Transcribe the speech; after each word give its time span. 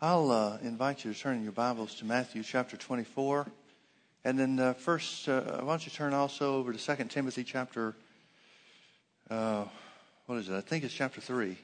I'll 0.00 0.30
uh, 0.30 0.58
invite 0.62 1.04
you 1.04 1.12
to 1.12 1.18
turn 1.18 1.38
in 1.38 1.42
your 1.42 1.50
Bibles 1.50 1.96
to 1.96 2.04
Matthew 2.04 2.44
chapter 2.44 2.76
24. 2.76 3.48
And 4.24 4.38
then 4.38 4.60
uh, 4.60 4.74
first, 4.74 5.28
uh, 5.28 5.40
why 5.40 5.72
don't 5.72 5.84
you 5.84 5.90
turn 5.90 6.14
also 6.14 6.54
over 6.54 6.72
to 6.72 6.78
2 6.78 7.04
Timothy 7.06 7.42
chapter, 7.42 7.96
uh, 9.28 9.64
what 10.26 10.36
is 10.36 10.50
it? 10.50 10.54
I 10.54 10.60
think 10.60 10.84
it's 10.84 10.94
chapter 10.94 11.20
3. 11.20 11.58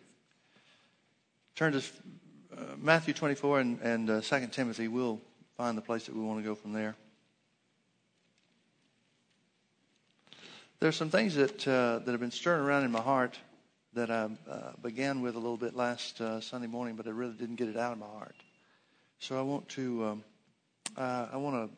Turn 1.55 1.75
to 1.75 1.79
uh, 1.79 2.61
Matthew 2.77 3.15
24 3.15 3.61
and, 3.61 3.81
and 3.83 4.11
uh, 4.11 4.21
2 4.21 4.49
Timothy. 4.49 4.89
We'll 4.89 5.21
find 5.57 5.79
the 5.79 5.83
place 5.83 6.07
that 6.07 6.17
we 6.17 6.21
want 6.21 6.41
to 6.41 6.45
go 6.45 6.57
from 6.57 6.73
there. 6.73 6.97
There's 10.81 10.97
some 10.97 11.09
things 11.09 11.37
that, 11.37 11.69
uh, 11.69 12.01
that 12.01 12.11
have 12.11 12.21
been 12.21 12.33
stirring 12.33 12.63
around 12.63 12.83
in 12.83 12.91
my 12.91 13.01
heart 13.01 13.39
that 13.95 14.11
I 14.11 14.29
uh, 14.51 14.73
began 14.83 15.21
with 15.21 15.37
a 15.37 15.39
little 15.39 15.57
bit 15.57 15.75
last 15.77 16.21
uh, 16.21 16.41
Sunday 16.41 16.67
morning, 16.67 16.97
but 16.97 17.07
I 17.07 17.11
really 17.11 17.35
didn't 17.35 17.57
get 17.57 17.69
it 17.69 17.77
out 17.77 17.93
of 17.93 17.99
my 17.99 18.07
heart. 18.07 18.35
So 19.21 19.39
I 19.39 19.43
want 19.43 19.69
to, 19.71 20.05
um, 20.05 20.25
uh, 20.97 21.27
I 21.33 21.37
want 21.37 21.71
to, 21.71 21.77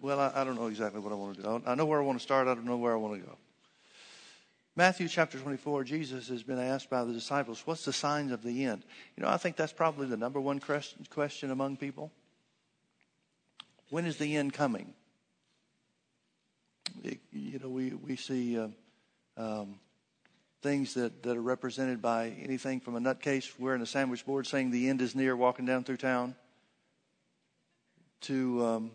well, 0.00 0.18
I, 0.18 0.32
I, 0.34 0.44
don't 0.44 0.56
know 0.56 0.66
exactly 0.66 1.00
what 1.00 1.12
I 1.12 1.14
want 1.14 1.36
to 1.36 1.42
do. 1.42 1.62
I 1.64 1.74
know 1.74 1.86
where 1.86 2.00
I 2.00 2.04
want 2.04 2.18
to 2.18 2.22
start. 2.22 2.48
I 2.48 2.54
don't 2.54 2.66
know 2.66 2.76
where 2.76 2.92
I 2.92 2.96
want 2.96 3.14
to 3.14 3.26
go. 3.26 3.36
Matthew 4.76 5.06
chapter 5.06 5.38
24, 5.38 5.84
Jesus 5.84 6.28
has 6.28 6.42
been 6.42 6.58
asked 6.58 6.90
by 6.90 7.04
the 7.04 7.12
disciples, 7.12 7.62
what's 7.64 7.84
the 7.84 7.92
signs 7.92 8.32
of 8.32 8.42
the 8.42 8.64
end? 8.64 8.82
You 9.16 9.22
know, 9.22 9.28
I 9.28 9.36
think 9.36 9.54
that's 9.54 9.72
probably 9.72 10.08
the 10.08 10.16
number 10.16 10.40
one 10.40 10.58
question 10.58 11.50
among 11.50 11.76
people. 11.76 12.10
When 13.90 14.04
is 14.04 14.16
the 14.16 14.36
end 14.36 14.52
coming? 14.52 14.92
It, 17.04 17.20
you 17.32 17.60
know, 17.60 17.68
we, 17.68 17.90
we 17.90 18.16
see 18.16 18.58
uh, 18.58 18.68
um, 19.36 19.78
things 20.64 20.94
that, 20.94 21.22
that 21.22 21.36
are 21.36 21.42
represented 21.42 22.00
by 22.00 22.30
anything 22.42 22.80
from 22.80 22.96
a 22.96 22.98
nutcase 22.98 23.52
wearing 23.58 23.82
a 23.82 23.86
sandwich 23.86 24.24
board 24.24 24.46
saying 24.46 24.70
the 24.70 24.88
end 24.88 25.02
is 25.02 25.14
near 25.14 25.36
walking 25.36 25.66
down 25.66 25.84
through 25.84 25.98
town 25.98 26.34
to, 28.22 28.64
um, 28.64 28.90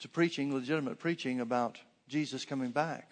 to 0.00 0.08
preaching, 0.10 0.54
legitimate 0.54 0.98
preaching 0.98 1.40
about 1.40 1.78
Jesus 2.06 2.44
coming 2.44 2.70
back. 2.70 3.10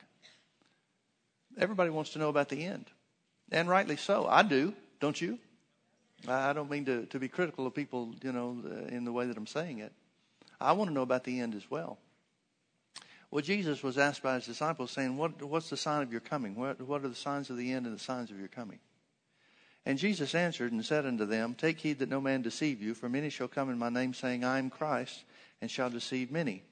Everybody 1.56 1.88
wants 1.88 2.10
to 2.10 2.18
know 2.18 2.28
about 2.28 2.50
the 2.50 2.62
end. 2.62 2.84
And 3.50 3.70
rightly 3.70 3.96
so. 3.96 4.26
I 4.26 4.42
do, 4.42 4.74
don't 5.00 5.18
you? 5.18 5.38
I 6.28 6.52
don't 6.52 6.70
mean 6.70 6.84
to, 6.84 7.06
to 7.06 7.18
be 7.18 7.28
critical 7.28 7.66
of 7.66 7.74
people, 7.74 8.14
you 8.22 8.32
know, 8.32 8.62
in 8.90 9.06
the 9.06 9.12
way 9.12 9.24
that 9.24 9.36
I'm 9.38 9.46
saying 9.46 9.78
it. 9.78 9.94
I 10.60 10.72
want 10.72 10.90
to 10.90 10.94
know 10.94 11.02
about 11.02 11.24
the 11.24 11.40
end 11.40 11.54
as 11.54 11.70
well. 11.70 11.96
Well, 13.30 13.42
Jesus 13.42 13.82
was 13.82 13.98
asked 13.98 14.22
by 14.22 14.36
his 14.36 14.46
disciples, 14.46 14.90
saying, 14.90 15.16
what, 15.16 15.42
What's 15.42 15.70
the 15.70 15.76
sign 15.76 16.02
of 16.02 16.12
your 16.12 16.20
coming? 16.20 16.54
What, 16.54 16.80
what 16.80 17.04
are 17.04 17.08
the 17.08 17.14
signs 17.14 17.50
of 17.50 17.56
the 17.56 17.72
end 17.72 17.86
and 17.86 17.94
the 17.94 18.00
signs 18.00 18.30
of 18.30 18.38
your 18.38 18.48
coming? 18.48 18.78
And 19.84 19.98
Jesus 19.98 20.34
answered 20.34 20.72
and 20.72 20.84
said 20.84 21.06
unto 21.06 21.24
them, 21.24 21.54
Take 21.54 21.80
heed 21.80 21.98
that 22.00 22.08
no 22.08 22.20
man 22.20 22.42
deceive 22.42 22.82
you, 22.82 22.94
for 22.94 23.08
many 23.08 23.30
shall 23.30 23.48
come 23.48 23.70
in 23.70 23.78
my 23.78 23.88
name, 23.88 24.12
saying, 24.14 24.44
I 24.44 24.58
am 24.58 24.70
Christ, 24.70 25.24
and 25.60 25.70
shall 25.70 25.90
deceive 25.90 26.30
many. 26.30 26.62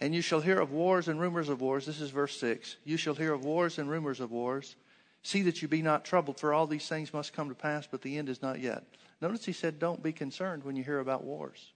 And 0.00 0.14
you 0.14 0.22
shall 0.22 0.40
hear 0.40 0.58
of 0.58 0.72
wars 0.72 1.06
and 1.06 1.20
rumors 1.20 1.48
of 1.48 1.60
wars. 1.60 1.86
This 1.86 2.00
is 2.00 2.10
verse 2.10 2.36
6. 2.38 2.76
You 2.84 2.96
shall 2.96 3.14
hear 3.14 3.32
of 3.32 3.44
wars 3.44 3.78
and 3.78 3.88
rumors 3.88 4.18
of 4.18 4.32
wars. 4.32 4.74
See 5.22 5.42
that 5.42 5.62
you 5.62 5.68
be 5.68 5.82
not 5.82 6.04
troubled, 6.04 6.40
for 6.40 6.52
all 6.52 6.66
these 6.66 6.88
things 6.88 7.12
must 7.12 7.32
come 7.32 7.48
to 7.48 7.54
pass, 7.54 7.86
but 7.88 8.02
the 8.02 8.18
end 8.18 8.28
is 8.28 8.42
not 8.42 8.58
yet. 8.58 8.84
Notice 9.20 9.44
he 9.44 9.52
said, 9.52 9.78
Don't 9.78 10.02
be 10.02 10.12
concerned 10.12 10.64
when 10.64 10.74
you 10.74 10.82
hear 10.82 10.98
about 10.98 11.22
wars. 11.22 11.72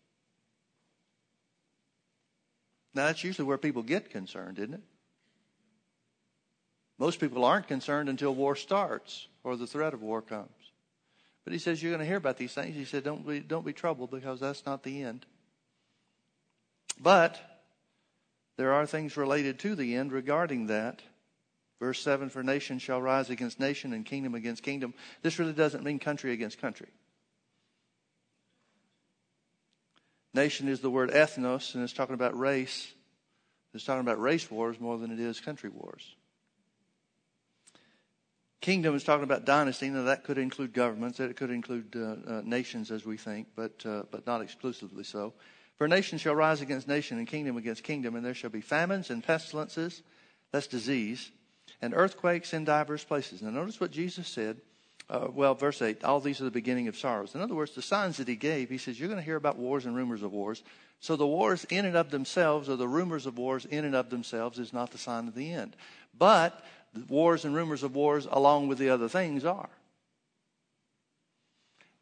Now, 2.97 3.09
that's 3.09 3.23
usually 3.23 3.47
where 3.47 3.59
people 3.59 3.83
get 3.83 4.09
concerned, 4.09 4.59
isn't 4.59 4.73
it? 4.73 4.81
Most 6.99 7.21
people 7.21 7.45
aren't 7.45 7.69
concerned 7.69 8.09
until 8.09 8.35
war 8.35 8.57
starts 8.57 9.29
or 9.45 9.55
the 9.55 9.67
threat 9.67 9.93
of 9.93 10.01
war 10.01 10.23
comes. 10.23 10.49
But 11.45 11.53
he 11.53 11.59
says, 11.59 11.83
You're 11.83 11.93
going 11.93 12.01
to 12.01 12.07
hear 12.07 12.17
about 12.17 12.39
these 12.39 12.55
things. 12.55 12.75
He 12.75 12.87
said, 12.87 13.05
Don't 13.05 13.29
be, 13.29 13.41
don't 13.41 13.67
be 13.67 13.75
troubled 13.75 14.11
because 14.11 14.41
that's 14.41 14.65
not 14.65 14.83
the 14.83 15.03
end. 15.03 15.27
But 16.99 17.39
there 18.57 18.73
are 18.73 18.87
things 18.87 19.19
related 19.19 19.59
to 19.59 19.75
the 19.75 19.95
end 19.95 20.11
regarding 20.11 20.69
that. 20.69 21.03
Verse 21.79 22.01
7 22.01 22.31
For 22.31 22.43
nation 22.43 22.79
shall 22.79 23.03
rise 23.03 23.29
against 23.29 23.61
nation 23.61 23.93
and 23.93 24.07
kingdom 24.07 24.35
against 24.35 24.63
kingdom. 24.63 24.95
This 25.21 25.39
really 25.39 25.53
doesn't 25.53 25.85
mean 25.85 25.99
country 25.99 26.33
against 26.33 26.63
country. 26.63 26.89
Nation 30.37 30.69
is 30.69 30.81
the 30.81 30.91
word 30.91 31.11
ethnos, 31.11 31.75
and 31.75 31.83
it's 31.83 31.95
talking 31.95 32.15
about 32.15 32.39
race. 32.39 32.93
It's 33.75 33.85
talking 33.85 34.01
about 34.01 34.21
race 34.21 34.51
wars 34.51 34.81
more 34.81 34.99
than 34.99 35.11
it 35.11 35.21
is 35.21 35.41
country 35.41 35.71
wars. 35.71 36.15
Kingdom 38.61 38.95
is 38.97 39.05
talking 39.05 39.25
about 39.25 39.45
dynasty. 39.45 39.91
Now 39.91 40.05
that 40.05 40.25
could 40.25 40.39
include 40.39 40.73
governments. 40.73 41.21
It 41.21 41.37
could 41.37 41.51
include 41.51 41.95
uh, 41.95 42.31
uh, 42.31 42.43
nations, 42.45 42.91
as 42.91 43.05
we 43.05 43.17
think, 43.17 43.49
but 43.55 43.85
uh, 43.85 44.03
but 44.11 44.27
not 44.27 44.41
exclusively 44.41 45.05
so. 45.05 45.35
For 45.77 45.87
nation 45.87 46.17
shall 46.19 46.35
rise 46.35 46.63
against 46.63 46.89
nation, 46.89 47.19
and 47.19 47.27
kingdom 47.27 47.57
against 47.59 47.85
kingdom, 47.85 48.17
and 48.17 48.25
there 48.25 48.35
shall 48.35 48.51
be 48.51 48.63
famines 48.63 49.11
and 49.11 49.23
pestilences. 49.23 50.03
That's 50.53 50.67
disease, 50.67 51.31
and 51.83 51.93
earthquakes 51.95 52.55
in 52.55 52.65
divers 52.65 53.05
places. 53.05 53.43
Now 53.43 53.51
notice 53.51 53.79
what 53.79 53.91
Jesus 53.91 54.27
said 54.27 54.61
uh, 55.09 55.29
well, 55.33 55.55
verse 55.55 55.81
8, 55.83 56.03
all 56.03 56.21
these 56.21 56.41
are 56.41 56.45
the 56.45 56.51
beginning 56.51 56.89
of 56.89 56.97
sorrows. 56.97 57.35
In 57.35 57.41
other 57.41 57.55
words, 57.55 57.73
the 57.73 57.83
signs 57.83 58.17
that 58.17 58.27
he 58.27 58.35
gave, 58.35 58.69
he 58.69 58.79
says, 58.79 58.99
you're 58.99 59.09
going 59.09 59.21
to 59.21 59.25
hear 59.25 59.37
about 59.37 59.57
wars 59.57 59.87
and 59.87 59.95
rumors 59.95 60.23
of 60.23 60.33
wars. 60.33 60.65
So 61.01 61.17
the 61.17 61.27
wars 61.27 61.65
in 61.65 61.85
and 61.85 61.97
of 61.97 62.11
themselves, 62.11 62.69
or 62.69 62.77
the 62.77 62.89
rumors 62.89 63.27
of 63.27 63.39
wars 63.39 63.65
in 63.65 63.85
and 63.85 63.95
of 63.95 64.11
themselves, 64.11 64.59
is 64.59 64.73
not 64.73 64.91
the 64.91 64.99
sign 64.99 65.29
of 65.29 65.35
the 65.35 65.53
end. 65.53 65.77
But 66.19 66.65
the 66.95 67.05
wars 67.05 67.45
and 67.45 67.55
rumors 67.55 67.83
of 67.83 67.95
wars, 67.95 68.27
along 68.31 68.69
with 68.69 68.79
the 68.79 68.91
other 68.91 69.09
things, 69.09 69.45
are. 69.45 69.69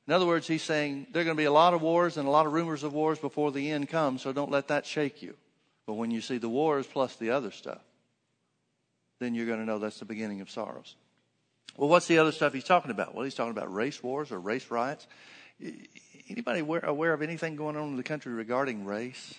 In 0.06 0.12
other 0.12 0.26
words, 0.26 0.46
he's 0.46 0.62
saying 0.62 1.06
there 1.12 1.22
are 1.22 1.24
going 1.24 1.36
to 1.36 1.40
be 1.40 1.46
a 1.46 1.52
lot 1.52 1.74
of 1.74 1.82
wars 1.82 2.16
and 2.16 2.28
a 2.28 2.30
lot 2.30 2.46
of 2.46 2.52
rumors 2.52 2.82
of 2.82 2.92
wars 2.92 3.18
before 3.18 3.52
the 3.52 3.70
end 3.70 3.88
comes, 3.88 4.22
so 4.22 4.32
don't 4.32 4.50
let 4.50 4.68
that 4.68 4.86
shake 4.86 5.22
you. 5.22 5.34
But 5.86 5.94
when 5.94 6.10
you 6.10 6.20
see 6.20 6.38
the 6.38 6.48
wars 6.48 6.86
plus 6.86 7.16
the 7.16 7.30
other 7.30 7.50
stuff, 7.50 7.80
then 9.18 9.34
you're 9.34 9.46
going 9.46 9.60
to 9.60 9.64
know 9.64 9.78
that's 9.78 9.98
the 9.98 10.04
beginning 10.04 10.40
of 10.40 10.50
sorrows. 10.50 10.94
Well, 11.76 11.88
what's 11.88 12.06
the 12.06 12.18
other 12.18 12.32
stuff 12.32 12.52
he's 12.52 12.64
talking 12.64 12.90
about? 12.90 13.14
Well, 13.14 13.24
he's 13.24 13.34
talking 13.34 13.50
about 13.50 13.72
race 13.72 14.02
wars 14.02 14.30
or 14.30 14.38
race 14.38 14.70
riots. 14.70 15.06
Anybody 16.28 16.60
aware, 16.60 17.12
of 17.12 17.22
anything 17.22 17.56
going 17.56 17.76
on 17.76 17.88
in 17.88 17.96
the 17.96 18.02
country 18.02 18.32
regarding 18.32 18.84
race? 18.84 19.34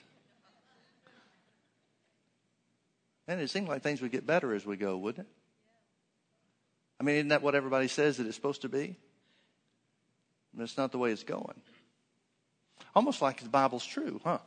And 3.27 3.41
it 3.41 3.49
seems 3.49 3.67
like 3.67 3.81
things 3.81 4.01
would 4.01 4.11
get 4.11 4.27
better 4.27 4.53
as 4.53 4.65
we 4.65 4.77
go, 4.77 4.97
wouldn't 4.97 5.27
it? 5.27 5.33
I 6.99 7.03
mean, 7.03 7.15
isn't 7.15 7.27
that 7.29 7.41
what 7.41 7.55
everybody 7.55 7.87
says 7.87 8.17
that 8.17 8.27
it's 8.27 8.35
supposed 8.35 8.61
to 8.61 8.69
be? 8.69 8.95
That's 10.53 10.77
not 10.77 10.91
the 10.91 10.97
way 10.97 11.11
it's 11.11 11.23
going. 11.23 11.59
Almost 12.95 13.21
like 13.21 13.41
the 13.41 13.49
Bible's 13.49 13.85
true, 13.85 14.21
huh? 14.23 14.37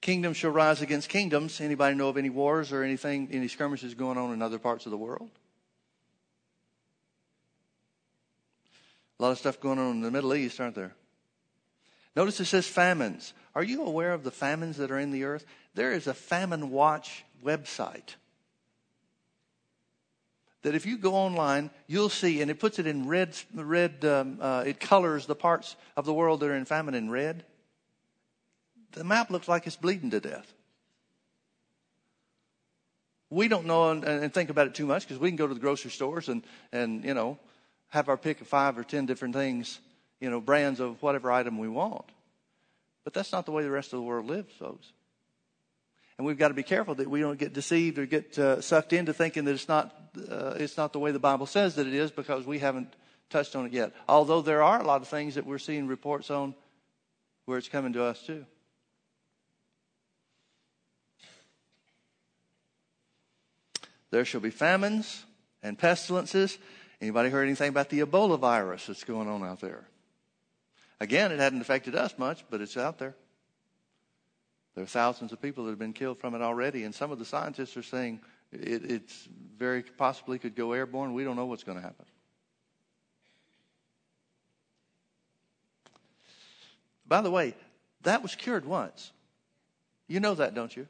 Kingdom 0.00 0.32
shall 0.32 0.50
rise 0.50 0.82
against 0.82 1.08
kingdoms. 1.08 1.60
Anybody 1.60 1.94
know 1.94 2.08
of 2.08 2.16
any 2.16 2.30
wars 2.30 2.72
or 2.72 2.82
anything, 2.82 3.28
any 3.30 3.48
skirmishes 3.48 3.94
going 3.94 4.16
on 4.18 4.32
in 4.32 4.40
other 4.40 4.58
parts 4.58 4.86
of 4.86 4.90
the 4.90 4.96
world? 4.96 5.30
A 9.18 9.22
lot 9.22 9.30
of 9.32 9.38
stuff 9.38 9.60
going 9.60 9.78
on 9.78 9.92
in 9.92 10.00
the 10.02 10.10
Middle 10.10 10.34
East, 10.34 10.60
aren't 10.60 10.74
there? 10.74 10.94
Notice 12.14 12.40
it 12.40 12.46
says 12.46 12.66
famines. 12.66 13.34
Are 13.54 13.62
you 13.62 13.84
aware 13.84 14.12
of 14.12 14.24
the 14.24 14.30
famines 14.30 14.76
that 14.78 14.90
are 14.90 14.98
in 14.98 15.10
the 15.10 15.24
earth? 15.24 15.44
There 15.74 15.92
is 15.92 16.06
a 16.06 16.14
famine 16.14 16.70
watch 16.70 17.24
website 17.44 18.16
that 20.62 20.74
if 20.74 20.84
you 20.84 20.98
go 20.98 21.14
online, 21.14 21.70
you'll 21.86 22.08
see, 22.08 22.42
and 22.42 22.50
it 22.50 22.58
puts 22.58 22.78
it 22.78 22.86
in 22.86 23.06
red, 23.06 23.36
red 23.54 24.04
um, 24.04 24.38
uh, 24.40 24.64
it 24.66 24.80
colors 24.80 25.26
the 25.26 25.34
parts 25.34 25.76
of 25.96 26.04
the 26.04 26.12
world 26.12 26.40
that 26.40 26.50
are 26.50 26.56
in 26.56 26.64
famine 26.64 26.94
in 26.94 27.10
red 27.10 27.44
the 28.96 29.04
map 29.04 29.30
looks 29.30 29.46
like 29.46 29.66
it's 29.66 29.76
bleeding 29.76 30.10
to 30.10 30.20
death. 30.20 30.52
We 33.28 33.46
don't 33.46 33.66
know 33.66 33.90
and, 33.90 34.02
and 34.04 34.32
think 34.32 34.50
about 34.50 34.68
it 34.68 34.74
too 34.74 34.86
much 34.86 35.06
because 35.06 35.18
we 35.18 35.28
can 35.28 35.36
go 35.36 35.46
to 35.46 35.54
the 35.54 35.60
grocery 35.60 35.90
stores 35.90 36.28
and, 36.28 36.42
and, 36.72 37.04
you 37.04 37.12
know, 37.12 37.38
have 37.96 38.10
our 38.10 38.18
pick 38.18 38.42
of 38.42 38.46
five 38.46 38.76
or 38.76 38.84
ten 38.84 39.06
different 39.06 39.34
things, 39.34 39.80
you 40.20 40.28
know, 40.28 40.38
brands 40.38 40.80
of 40.80 41.02
whatever 41.02 41.32
item 41.32 41.56
we 41.56 41.66
want. 41.66 42.04
But 43.04 43.14
that's 43.14 43.32
not 43.32 43.46
the 43.46 43.52
way 43.52 43.62
the 43.62 43.70
rest 43.70 43.94
of 43.94 43.98
the 43.98 44.02
world 44.02 44.26
lives, 44.26 44.52
folks. 44.58 44.92
And 46.18 46.26
we've 46.26 46.36
got 46.36 46.48
to 46.48 46.54
be 46.54 46.62
careful 46.62 46.94
that 46.96 47.08
we 47.08 47.20
don't 47.20 47.38
get 47.38 47.54
deceived 47.54 47.98
or 47.98 48.04
get 48.04 48.38
uh, 48.38 48.60
sucked 48.60 48.92
into 48.92 49.14
thinking 49.14 49.46
that 49.46 49.52
it's 49.52 49.68
not, 49.68 49.94
uh, 50.30 50.56
it's 50.58 50.76
not 50.76 50.92
the 50.92 50.98
way 50.98 51.10
the 51.10 51.18
Bible 51.18 51.46
says 51.46 51.76
that 51.76 51.86
it 51.86 51.94
is 51.94 52.10
because 52.10 52.46
we 52.46 52.58
haven't 52.58 52.92
touched 53.30 53.56
on 53.56 53.64
it 53.64 53.72
yet. 53.72 53.94
Although 54.06 54.42
there 54.42 54.62
are 54.62 54.78
a 54.78 54.84
lot 54.84 55.00
of 55.00 55.08
things 55.08 55.36
that 55.36 55.46
we're 55.46 55.58
seeing 55.58 55.86
reports 55.86 56.30
on 56.30 56.54
where 57.46 57.56
it's 57.56 57.68
coming 57.68 57.94
to 57.94 58.04
us 58.04 58.20
too. 58.22 58.44
There 64.10 64.26
shall 64.26 64.42
be 64.42 64.50
famines 64.50 65.24
and 65.62 65.78
pestilences. 65.78 66.58
Anybody 67.00 67.28
heard 67.28 67.44
anything 67.44 67.68
about 67.68 67.90
the 67.90 68.00
Ebola 68.00 68.38
virus 68.38 68.86
that's 68.86 69.04
going 69.04 69.28
on 69.28 69.42
out 69.44 69.60
there? 69.60 69.86
Again, 71.00 71.30
it 71.30 71.38
hadn't 71.38 71.60
affected 71.60 71.94
us 71.94 72.14
much, 72.16 72.44
but 72.48 72.60
it's 72.60 72.76
out 72.76 72.98
there. 72.98 73.14
There 74.74 74.84
are 74.84 74.86
thousands 74.86 75.32
of 75.32 75.40
people 75.40 75.64
that 75.64 75.70
have 75.70 75.78
been 75.78 75.92
killed 75.92 76.18
from 76.18 76.34
it 76.34 76.42
already, 76.42 76.84
and 76.84 76.94
some 76.94 77.10
of 77.10 77.18
the 77.18 77.24
scientists 77.24 77.76
are 77.76 77.82
saying 77.82 78.20
it 78.52 78.90
it's 78.90 79.28
very 79.56 79.82
possibly 79.82 80.38
could 80.38 80.54
go 80.54 80.72
airborne. 80.72 81.12
We 81.12 81.24
don't 81.24 81.36
know 81.36 81.46
what's 81.46 81.64
going 81.64 81.78
to 81.78 81.82
happen. 81.82 82.06
By 87.06 87.20
the 87.20 87.30
way, 87.30 87.54
that 88.02 88.22
was 88.22 88.34
cured 88.34 88.64
once. 88.64 89.12
You 90.08 90.20
know 90.20 90.34
that, 90.34 90.54
don't 90.54 90.76
you? 90.76 90.86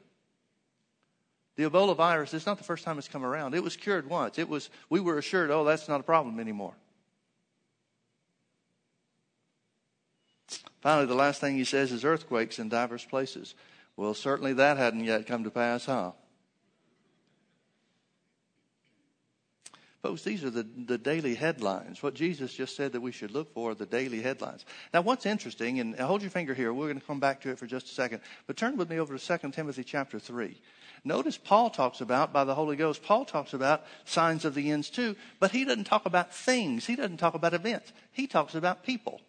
The 1.57 1.63
Ebola 1.63 1.95
virus, 1.95 2.35
it's 2.35 2.45
not 2.45 2.59
the 2.59 2.63
first 2.63 2.83
time 2.85 2.99
it's 2.99 3.07
come 3.07 3.25
around. 3.25 3.55
It 3.55 3.63
was 3.63 3.75
cured 3.75 4.07
once. 4.07 4.37
It 4.37 4.47
was, 4.47 4.69
we 4.89 4.99
were 4.99 5.17
assured, 5.17 5.49
oh, 5.49 5.65
that's 5.65 5.89
not 5.89 5.99
a 5.99 6.03
problem 6.03 6.39
anymore. 6.39 6.75
Finally, 10.81 11.07
the 11.07 11.15
last 11.15 11.41
thing 11.41 11.57
he 11.57 11.63
says 11.63 11.91
is 11.91 12.05
earthquakes 12.05 12.59
in 12.59 12.69
diverse 12.69 13.03
places. 13.03 13.55
Well, 13.95 14.13
certainly 14.13 14.53
that 14.53 14.77
hadn't 14.77 15.03
yet 15.03 15.25
come 15.25 15.43
to 15.43 15.49
pass, 15.49 15.85
huh? 15.85 16.11
Folks, 20.03 20.21
these 20.21 20.43
are 20.43 20.51
the, 20.51 20.63
the 20.63 20.97
daily 20.97 21.33
headlines. 21.33 22.03
What 22.03 22.13
Jesus 22.13 22.53
just 22.53 22.75
said 22.75 22.91
that 22.91 23.01
we 23.01 23.11
should 23.11 23.31
look 23.31 23.51
for 23.53 23.71
are 23.71 23.75
the 23.75 23.87
daily 23.87 24.21
headlines. 24.21 24.63
Now, 24.93 25.01
what's 25.01 25.25
interesting, 25.25 25.79
and 25.79 25.99
hold 25.99 26.21
your 26.21 26.29
finger 26.29 26.53
here, 26.53 26.71
we're 26.71 26.85
going 26.85 26.99
to 26.99 27.05
come 27.05 27.19
back 27.19 27.41
to 27.41 27.49
it 27.49 27.57
for 27.57 27.65
just 27.65 27.87
a 27.87 27.93
second, 27.93 28.21
but 28.45 28.57
turn 28.57 28.77
with 28.77 28.89
me 28.89 28.99
over 28.99 29.17
to 29.17 29.37
2 29.39 29.51
Timothy 29.51 29.83
chapter 29.83 30.19
3. 30.19 30.61
Notice 31.03 31.37
Paul 31.37 31.71
talks 31.71 31.99
about, 31.99 32.31
by 32.31 32.43
the 32.43 32.53
Holy 32.53 32.75
Ghost, 32.75 33.01
Paul 33.01 33.25
talks 33.25 33.53
about 33.53 33.85
signs 34.05 34.45
of 34.45 34.53
the 34.53 34.69
ends 34.69 34.91
too, 34.91 35.15
but 35.39 35.51
he 35.51 35.65
doesn't 35.65 35.85
talk 35.85 36.05
about 36.05 36.33
things. 36.33 36.85
He 36.85 36.95
doesn't 36.95 37.17
talk 37.17 37.33
about 37.33 37.55
events. 37.55 37.91
He 38.11 38.27
talks 38.27 38.53
about 38.53 38.83
people. 38.83 39.21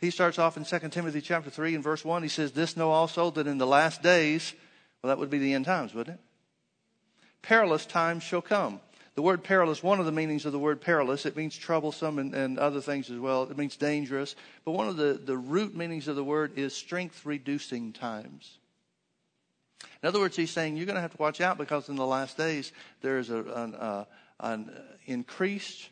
He 0.00 0.10
starts 0.10 0.38
off 0.38 0.56
in 0.56 0.64
2 0.64 0.88
Timothy 0.90 1.20
chapter 1.20 1.50
3 1.50 1.74
and 1.74 1.84
verse 1.84 2.04
1. 2.04 2.22
He 2.22 2.28
says, 2.28 2.52
This 2.52 2.76
know 2.76 2.90
also 2.90 3.30
that 3.32 3.46
in 3.46 3.58
the 3.58 3.66
last 3.66 4.02
days, 4.02 4.54
well, 5.02 5.08
that 5.08 5.18
would 5.18 5.30
be 5.30 5.38
the 5.38 5.52
end 5.52 5.66
times, 5.66 5.94
wouldn't 5.94 6.18
it? 6.18 6.23
Perilous 7.44 7.84
times 7.84 8.22
shall 8.22 8.42
come. 8.42 8.80
The 9.14 9.22
word 9.22 9.44
perilous, 9.44 9.82
one 9.82 10.00
of 10.00 10.06
the 10.06 10.12
meanings 10.12 10.44
of 10.44 10.52
the 10.52 10.58
word 10.58 10.80
perilous, 10.80 11.24
it 11.24 11.36
means 11.36 11.56
troublesome 11.56 12.18
and, 12.18 12.34
and 12.34 12.58
other 12.58 12.80
things 12.80 13.10
as 13.10 13.18
well. 13.18 13.44
It 13.44 13.56
means 13.56 13.76
dangerous. 13.76 14.34
But 14.64 14.72
one 14.72 14.88
of 14.88 14.96
the, 14.96 15.20
the 15.24 15.36
root 15.36 15.76
meanings 15.76 16.08
of 16.08 16.16
the 16.16 16.24
word 16.24 16.58
is 16.58 16.74
strength 16.74 17.24
reducing 17.24 17.92
times. 17.92 18.58
In 20.02 20.08
other 20.08 20.18
words, 20.18 20.36
he's 20.36 20.50
saying 20.50 20.76
you're 20.76 20.86
going 20.86 20.96
to 20.96 21.02
have 21.02 21.12
to 21.12 21.22
watch 21.22 21.40
out 21.40 21.58
because 21.58 21.88
in 21.88 21.96
the 21.96 22.06
last 22.06 22.36
days 22.36 22.72
there 23.02 23.18
is 23.18 23.30
a, 23.30 23.38
an, 23.38 23.74
uh, 23.74 24.04
an 24.40 24.72
increased 25.06 25.90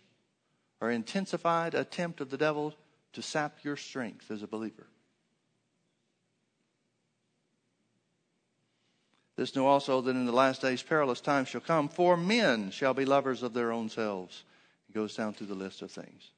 or 0.80 0.90
intensified 0.90 1.74
attempt 1.74 2.20
of 2.20 2.30
the 2.30 2.36
devil 2.36 2.74
to 3.12 3.22
sap 3.22 3.58
your 3.62 3.76
strength 3.76 4.30
as 4.30 4.42
a 4.42 4.48
believer. 4.48 4.86
This 9.36 9.56
know 9.56 9.66
also 9.66 10.00
that 10.00 10.10
in 10.10 10.26
the 10.26 10.32
last 10.32 10.60
days 10.60 10.82
perilous 10.82 11.20
times 11.20 11.48
shall 11.48 11.60
come, 11.60 11.88
for 11.88 12.16
men 12.16 12.70
shall 12.70 12.94
be 12.94 13.04
lovers 13.04 13.42
of 13.42 13.54
their 13.54 13.72
own 13.72 13.88
selves. 13.88 14.44
It 14.88 14.94
goes 14.94 15.14
down 15.14 15.32
through 15.32 15.46
the 15.46 15.54
list 15.54 15.82
of 15.82 15.90
things. 15.90 16.30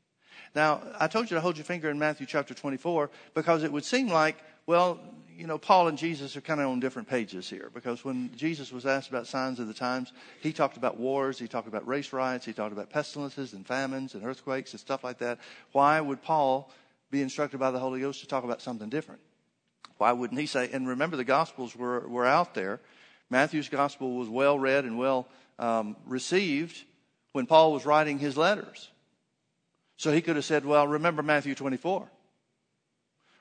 Now, 0.54 0.82
I 1.00 1.08
told 1.08 1.30
you 1.30 1.34
to 1.36 1.40
hold 1.40 1.56
your 1.56 1.64
finger 1.64 1.90
in 1.90 1.98
Matthew 1.98 2.26
chapter 2.26 2.54
24 2.54 3.10
because 3.34 3.64
it 3.64 3.72
would 3.72 3.84
seem 3.84 4.08
like, 4.08 4.36
well, 4.66 5.00
you 5.36 5.48
know, 5.48 5.58
Paul 5.58 5.88
and 5.88 5.98
Jesus 5.98 6.36
are 6.36 6.40
kind 6.40 6.60
of 6.60 6.68
on 6.68 6.78
different 6.78 7.08
pages 7.08 7.50
here 7.50 7.70
because 7.74 8.04
when 8.04 8.30
Jesus 8.36 8.70
was 8.70 8.86
asked 8.86 9.08
about 9.08 9.26
signs 9.26 9.58
of 9.58 9.66
the 9.66 9.74
times, 9.74 10.12
he 10.40 10.52
talked 10.52 10.76
about 10.76 10.96
wars, 10.96 11.40
he 11.40 11.48
talked 11.48 11.66
about 11.66 11.86
race 11.88 12.12
riots, 12.12 12.46
he 12.46 12.52
talked 12.52 12.72
about 12.72 12.90
pestilences 12.90 13.52
and 13.52 13.66
famines 13.66 14.14
and 14.14 14.24
earthquakes 14.24 14.72
and 14.72 14.80
stuff 14.80 15.02
like 15.02 15.18
that. 15.18 15.38
Why 15.72 16.00
would 16.00 16.22
Paul 16.22 16.70
be 17.10 17.20
instructed 17.20 17.58
by 17.58 17.72
the 17.72 17.80
Holy 17.80 18.00
Ghost 18.00 18.20
to 18.20 18.28
talk 18.28 18.44
about 18.44 18.62
something 18.62 18.88
different? 18.88 19.20
Why 19.98 20.12
wouldn't 20.12 20.40
he 20.40 20.46
say? 20.46 20.70
And 20.72 20.88
remember, 20.88 21.16
the 21.16 21.24
Gospels 21.24 21.74
were, 21.76 22.00
were 22.00 22.26
out 22.26 22.54
there. 22.54 22.80
Matthew's 23.30 23.68
Gospel 23.68 24.16
was 24.16 24.28
well 24.28 24.58
read 24.58 24.84
and 24.84 24.98
well 24.98 25.28
um, 25.58 25.96
received 26.06 26.82
when 27.32 27.46
Paul 27.46 27.72
was 27.72 27.86
writing 27.86 28.18
his 28.18 28.36
letters. 28.36 28.90
So 29.96 30.12
he 30.12 30.20
could 30.20 30.36
have 30.36 30.44
said, 30.44 30.64
Well, 30.64 30.86
remember 30.86 31.22
Matthew 31.22 31.54
24. 31.54 32.08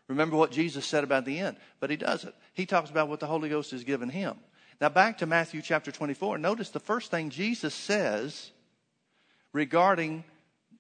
Remember 0.08 0.36
what 0.36 0.52
Jesus 0.52 0.86
said 0.86 1.04
about 1.04 1.26
the 1.26 1.40
end. 1.40 1.58
But 1.80 1.90
he 1.90 1.96
doesn't. 1.96 2.36
He 2.54 2.66
talks 2.66 2.90
about 2.90 3.10
what 3.10 3.20
the 3.20 3.26
Holy 3.26 3.50
Ghost 3.50 3.72
has 3.72 3.84
given 3.84 4.10
him. 4.10 4.38
Now, 4.82 4.90
back 4.90 5.20
to 5.20 5.26
Matthew 5.26 5.62
chapter 5.62 5.92
24. 5.92 6.38
Notice 6.38 6.70
the 6.70 6.80
first 6.80 7.10
thing 7.10 7.30
Jesus 7.30 7.74
says 7.74 8.52
regarding 9.54 10.24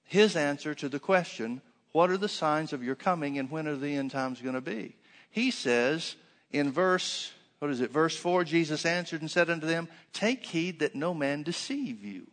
his 0.04 0.36
answer 0.36 0.76
to 0.76 0.90
the 0.90 1.00
question, 1.00 1.62
What 1.92 2.10
are 2.10 2.18
the 2.18 2.28
signs 2.28 2.74
of 2.74 2.84
your 2.84 2.96
coming 2.96 3.40
and 3.40 3.50
when 3.50 3.68
are 3.68 3.78
the 3.78 3.96
end 3.96 4.12
times 4.12 4.42
going 4.42 4.56
to 4.56 4.62
be? 4.62 4.96
He 5.34 5.50
says 5.50 6.16
in 6.52 6.72
verse, 6.72 7.32
what 7.58 7.72
is 7.72 7.82
it, 7.82 7.90
verse 7.90 8.16
4 8.16 8.44
Jesus 8.44 8.86
answered 8.86 9.22
and 9.22 9.32
said 9.32 9.50
unto 9.50 9.66
them, 9.66 9.88
Take 10.14 10.46
heed 10.46 10.80
that 10.80 10.94
no 10.94 11.16
man 11.16 11.42
deceive 11.42 12.04
you. 12.06 12.28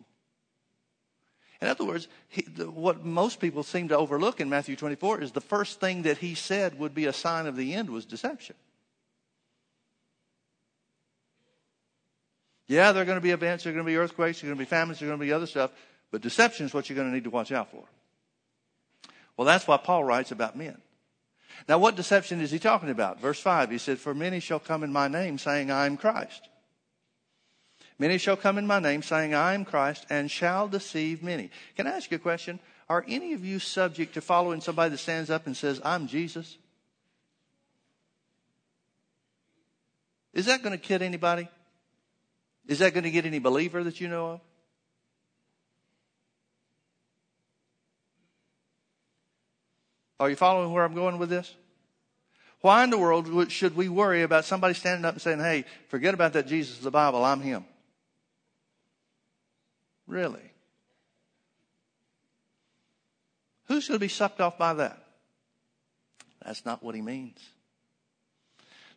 In 1.63 1.69
other 1.69 1.87
words, 1.87 2.09
he, 2.29 2.43
the, 2.43 2.71
what 2.71 3.03
most 3.03 3.41
people 3.41 3.63
seem 3.63 3.89
to 3.89 3.97
overlook 3.97 4.39
in 4.39 4.51
Matthew 4.51 4.77
24 4.77 5.23
is 5.23 5.33
the 5.33 5.41
first 5.41 5.81
thing 5.81 6.03
that 6.03 6.19
he 6.19 6.35
said 6.35 6.79
would 6.79 6.95
be 6.95 7.07
a 7.07 7.13
sign 7.13 7.47
of 7.47 7.57
the 7.57 7.73
end 7.73 7.89
was 7.89 8.05
deception. 8.05 8.57
Yeah, 12.67 12.93
there 12.93 13.03
are 13.03 13.07
going 13.07 13.17
to 13.17 13.23
be 13.23 13.31
events, 13.31 13.65
there 13.65 13.73
are 13.73 13.75
going 13.75 13.87
to 13.87 13.91
be 13.91 13.97
earthquakes, 13.97 14.43
there 14.43 14.51
are 14.51 14.55
going 14.55 14.59
to 14.59 14.67
be 14.67 14.69
famines, 14.69 14.99
there 14.99 15.09
are 15.09 15.13
going 15.13 15.21
to 15.21 15.27
be 15.27 15.33
other 15.33 15.47
stuff, 15.47 15.71
but 16.11 16.21
deception 16.21 16.67
is 16.67 16.75
what 16.75 16.91
you're 16.91 16.97
going 16.97 17.09
to 17.09 17.15
need 17.15 17.25
to 17.25 17.31
watch 17.31 17.51
out 17.51 17.71
for. 17.71 17.85
Well, 19.39 19.47
that's 19.47 19.67
why 19.67 19.79
Paul 19.79 20.05
writes 20.05 20.33
about 20.33 20.55
men. 20.55 20.77
Now, 21.69 21.79
what 21.79 21.97
deception 21.97 22.41
is 22.41 22.51
he 22.51 22.59
talking 22.59 22.91
about? 22.91 23.21
Verse 23.21 23.41
5, 23.41 23.71
he 23.71 23.79
said, 23.79 23.99
For 23.99 24.15
many 24.15 24.41
shall 24.41 24.61
come 24.61 24.83
in 24.83 24.93
my 24.93 25.09
name, 25.09 25.39
saying, 25.39 25.71
I 25.71 25.87
am 25.87 25.97
Christ. 25.97 26.49
Many 27.99 28.17
shall 28.17 28.37
come 28.37 28.57
in 28.57 28.67
my 28.67 28.81
name, 28.81 29.03
saying, 29.03 29.35
I 29.35 29.53
am 29.53 29.65
Christ, 29.65 30.07
and 30.09 30.31
shall 30.31 30.69
deceive 30.69 31.23
many. 31.23 31.51
Can 31.77 31.87
I 31.87 31.91
ask 31.91 32.11
you 32.11 32.17
a 32.17 32.21
question? 32.21 32.59
Are 32.89 33.05
any 33.07 33.35
of 33.35 33.45
you 33.45 33.59
subject 33.59 34.15
to 34.15 34.21
following 34.21 34.61
somebody 34.61 34.91
that 34.91 34.99
stands 34.99 35.31
up 35.31 35.47
and 35.47 35.57
says, 35.57 35.81
I'm 35.85 36.07
Jesus? 36.07 36.57
Is 40.33 40.47
that 40.47 40.63
going 40.63 40.73
to 40.73 40.79
kid 40.79 41.03
anybody? 41.03 41.49
Is 42.67 42.79
that 42.79 42.95
going 42.95 43.05
to 43.05 43.11
get 43.11 43.27
any 43.27 43.39
believer 43.39 43.85
that 43.85 44.01
you 44.01 44.09
know 44.09 44.27
of? 44.31 44.41
Are 50.21 50.29
you 50.29 50.37
following 50.37 50.71
where 50.71 50.85
I'm 50.85 50.95
going 50.95 51.19
with 51.19 51.31
this? 51.31 51.55
Why 52.61 52.85
in 52.85 52.91
the 52.91 52.99
world 52.99 53.51
should 53.51 53.75
we 53.75 53.89
worry 53.89 54.23
about 54.23 54.45
somebody 54.45 54.75
standing 54.75 55.07
up 55.07 55.15
and 55.15 55.23
saying, 55.23 55.39
hey, 55.39 55.65
forget 55.89 56.13
about 56.13 56.35
that 56.35 56.47
Jesus 56.47 56.77
of 56.77 56.85
the 56.85 56.91
Bible, 56.91 57.25
I'm 57.25 57.41
him? 57.41 57.65
Really? 60.07 60.53
Who's 63.65 63.89
going 63.89 63.99
to 63.99 64.05
be 64.05 64.09
sucked 64.09 64.43
off 64.43 64.59
by 64.59 64.75
that? 64.75 65.03
That's 66.45 66.67
not 66.67 66.83
what 66.83 66.95
he 66.95 67.01
means. 67.01 67.41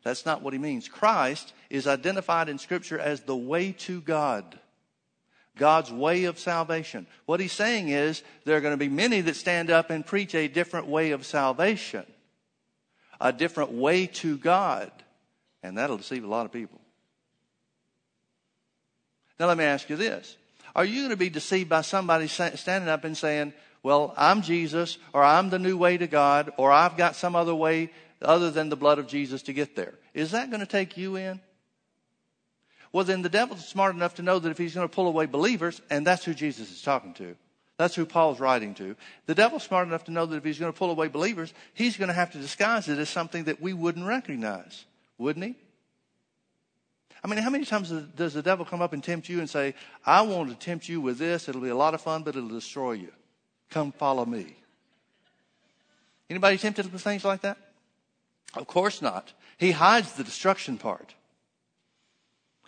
That's 0.03 0.25
not 0.25 0.42
what 0.42 0.51
he 0.51 0.60
means. 0.60 0.89
Christ 0.89 1.53
is 1.70 1.88
identified 1.88 2.50
in 2.50 2.58
Scripture 2.58 3.00
as 3.00 3.22
the 3.22 3.36
way 3.36 3.72
to 3.72 4.01
God. 4.01 4.60
God's 5.58 5.92
way 5.92 6.24
of 6.24 6.40
salvation. 6.40 7.06
What 7.26 7.40
he's 7.40 7.52
saying 7.52 7.90
is 7.90 8.24
there 8.46 8.58
are 8.58 8.62
going 8.62 8.74
to 8.74 8.78
be 8.78 8.90
many 8.90 9.22
that 9.22 9.36
stand 9.36 9.70
up 9.70 9.90
and 9.90 10.06
preach 10.06 10.34
a 10.34 10.48
different 10.48 10.88
way 10.88 11.12
of 11.12 11.26
salvation, 11.26 12.06
a 13.22 13.32
different 13.32 13.72
way 13.72 14.08
to 14.08 14.38
God, 14.38 14.92
and 15.62 15.78
that'll 15.78 15.98
deceive 15.98 16.24
a 16.24 16.28
lot 16.28 16.46
of 16.46 16.52
people. 16.52 16.82
Now, 19.40 19.48
let 19.48 19.58
me 19.58 19.64
ask 19.64 19.90
you 19.90 19.96
this 19.96 20.38
Are 20.76 20.86
you 20.86 21.02
going 21.02 21.10
to 21.10 21.18
be 21.18 21.30
deceived 21.30 21.70
by 21.70 21.82
somebody 21.82 22.28
standing 22.28 22.90
up 22.90 23.04
and 23.04 23.16
saying, 23.16 23.54
Well, 23.84 24.14
I'm 24.18 24.42
Jesus, 24.42 24.98
or 25.14 25.24
I'm 25.24 25.50
the 25.50 25.60
new 25.60 25.78
way 25.78 25.98
to 25.98 26.08
God, 26.08 26.52
or 26.58 26.72
I've 26.72 26.98
got 26.98 27.16
some 27.16 27.36
other 27.36 27.56
way 27.56 27.92
other 28.22 28.52
than 28.52 28.70
the 28.70 28.76
blood 28.76 29.00
of 29.00 29.08
Jesus 29.08 29.44
to 29.44 29.54
get 29.54 29.76
there? 29.76 29.94
Is 30.14 30.32
that 30.32 30.50
going 30.50 30.62
to 30.62 30.66
take 30.66 30.98
you 30.98 31.16
in? 31.16 31.42
Well, 32.94 33.04
then 33.04 33.24
the 33.24 33.30
devil's 33.30 33.68
smart 33.68 33.96
enough 33.96 34.16
to 34.16 34.22
know 34.22 34.40
that 34.40 34.50
if 34.50 34.58
he's 34.58 34.76
going 34.76 34.88
to 34.88 34.96
pull 34.96 35.08
away 35.08 35.26
believers, 35.26 35.82
and 35.90 36.08
that's 36.08 36.24
who 36.24 36.34
Jesus 36.34 36.72
is 36.72 36.82
talking 36.82 37.14
to, 37.16 37.36
that's 37.76 37.96
who 37.96 38.06
Paul's 38.06 38.40
writing 38.40 38.76
to. 38.76 38.96
The 39.26 39.34
devil's 39.34 39.64
smart 39.64 39.88
enough 39.88 40.04
to 40.06 40.12
know 40.12 40.28
that 40.28 40.38
if 40.38 40.44
he's 40.44 40.60
going 40.60 40.72
to 40.72 40.78
pull 40.78 40.92
away 40.92 41.08
believers, 41.08 41.54
he's 41.74 41.98
going 41.98 42.10
to 42.10 42.14
have 42.14 42.32
to 42.34 42.38
disguise 42.38 42.88
it 42.88 43.00
as 43.00 43.10
something 43.10 43.46
that 43.46 43.60
we 43.60 43.74
wouldn't 43.74 44.06
recognize, 44.06 44.86
wouldn't 45.18 45.44
he? 45.44 45.56
I 47.24 47.28
mean, 47.28 47.40
how 47.40 47.50
many 47.50 47.66
times 47.66 47.90
does 47.90 48.34
the 48.34 48.44
devil 48.44 48.64
come 48.64 48.82
up 48.82 48.94
and 48.94 49.04
tempt 49.04 49.28
you 49.28 49.40
and 49.40 49.50
say, 49.50 49.74
I 50.06 50.22
want 50.22 50.50
to 50.50 50.56
tempt 50.56 50.88
you 50.88 51.02
with 51.02 51.18
this. 51.18 51.50
It'll 51.50 51.62
be 51.62 51.70
a 51.70 51.76
lot 51.76 51.96
of 51.96 52.02
fun, 52.02 52.22
but 52.22 52.36
it'll 52.36 52.50
destroy 52.50 52.92
you. 52.92 53.12
Come 53.72 53.92
follow 53.92 54.26
me. 54.26 54.56
Anybody 56.30 56.58
tempted 56.58 56.92
with 56.92 57.02
things 57.02 57.26
like 57.26 57.42
that? 57.42 57.58
Of 58.56 58.68
course 58.68 59.02
not. 59.02 59.34
He 59.58 59.72
hides 59.72 60.14
the 60.14 60.24
destruction 60.24 60.78
part. 60.78 61.16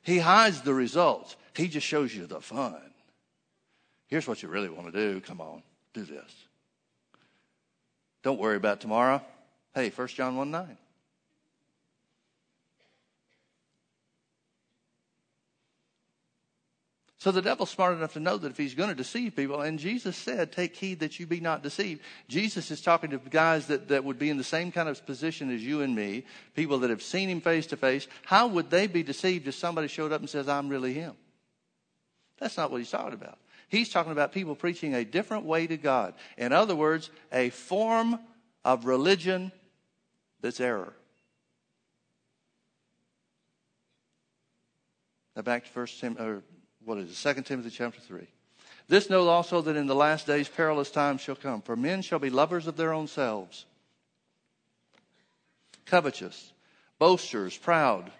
He 0.05 0.19
hides 0.19 0.61
the 0.61 0.73
results. 0.73 1.35
He 1.55 1.67
just 1.67 1.85
shows 1.85 2.15
you 2.15 2.27
the 2.27 2.39
fun. 2.39 2.79
Here's 4.07 4.27
what 4.27 4.43
you 4.43 4.49
really 4.49 4.69
want 4.69 4.93
to 4.93 5.13
do. 5.13 5.19
Come 5.19 5.41
on, 5.41 5.63
do 5.93 6.03
this. 6.03 6.31
Don't 8.21 8.39
worry 8.39 8.55
about 8.55 8.79
tomorrow. 8.79 9.21
Hey, 9.73 9.89
1 9.89 10.07
John 10.09 10.37
1 10.37 10.51
9. 10.51 10.77
So 17.25 17.31
the 17.31 17.41
devil's 17.41 17.71
smart 17.71 17.97
enough 17.97 18.13
to 18.13 18.19
know 18.19 18.37
that 18.37 18.51
if 18.51 18.57
he's 18.57 18.75
going 18.75 18.89
to 18.89 18.93
deceive 18.95 19.35
people, 19.35 19.61
and 19.61 19.79
Jesus 19.79 20.15
said, 20.15 20.51
Take 20.51 20.75
heed 20.75 20.99
that 20.99 21.19
you 21.19 21.25
be 21.25 21.39
not 21.39 21.63
deceived. 21.63 22.01
Jesus 22.27 22.69
is 22.69 22.81
talking 22.81 23.09
to 23.09 23.17
guys 23.17 23.65
that, 23.65 23.87
that 23.87 24.03
would 24.03 24.19
be 24.19 24.29
in 24.29 24.37
the 24.37 24.43
same 24.43 24.71
kind 24.71 24.87
of 24.87 25.03
position 25.07 25.49
as 25.49 25.65
you 25.65 25.81
and 25.81 25.95
me, 25.95 26.23
people 26.53 26.77
that 26.77 26.91
have 26.91 27.01
seen 27.01 27.27
him 27.27 27.41
face 27.41 27.65
to 27.65 27.77
face. 27.77 28.07
How 28.25 28.45
would 28.45 28.69
they 28.69 28.85
be 28.85 29.01
deceived 29.01 29.47
if 29.47 29.55
somebody 29.55 29.87
showed 29.87 30.11
up 30.11 30.21
and 30.21 30.29
says, 30.29 30.47
I'm 30.47 30.69
really 30.69 30.93
him? 30.93 31.15
That's 32.37 32.57
not 32.57 32.69
what 32.69 32.77
he's 32.77 32.91
talking 32.91 33.15
about. 33.15 33.39
He's 33.69 33.89
talking 33.89 34.11
about 34.11 34.31
people 34.31 34.53
preaching 34.53 34.93
a 34.93 35.03
different 35.03 35.45
way 35.45 35.65
to 35.65 35.77
God. 35.77 36.13
In 36.37 36.53
other 36.53 36.75
words, 36.75 37.09
a 37.31 37.49
form 37.49 38.19
of 38.63 38.85
religion 38.85 39.51
that's 40.41 40.59
error. 40.59 40.93
Now 45.35 45.41
back 45.41 45.63
to 45.65 45.71
First 45.71 45.99
Tim, 45.99 46.43
what 46.85 46.97
is 46.97 47.09
it? 47.09 47.15
Second 47.15 47.43
Timothy 47.43 47.69
chapter 47.69 47.99
three. 47.99 48.27
This 48.87 49.09
know 49.09 49.27
also 49.27 49.61
that 49.61 49.75
in 49.75 49.87
the 49.87 49.95
last 49.95 50.27
days 50.27 50.47
perilous 50.47 50.91
times 50.91 51.21
shall 51.21 51.35
come, 51.35 51.61
for 51.61 51.75
men 51.75 52.01
shall 52.01 52.19
be 52.19 52.29
lovers 52.29 52.67
of 52.67 52.77
their 52.77 52.93
own 52.93 53.07
selves, 53.07 53.65
covetous, 55.85 56.53
boasters, 56.99 57.57
proud 57.57 58.11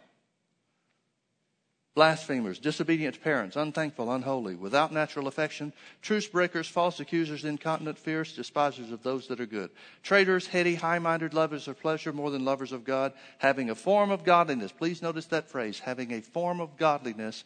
blasphemers, 1.95 2.59
disobedient 2.59 3.15
to 3.15 3.21
parents, 3.21 3.55
unthankful, 3.55 4.11
unholy, 4.11 4.53
without 4.53 4.91
natural 4.91 5.27
affection, 5.27 5.71
truce 6.01 6.27
breakers, 6.27 6.67
false 6.67 6.99
accusers, 6.99 7.45
incontinent, 7.45 7.97
fierce, 7.97 8.33
despisers 8.33 8.91
of 8.91 9.01
those 9.01 9.27
that 9.27 9.39
are 9.39 9.45
good, 9.45 9.69
traitors, 10.03 10.47
heady, 10.47 10.75
high 10.75 10.99
minded, 10.99 11.33
lovers 11.33 11.69
of 11.69 11.79
pleasure 11.79 12.11
more 12.11 12.29
than 12.29 12.43
lovers 12.43 12.73
of 12.73 12.83
God, 12.83 13.13
having 13.37 13.69
a 13.69 13.75
form 13.75 14.11
of 14.11 14.25
godliness. 14.25 14.73
Please 14.73 15.01
notice 15.01 15.27
that 15.27 15.49
phrase 15.49 15.79
having 15.79 16.11
a 16.11 16.21
form 16.21 16.59
of 16.59 16.75
godliness, 16.77 17.45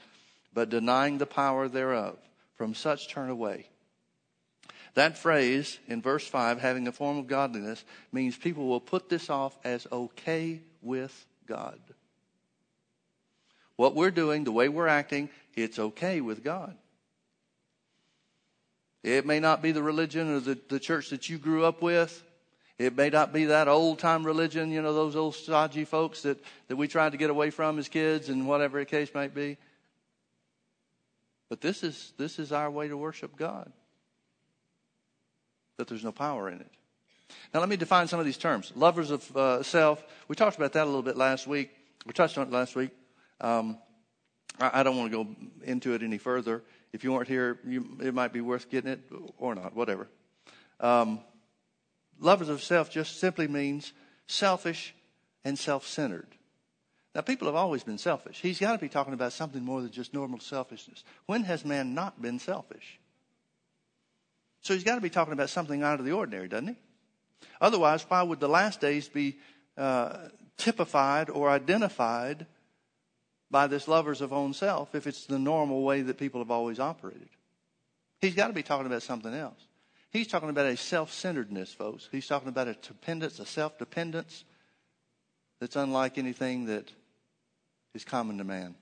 but 0.54 0.70
denying 0.70 1.18
the 1.18 1.26
power 1.26 1.68
thereof. 1.68 2.18
From 2.56 2.76
such 2.76 3.08
turn 3.08 3.30
away. 3.30 3.68
That 4.96 5.18
phrase 5.18 5.80
in 5.88 6.02
verse 6.02 6.28
5, 6.28 6.60
having 6.60 6.90
a 6.90 6.92
form 6.92 7.18
of 7.18 7.28
godliness, 7.28 7.86
means 8.12 8.36
people 8.36 8.68
will 8.68 8.82
put 8.82 9.08
this 9.08 9.30
off 9.30 9.58
as 9.64 9.88
okay 9.92 10.60
with 10.82 11.26
God. 11.48 11.80
What 13.78 13.96
we're 13.96 14.12
doing, 14.12 14.44
the 14.44 14.52
way 14.52 14.68
we're 14.68 14.88
acting, 14.88 15.30
it's 15.56 15.80
okay 15.80 16.20
with 16.20 16.44
God. 16.44 16.76
It 19.04 19.26
may 19.26 19.40
not 19.40 19.62
be 19.62 19.72
the 19.72 19.84
religion 19.84 20.36
or 20.36 20.42
the, 20.42 20.60
the 20.68 20.80
church 20.82 21.12
that 21.12 21.30
you 21.30 21.38
grew 21.38 21.64
up 21.64 21.82
with. 21.82 22.22
It 22.78 22.98
may 22.98 23.10
not 23.10 23.32
be 23.32 23.46
that 23.46 23.70
old 23.70 24.00
time 24.00 24.26
religion, 24.26 24.72
you 24.72 24.82
know, 24.82 24.94
those 24.94 25.16
old 25.16 25.36
stodgy 25.36 25.86
folks 25.86 26.24
that, 26.24 26.44
that 26.68 26.76
we 26.76 26.90
tried 26.90 27.14
to 27.14 27.18
get 27.18 27.30
away 27.30 27.52
from 27.52 27.80
as 27.80 27.88
kids 27.88 28.28
and 28.28 28.48
whatever 28.48 28.80
the 28.80 28.86
case 28.86 29.14
might 29.14 29.34
be. 29.34 29.58
But 31.50 31.62
this 31.62 31.84
is, 31.84 32.14
this 32.18 32.38
is 32.40 32.52
our 32.52 32.70
way 32.70 32.88
to 32.88 32.96
worship 32.96 33.36
God. 33.36 33.72
That 35.78 35.88
there's 35.88 36.04
no 36.04 36.12
power 36.12 36.50
in 36.50 36.62
it. 36.62 36.72
Now, 37.54 37.60
let 37.60 37.70
me 37.70 37.76
define 37.76 38.08
some 38.08 38.20
of 38.20 38.26
these 38.26 38.38
terms. 38.38 38.72
Lovers 38.76 39.12
of 39.12 39.36
uh, 39.36 39.64
self. 39.64 40.04
We 40.28 40.36
talked 40.36 40.58
about 40.58 40.74
that 40.74 40.84
a 40.84 40.86
little 40.86 41.02
bit 41.02 41.18
last 41.18 41.48
week. 41.48 41.72
We 42.06 42.14
touched 42.14 42.38
on 42.38 42.48
it 42.48 42.54
last 42.54 42.76
week. 42.76 42.92
Um, 43.42 43.78
I, 44.60 44.80
I, 44.80 44.84
don't 44.84 44.98
want 44.98 45.12
to 45.12 45.24
go 45.24 45.36
into 45.64 45.94
it 45.94 46.04
any 46.04 46.18
further. 46.18 46.64
If 46.92 47.04
you 47.04 47.14
weren't 47.14 47.28
here, 47.28 47.60
you, 47.66 47.98
it 48.02 48.14
might 48.14 48.34
be 48.34 48.42
worth 48.42 48.70
getting 48.70 48.92
it 48.92 49.02
or 49.38 49.56
not, 49.56 49.76
whatever. 49.76 50.08
Um, 50.80 51.20
lovers 52.20 52.50
of 52.50 52.62
self 52.62 52.90
just 52.90 53.20
simply 53.20 53.48
means 53.48 53.94
selfish 54.28 54.94
and 55.44 55.58
self 55.58 55.88
centered. 55.88 56.28
Now, 57.16 57.22
people 57.22 57.48
have 57.48 57.56
always 57.56 57.84
been 57.84 57.98
selfish. 57.98 58.40
He's 58.40 58.60
got 58.60 58.74
to 58.74 58.78
be 58.78 58.90
talking 58.90 59.14
about 59.14 59.34
something 59.34 59.64
more 59.64 59.82
than 59.82 59.92
just 59.92 60.14
normal 60.14 60.40
selfishness. 60.40 61.04
When 61.26 61.44
has 61.44 61.66
man 61.66 61.96
not 61.96 62.22
been 62.22 62.40
selfish? 62.40 63.00
So 64.62 64.74
he's 64.74 64.84
got 64.84 64.96
to 64.96 65.02
be 65.02 65.10
talking 65.10 65.34
about 65.34 65.50
something 65.50 65.82
out 65.82 66.00
of 66.00 66.06
the 66.06 66.12
ordinary, 66.12 66.48
doesn't 66.48 66.68
he? 66.68 66.76
Otherwise, 67.62 68.06
why 68.08 68.22
would 68.22 68.40
the 68.40 68.50
last 68.50 68.80
days 68.80 69.08
be 69.08 69.38
uh, 69.78 70.28
typified 70.58 71.30
or 71.30 71.50
identified 71.50 72.46
by 73.50 73.68
this 73.68 73.88
lovers 73.88 74.22
of 74.22 74.32
own 74.32 74.54
self 74.54 74.94
if 74.94 75.08
it's 75.08 75.26
the 75.26 75.40
normal 75.40 75.84
way 75.84 76.02
that 76.02 76.18
people 76.18 76.42
have 76.42 76.52
always 76.52 76.80
operated. 76.80 77.30
He's 78.20 78.36
got 78.36 78.48
to 78.48 78.54
be 78.54 78.64
talking 78.64 78.86
about 78.86 79.02
something 79.02 79.34
else. 79.34 79.60
He's 80.12 80.28
talking 80.28 80.50
about 80.50 80.66
a 80.66 80.78
self 80.78 81.14
centeredness, 81.14 81.74
folks. 81.74 82.10
He's 82.12 82.28
talking 82.28 82.50
about 82.50 82.68
a 82.68 82.74
dependence, 82.74 83.40
a 83.40 83.46
self 83.46 83.78
dependence 83.78 84.44
that's 85.60 85.76
unlike 85.76 86.18
anything 86.18 86.66
that 86.66 86.92
is 87.94 88.04
common 88.04 88.38
to 88.38 88.44
man. 88.44 88.76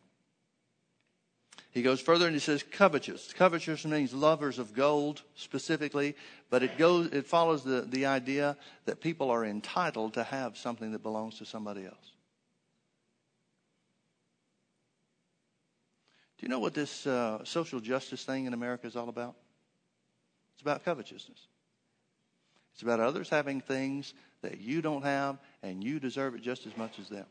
He 1.71 1.83
goes 1.83 2.01
further 2.01 2.25
and 2.25 2.35
he 2.35 2.39
says 2.39 2.63
covetous. 2.63 3.33
Covetous 3.33 3.85
means 3.85 4.13
lovers 4.13 4.57
of 4.57 4.73
gold 4.73 5.21
specifically, 5.35 6.15
but 6.49 6.63
it 6.63 6.77
goes 6.77 7.07
it 7.07 7.27
follows 7.27 7.63
the, 7.63 7.81
the 7.81 8.07
idea 8.07 8.57
that 8.85 8.99
people 8.99 9.29
are 9.29 9.45
entitled 9.45 10.15
to 10.15 10.23
have 10.23 10.57
something 10.57 10.91
that 10.93 11.03
belongs 11.03 11.37
to 11.37 11.45
somebody 11.45 11.85
else. 11.85 12.13
Do 16.37 16.45
you 16.45 16.49
know 16.49 16.59
what 16.59 16.73
this 16.73 17.05
uh, 17.05 17.43
social 17.43 17.79
justice 17.79 18.23
thing 18.23 18.45
in 18.45 18.53
America 18.53 18.87
is 18.87 18.95
all 18.95 19.09
about? 19.09 19.35
It's 20.53 20.61
about 20.61 20.83
covetousness. 20.83 21.47
It's 22.73 22.81
about 22.83 22.99
others 22.99 23.29
having 23.29 23.61
things 23.61 24.13
that 24.41 24.61
you 24.61 24.81
don't 24.81 25.03
have, 25.03 25.39
and 25.63 25.83
you 25.83 25.99
deserve 25.99 26.35
it 26.35 26.41
just 26.41 26.67
as 26.67 26.77
much 26.77 26.99
as 26.99 27.09
them. 27.09 27.25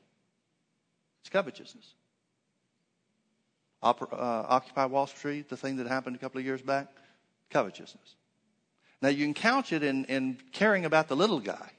It's 1.27 1.33
covetousness. 1.33 1.95
Oper- 3.83 4.13
uh, 4.13 4.47
Occupy 4.49 4.85
Wall 4.85 5.09
Street, 5.09 5.49
the 5.49 5.57
thing 5.57 5.79
that 5.79 5.89
happened 5.89 6.15
a 6.15 6.21
couple 6.21 6.39
of 6.39 6.45
years 6.45 6.63
back, 6.63 6.87
covetousness. 7.51 8.15
Now, 9.03 9.09
you 9.09 9.25
can 9.25 9.35
couch 9.35 9.73
it 9.73 9.83
in, 9.83 10.05
in 10.05 10.39
caring 10.53 10.85
about 10.85 11.09
the 11.09 11.17
little 11.17 11.41
guy. 11.41 11.73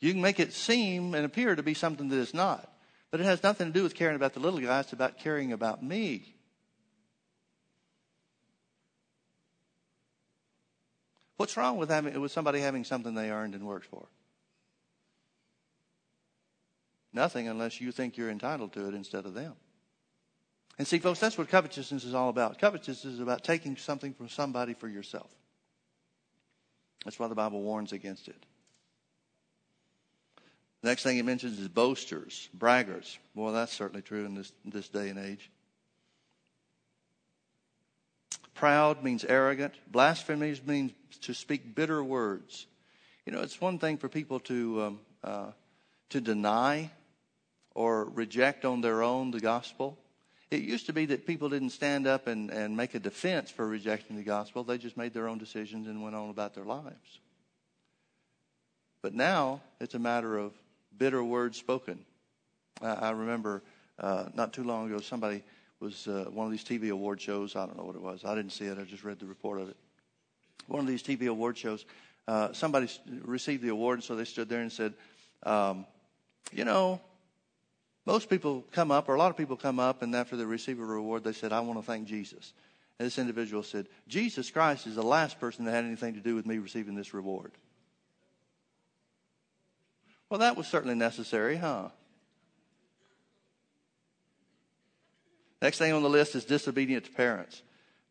You 0.00 0.10
can 0.10 0.20
make 0.20 0.40
it 0.40 0.52
seem 0.52 1.14
and 1.14 1.24
appear 1.24 1.54
to 1.54 1.62
be 1.62 1.72
something 1.72 2.08
that 2.08 2.20
it's 2.20 2.34
not. 2.34 2.68
But 3.12 3.20
it 3.20 3.26
has 3.26 3.44
nothing 3.44 3.68
to 3.68 3.72
do 3.72 3.84
with 3.84 3.94
caring 3.94 4.16
about 4.16 4.34
the 4.34 4.40
little 4.40 4.58
guy. 4.58 4.80
It's 4.80 4.92
about 4.92 5.20
caring 5.20 5.52
about 5.52 5.84
me. 5.84 6.34
What's 11.36 11.56
wrong 11.56 11.76
with 11.76 11.90
having 11.90 12.20
with 12.20 12.32
somebody 12.32 12.58
having 12.58 12.82
something 12.82 13.14
they 13.14 13.30
earned 13.30 13.54
and 13.54 13.64
worked 13.68 13.86
for? 13.86 14.08
Nothing 17.12 17.48
unless 17.48 17.80
you 17.80 17.92
think 17.92 18.16
you're 18.16 18.30
entitled 18.30 18.72
to 18.74 18.86
it 18.88 18.94
instead 18.94 19.26
of 19.26 19.34
them. 19.34 19.54
And 20.78 20.86
see, 20.86 20.98
folks, 20.98 21.18
that's 21.18 21.36
what 21.36 21.48
covetousness 21.48 22.04
is 22.04 22.14
all 22.14 22.28
about. 22.28 22.58
Covetousness 22.58 23.14
is 23.14 23.20
about 23.20 23.44
taking 23.44 23.76
something 23.76 24.14
from 24.14 24.28
somebody 24.28 24.74
for 24.74 24.88
yourself. 24.88 25.30
That's 27.04 27.18
why 27.18 27.28
the 27.28 27.34
Bible 27.34 27.62
warns 27.62 27.92
against 27.92 28.28
it. 28.28 28.46
The 30.82 30.88
next 30.88 31.02
thing 31.02 31.16
he 31.16 31.22
mentions 31.22 31.58
is 31.58 31.68
boasters, 31.68 32.48
braggarts. 32.56 33.18
Well, 33.34 33.52
that's 33.52 33.72
certainly 33.72 34.02
true 34.02 34.24
in 34.24 34.34
this, 34.34 34.52
this 34.64 34.88
day 34.88 35.10
and 35.10 35.18
age. 35.18 35.50
Proud 38.54 39.02
means 39.02 39.24
arrogant. 39.24 39.74
Blasphemy 39.90 40.58
means 40.66 40.92
to 41.22 41.34
speak 41.34 41.74
bitter 41.74 42.02
words. 42.02 42.66
You 43.26 43.32
know, 43.32 43.40
it's 43.40 43.60
one 43.60 43.78
thing 43.78 43.98
for 43.98 44.08
people 44.08 44.40
to 44.40 44.82
um, 44.82 45.00
uh, 45.22 45.50
to 46.10 46.20
deny 46.20 46.90
or 47.74 48.04
reject 48.04 48.64
on 48.64 48.80
their 48.80 49.02
own 49.02 49.30
the 49.30 49.40
gospel. 49.40 49.98
It 50.50 50.62
used 50.62 50.86
to 50.86 50.92
be 50.92 51.06
that 51.06 51.26
people 51.26 51.48
didn't 51.48 51.70
stand 51.70 52.06
up 52.06 52.26
and, 52.26 52.50
and 52.50 52.76
make 52.76 52.94
a 52.94 52.98
defense 52.98 53.50
for 53.50 53.66
rejecting 53.66 54.16
the 54.16 54.24
gospel. 54.24 54.64
They 54.64 54.78
just 54.78 54.96
made 54.96 55.14
their 55.14 55.28
own 55.28 55.38
decisions 55.38 55.86
and 55.86 56.02
went 56.02 56.16
on 56.16 56.28
about 56.28 56.54
their 56.54 56.64
lives. 56.64 57.20
But 59.02 59.14
now 59.14 59.60
it's 59.80 59.94
a 59.94 59.98
matter 59.98 60.36
of 60.36 60.52
bitter 60.98 61.22
words 61.22 61.56
spoken. 61.56 62.04
I, 62.82 62.88
I 62.88 63.10
remember 63.10 63.62
uh, 63.98 64.26
not 64.34 64.52
too 64.52 64.64
long 64.64 64.86
ago 64.86 65.00
somebody 65.00 65.42
was 65.78 66.08
uh, 66.08 66.26
one 66.30 66.46
of 66.46 66.52
these 66.52 66.64
TV 66.64 66.90
award 66.90 67.20
shows. 67.20 67.56
I 67.56 67.64
don't 67.66 67.76
know 67.78 67.84
what 67.84 67.94
it 67.94 68.02
was. 68.02 68.24
I 68.24 68.34
didn't 68.34 68.52
see 68.52 68.66
it. 68.66 68.78
I 68.78 68.82
just 68.82 69.04
read 69.04 69.18
the 69.18 69.26
report 69.26 69.60
of 69.60 69.70
it. 69.70 69.76
One 70.66 70.80
of 70.80 70.86
these 70.86 71.02
TV 71.02 71.28
award 71.28 71.56
shows. 71.56 71.86
Uh, 72.28 72.52
somebody 72.52 72.88
received 73.22 73.62
the 73.62 73.70
award, 73.70 74.04
so 74.04 74.14
they 74.14 74.24
stood 74.24 74.48
there 74.48 74.60
and 74.60 74.70
said, 74.70 74.92
um, 75.42 75.86
"You 76.52 76.64
know, 76.64 77.00
most 78.06 78.28
people 78.28 78.64
come 78.72 78.90
up, 78.90 79.08
or 79.08 79.14
a 79.14 79.18
lot 79.18 79.30
of 79.30 79.36
people 79.36 79.56
come 79.56 79.78
up, 79.78 80.02
and 80.02 80.14
after 80.14 80.36
they 80.36 80.44
receive 80.44 80.80
a 80.80 80.84
reward, 80.84 81.24
they 81.24 81.32
said, 81.32 81.52
"I 81.52 81.60
want 81.60 81.78
to 81.78 81.84
thank 81.84 82.08
Jesus." 82.08 82.52
And 82.98 83.06
this 83.06 83.18
individual 83.18 83.62
said, 83.62 83.88
"Jesus 84.08 84.50
Christ 84.50 84.86
is 84.86 84.94
the 84.94 85.02
last 85.02 85.38
person 85.40 85.64
that 85.64 85.72
had 85.72 85.84
anything 85.84 86.14
to 86.14 86.20
do 86.20 86.34
with 86.34 86.46
me 86.46 86.58
receiving 86.58 86.94
this 86.94 87.14
reward." 87.14 87.52
Well, 90.28 90.40
that 90.40 90.56
was 90.56 90.68
certainly 90.68 90.94
necessary, 90.94 91.56
huh? 91.56 91.90
Next 95.60 95.78
thing 95.78 95.92
on 95.92 96.02
the 96.02 96.08
list 96.08 96.34
is 96.34 96.44
disobedient 96.44 97.04
to 97.04 97.10
parents. 97.10 97.62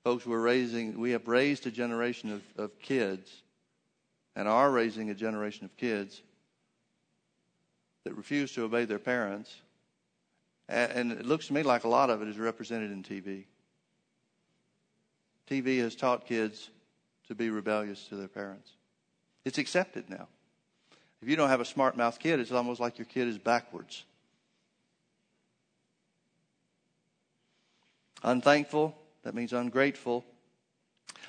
Folks, 0.04 0.26
we're 0.26 0.42
raising, 0.42 1.00
we 1.00 1.12
have 1.12 1.28
raised 1.28 1.66
a 1.66 1.72
generation 1.72 2.32
of, 2.32 2.44
of 2.58 2.80
kids 2.80 3.44
and 4.36 4.48
are 4.48 4.72
raising 4.72 5.10
a 5.10 5.16
generation 5.16 5.66
of 5.66 5.76
kids 5.76 6.22
that 8.04 8.16
refuse 8.16 8.52
to 8.54 8.64
obey 8.64 8.86
their 8.86 9.00
parents. 9.00 9.62
And, 10.70 11.12
it 11.12 11.26
looks 11.26 11.48
to 11.48 11.54
me 11.54 11.64
like 11.64 11.84
a 11.84 11.88
lot 11.88 12.12
of 12.12 12.22
it 12.22 12.28
is 12.28 12.38
represented 12.38 12.92
in 12.92 13.02
TV. 13.02 13.46
TV 15.50 15.80
has 15.80 15.96
taught 15.96 16.28
kids 16.28 16.70
to 17.28 17.34
be 17.34 17.50
rebellious 17.50 18.04
to 18.10 18.16
their 18.16 18.28
parents. 18.28 18.72
It's 19.46 19.58
accepted 19.58 20.10
now. 20.10 20.28
If 21.24 21.28
you 21.28 21.36
don't 21.36 21.50
have 21.50 21.60
a 21.60 21.66
smart 21.66 21.98
mouth 21.98 22.20
kid, 22.20 22.40
it's 22.40 22.52
almost 22.52 22.80
like 22.80 23.00
your 23.00 23.06
kid 23.06 23.28
is 23.28 23.40
backwards. 23.40 24.06
Unthankful, 28.24 28.96
that 29.24 29.34
means 29.34 29.54
ungrateful. 29.54 30.24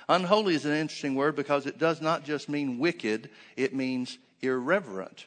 Unholy 0.07 0.55
is 0.55 0.67
an 0.67 0.73
interesting 0.73 1.15
word 1.15 1.35
because 1.35 1.65
it 1.65 1.79
does 1.79 2.03
not 2.03 2.25
just 2.25 2.49
mean 2.51 2.79
wicked, 2.79 3.31
it 3.57 3.75
means 3.75 4.19
irreverent. 4.43 5.25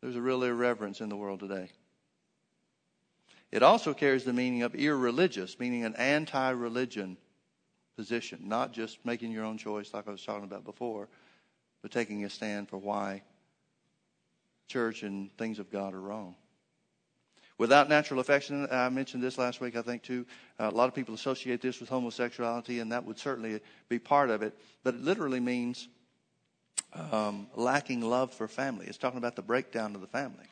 There's 0.00 0.16
a 0.16 0.22
real 0.22 0.42
irreverence 0.42 1.02
in 1.02 1.10
the 1.10 1.16
world 1.16 1.40
today. 1.40 1.70
It 3.52 3.62
also 3.62 3.94
carries 3.94 4.24
the 4.24 4.32
meaning 4.32 4.62
of 4.62 4.74
irreligious, 4.74 5.58
meaning 5.58 5.84
an 5.84 5.94
anti 5.96 6.50
religion 6.50 7.16
position, 7.96 8.40
not 8.44 8.72
just 8.72 9.04
making 9.04 9.32
your 9.32 9.44
own 9.44 9.58
choice 9.58 9.94
like 9.94 10.06
I 10.08 10.10
was 10.10 10.24
talking 10.24 10.44
about 10.44 10.64
before, 10.64 11.08
but 11.82 11.90
taking 11.90 12.24
a 12.24 12.30
stand 12.30 12.68
for 12.68 12.78
why 12.78 13.22
church 14.66 15.02
and 15.02 15.34
things 15.38 15.58
of 15.58 15.70
God 15.70 15.94
are 15.94 16.00
wrong. 16.00 16.34
Without 17.58 17.88
natural 17.88 18.20
affection, 18.20 18.68
I 18.70 18.88
mentioned 18.90 19.22
this 19.22 19.38
last 19.38 19.62
week, 19.62 19.76
I 19.76 19.82
think, 19.82 20.02
too. 20.02 20.26
A 20.58 20.70
lot 20.70 20.88
of 20.88 20.94
people 20.94 21.14
associate 21.14 21.62
this 21.62 21.80
with 21.80 21.88
homosexuality, 21.88 22.80
and 22.80 22.92
that 22.92 23.04
would 23.04 23.18
certainly 23.18 23.60
be 23.88 23.98
part 23.98 24.28
of 24.28 24.42
it. 24.42 24.58
But 24.84 24.94
it 24.94 25.02
literally 25.02 25.40
means 25.40 25.88
um, 27.12 27.46
lacking 27.54 28.02
love 28.02 28.34
for 28.34 28.46
family. 28.46 28.86
It's 28.86 28.98
talking 28.98 29.18
about 29.18 29.36
the 29.36 29.42
breakdown 29.42 29.94
of 29.94 30.02
the 30.02 30.06
family. 30.06 30.44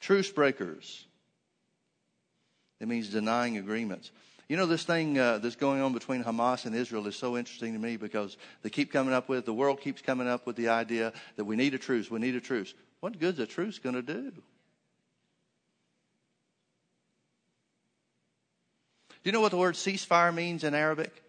Truce 0.00 0.30
breakers. 0.30 1.06
It 2.80 2.88
means 2.88 3.08
denying 3.08 3.56
agreements. 3.56 4.10
You 4.48 4.56
know, 4.56 4.66
this 4.66 4.84
thing 4.84 5.18
uh, 5.18 5.38
that's 5.38 5.56
going 5.56 5.80
on 5.80 5.92
between 5.92 6.22
Hamas 6.22 6.66
and 6.66 6.74
Israel 6.74 7.06
is 7.08 7.16
so 7.16 7.36
interesting 7.36 7.72
to 7.72 7.78
me 7.78 7.96
because 7.96 8.36
they 8.62 8.70
keep 8.70 8.92
coming 8.92 9.12
up 9.12 9.28
with, 9.28 9.44
the 9.44 9.52
world 9.52 9.80
keeps 9.80 10.00
coming 10.02 10.28
up 10.28 10.46
with 10.46 10.54
the 10.54 10.68
idea 10.68 11.12
that 11.36 11.44
we 11.44 11.56
need 11.56 11.74
a 11.74 11.78
truce, 11.78 12.10
we 12.10 12.20
need 12.20 12.36
a 12.36 12.40
truce. 12.40 12.72
What 13.00 13.18
good's 13.18 13.40
a 13.40 13.46
truce 13.46 13.78
going 13.78 13.96
to 13.96 14.02
do? 14.02 14.30
Do 19.26 19.30
you 19.30 19.32
know 19.32 19.40
what 19.40 19.50
the 19.50 19.56
word 19.56 19.74
ceasefire 19.74 20.32
means 20.32 20.62
in 20.62 20.74
Arabic? 20.74 21.22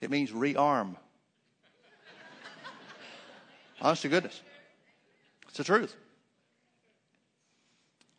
It 0.00 0.10
means 0.10 0.30
rearm. 0.30 0.94
Honest 3.80 4.02
to 4.02 4.08
goodness. 4.08 4.40
It's 5.48 5.56
the 5.56 5.64
truth. 5.64 5.96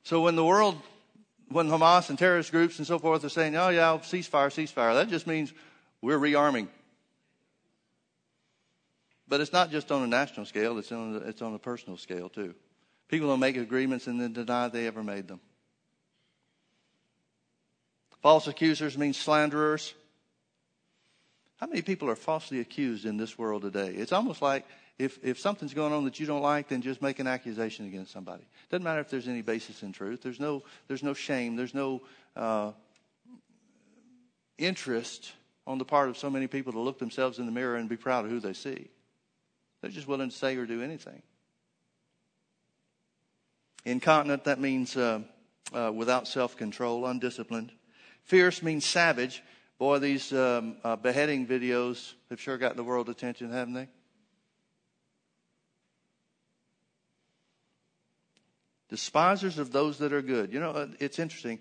So 0.06 0.22
when 0.22 0.36
the 0.36 0.46
world 0.46 0.78
when 1.50 1.68
Hamas 1.68 2.10
and 2.10 2.18
terrorist 2.18 2.52
groups 2.52 2.78
and 2.78 2.88
so 2.88 3.00
forth 3.00 3.24
are 3.24 3.30
saying, 3.30 3.56
oh, 3.56 3.70
yeah, 3.70 3.98
ceasefire, 4.02 4.50
ceasefire, 4.50 4.94
that 4.96 5.10
just 5.10 5.28
means 5.28 5.54
we're 6.02 6.20
rearming. 6.20 6.68
But 9.28 9.42
it's 9.42 9.54
not 9.54 9.72
just 9.72 9.92
on 9.92 10.04
a 10.04 10.08
national 10.08 10.46
scale, 10.46 10.78
it's 10.78 10.92
on, 10.92 11.16
a, 11.16 11.18
it's 11.28 11.42
on 11.42 11.54
a 11.54 11.60
personal 11.60 11.98
scale, 11.98 12.30
too. 12.30 12.54
People 13.08 13.28
don't 13.28 13.40
make 13.40 13.58
agreements 13.58 14.08
and 14.08 14.22
then 14.22 14.34
deny 14.34 14.68
they 14.68 14.88
ever 14.88 15.04
made 15.04 15.28
them. 15.28 15.40
False 18.22 18.48
accusers 18.48 18.98
mean 18.98 19.14
slanderers. 19.14 19.94
How 21.58 21.68
many 21.68 21.82
people 21.82 22.10
are 22.10 22.16
falsely 22.16 22.60
accused 22.60 23.06
in 23.06 23.18
this 23.18 23.38
world 23.38 23.62
today? 23.62 23.90
It's 23.90 24.12
almost 24.12 24.42
like 24.42 24.66
if, 24.98 25.20
if 25.24 25.40
something's 25.40 25.74
going 25.74 25.92
on 25.92 26.06
that 26.06 26.20
you 26.20 26.26
don't 26.26 26.42
like, 26.42 26.70
then 26.70 26.82
just 26.82 27.02
make 27.02 27.20
an 27.20 27.28
accusation 27.28 27.86
against 27.86 28.12
somebody. 28.12 28.44
Doesn't 28.70 28.84
matter 28.84 29.02
if 29.02 29.10
there's 29.10 29.28
any 29.28 29.42
basis 29.42 29.84
in 29.84 29.92
truth. 29.92 30.22
There's 30.22 30.40
no, 30.40 30.64
there's 30.88 31.04
no 31.04 31.14
shame. 31.14 31.56
There's 31.58 31.74
no 31.74 32.02
uh, 32.36 32.72
interest 34.58 35.34
on 35.68 35.80
the 35.80 35.86
part 35.86 36.10
of 36.10 36.18
so 36.18 36.30
many 36.30 36.48
people 36.48 36.72
to 36.74 36.80
look 36.80 37.00
themselves 37.00 37.40
in 37.40 37.46
the 37.46 37.52
mirror 37.52 37.76
and 37.76 37.90
be 37.90 37.98
proud 37.98 38.24
of 38.24 38.32
who 38.32 38.40
they 38.40 38.54
see. 38.54 38.90
They're 39.82 39.92
just 39.92 40.08
willing 40.08 40.30
to 40.30 40.36
say 40.36 40.56
or 40.56 40.66
do 40.66 40.82
anything. 40.82 41.22
Incontinent, 43.84 44.46
that 44.46 44.60
means 44.60 44.96
uh, 44.96 45.22
uh, 45.74 45.92
without 45.94 46.28
self 46.28 46.56
control, 46.56 47.06
undisciplined. 47.06 47.72
Fierce 48.24 48.64
means 48.64 48.86
savage. 48.86 49.44
Boy, 49.78 50.00
these 50.00 50.32
um, 50.32 50.78
uh, 50.84 50.96
beheading 50.96 51.46
videos 51.46 52.14
have 52.30 52.40
sure 52.40 52.58
got 52.58 52.78
the 52.78 52.84
world 52.84 53.10
attention, 53.10 53.52
haven't 53.52 53.74
they? 53.74 53.90
Despisers 58.96 59.60
of 59.60 59.74
those 59.74 59.98
that 59.98 60.14
are 60.14 60.22
good. 60.22 60.54
You 60.54 60.62
know, 60.62 60.70
uh, 60.70 60.88
it's 61.02 61.20
interesting. 61.20 61.60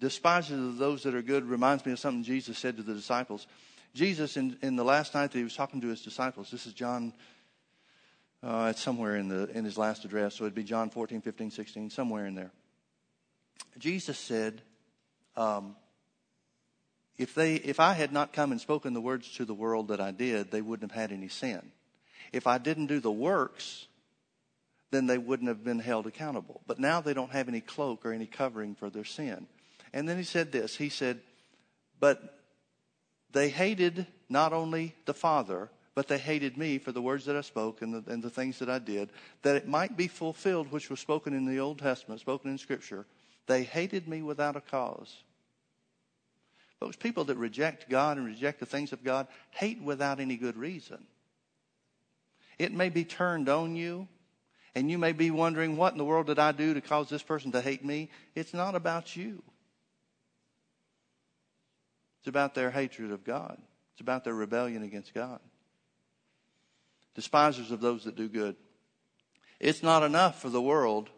Despisers 0.00 0.58
of 0.58 0.78
those 0.78 1.04
that 1.04 1.14
are 1.14 1.22
good 1.22 1.44
reminds 1.44 1.86
me 1.86 1.92
of 1.92 2.00
something 2.00 2.24
Jesus 2.24 2.58
said 2.58 2.76
to 2.76 2.82
the 2.82 2.92
disciples. 2.92 3.46
Jesus, 3.94 4.36
in, 4.36 4.58
in 4.62 4.74
the 4.74 4.82
last 4.82 5.14
night 5.14 5.30
that 5.30 5.38
he 5.38 5.44
was 5.44 5.54
talking 5.54 5.80
to 5.82 5.86
his 5.86 6.02
disciples, 6.02 6.50
this 6.50 6.66
is 6.66 6.72
John, 6.72 7.12
uh, 8.42 8.66
it's 8.72 8.82
somewhere 8.82 9.14
in, 9.14 9.28
the, 9.28 9.48
in 9.56 9.64
his 9.64 9.78
last 9.78 10.04
address, 10.04 10.34
so 10.34 10.42
it'd 10.42 10.56
be 10.56 10.64
John 10.64 10.90
14, 10.90 11.20
15, 11.20 11.52
16, 11.52 11.90
somewhere 11.90 12.26
in 12.26 12.34
there. 12.34 12.50
Jesus 13.78 14.18
said, 14.18 14.60
um, 15.36 15.76
if, 17.16 17.32
they, 17.32 17.54
if 17.54 17.78
I 17.78 17.92
had 17.92 18.10
not 18.12 18.32
come 18.32 18.50
and 18.50 18.60
spoken 18.60 18.92
the 18.92 19.00
words 19.00 19.30
to 19.36 19.44
the 19.44 19.54
world 19.54 19.86
that 19.88 20.00
I 20.00 20.10
did, 20.10 20.50
they 20.50 20.62
wouldn't 20.62 20.90
have 20.90 21.00
had 21.00 21.12
any 21.12 21.28
sin. 21.28 21.62
If 22.32 22.48
I 22.48 22.58
didn't 22.58 22.86
do 22.86 22.98
the 22.98 23.12
works, 23.12 23.86
then 24.90 25.06
they 25.06 25.18
wouldn't 25.18 25.48
have 25.48 25.64
been 25.64 25.80
held 25.80 26.06
accountable. 26.06 26.60
But 26.66 26.78
now 26.78 27.00
they 27.00 27.14
don't 27.14 27.32
have 27.32 27.48
any 27.48 27.60
cloak 27.60 28.06
or 28.06 28.12
any 28.12 28.26
covering 28.26 28.74
for 28.74 28.90
their 28.90 29.04
sin. 29.04 29.46
And 29.92 30.08
then 30.08 30.16
he 30.16 30.24
said 30.24 30.52
this 30.52 30.76
He 30.76 30.88
said, 30.88 31.20
But 32.00 32.40
they 33.32 33.48
hated 33.48 34.06
not 34.28 34.52
only 34.52 34.94
the 35.04 35.14
Father, 35.14 35.70
but 35.94 36.08
they 36.08 36.18
hated 36.18 36.56
me 36.58 36.78
for 36.78 36.92
the 36.92 37.02
words 37.02 37.24
that 37.24 37.36
I 37.36 37.40
spoke 37.40 37.80
and 37.80 37.94
the, 37.94 38.12
and 38.12 38.22
the 38.22 38.30
things 38.30 38.58
that 38.58 38.68
I 38.68 38.78
did, 38.78 39.10
that 39.42 39.56
it 39.56 39.66
might 39.66 39.96
be 39.96 40.08
fulfilled, 40.08 40.70
which 40.70 40.90
was 40.90 41.00
spoken 41.00 41.32
in 41.32 41.46
the 41.46 41.58
Old 41.58 41.78
Testament, 41.78 42.20
spoken 42.20 42.50
in 42.50 42.58
Scripture. 42.58 43.06
They 43.46 43.62
hated 43.62 44.06
me 44.06 44.22
without 44.22 44.56
a 44.56 44.60
cause. 44.60 45.22
Folks, 46.80 46.96
people 46.96 47.24
that 47.24 47.38
reject 47.38 47.88
God 47.88 48.18
and 48.18 48.26
reject 48.26 48.60
the 48.60 48.66
things 48.66 48.92
of 48.92 49.02
God 49.02 49.26
hate 49.50 49.80
without 49.80 50.20
any 50.20 50.36
good 50.36 50.58
reason. 50.58 51.06
It 52.58 52.72
may 52.72 52.90
be 52.90 53.04
turned 53.04 53.48
on 53.48 53.76
you, 53.76 54.08
and 54.76 54.90
you 54.90 54.98
may 54.98 55.12
be 55.12 55.30
wondering, 55.30 55.78
what 55.78 55.92
in 55.92 55.98
the 55.98 56.04
world 56.04 56.26
did 56.26 56.38
I 56.38 56.52
do 56.52 56.74
to 56.74 56.82
cause 56.82 57.08
this 57.08 57.22
person 57.22 57.50
to 57.52 57.62
hate 57.62 57.82
me? 57.82 58.10
It's 58.34 58.52
not 58.52 58.74
about 58.74 59.16
you. 59.16 59.42
It's 62.20 62.28
about 62.28 62.54
their 62.54 62.70
hatred 62.70 63.10
of 63.10 63.24
God. 63.24 63.56
It's 63.94 64.02
about 64.02 64.22
their 64.24 64.34
rebellion 64.34 64.82
against 64.82 65.14
God. 65.14 65.40
Despisers 67.14 67.70
of 67.70 67.80
those 67.80 68.04
that 68.04 68.16
do 68.16 68.28
good. 68.28 68.54
It's 69.58 69.82
not 69.82 70.02
enough 70.02 70.42
for 70.42 70.50
the 70.50 70.60
world 70.60 71.08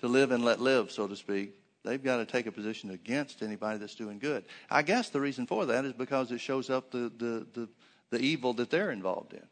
to 0.00 0.06
live 0.06 0.30
and 0.30 0.44
let 0.44 0.60
live, 0.60 0.90
so 0.90 1.06
to 1.08 1.16
speak. 1.16 1.54
They've 1.84 2.04
got 2.04 2.18
to 2.18 2.26
take 2.26 2.44
a 2.44 2.52
position 2.52 2.90
against 2.90 3.42
anybody 3.42 3.78
that's 3.78 3.94
doing 3.94 4.18
good. 4.18 4.44
I 4.68 4.82
guess 4.82 5.08
the 5.08 5.22
reason 5.22 5.46
for 5.46 5.64
that 5.64 5.86
is 5.86 5.94
because 5.94 6.30
it 6.30 6.42
shows 6.42 6.68
up 6.68 6.90
the, 6.90 7.10
the, 7.16 7.46
the, 7.54 7.68
the 8.10 8.18
evil 8.20 8.52
that 8.54 8.68
they're 8.68 8.90
involved 8.90 9.32
in. 9.32 9.46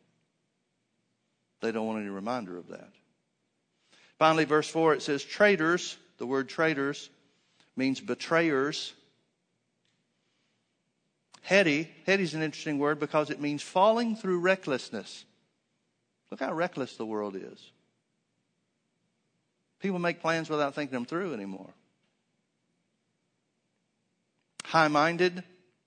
They 1.61 1.73
don't 1.73 1.87
want 1.87 2.01
any 2.01 2.09
reminder 2.09 2.57
of 2.57 2.69
that. 2.69 2.91
Finally, 4.19 4.45
verse 4.45 4.69
4, 4.69 4.95
it 4.95 5.03
says 5.03 5.25
traitors. 5.25 5.97
The 6.19 6.27
word 6.27 6.49
traitors 6.49 7.09
means 7.77 8.01
betrayers. 8.01 8.93
Heady, 11.43 11.91
is 12.07 12.35
an 12.35 12.43
interesting 12.43 12.79
word 12.79 13.01
because 13.01 13.31
it 13.31 13.41
means 13.41 13.63
falling 13.63 14.15
through 14.17 14.41
recklessness. 14.41 15.25
Look 16.31 16.41
how 16.41 16.53
reckless 16.53 16.97
the 16.97 17.07
world 17.07 17.35
is. 17.35 17.71
People 19.81 19.99
make 19.99 20.21
plans 20.21 20.51
without 20.51 20.75
thinking 20.75 20.93
them 20.93 21.07
through 21.07 21.33
anymore. 21.33 21.71
High 24.65 24.89
minded. 24.89 25.43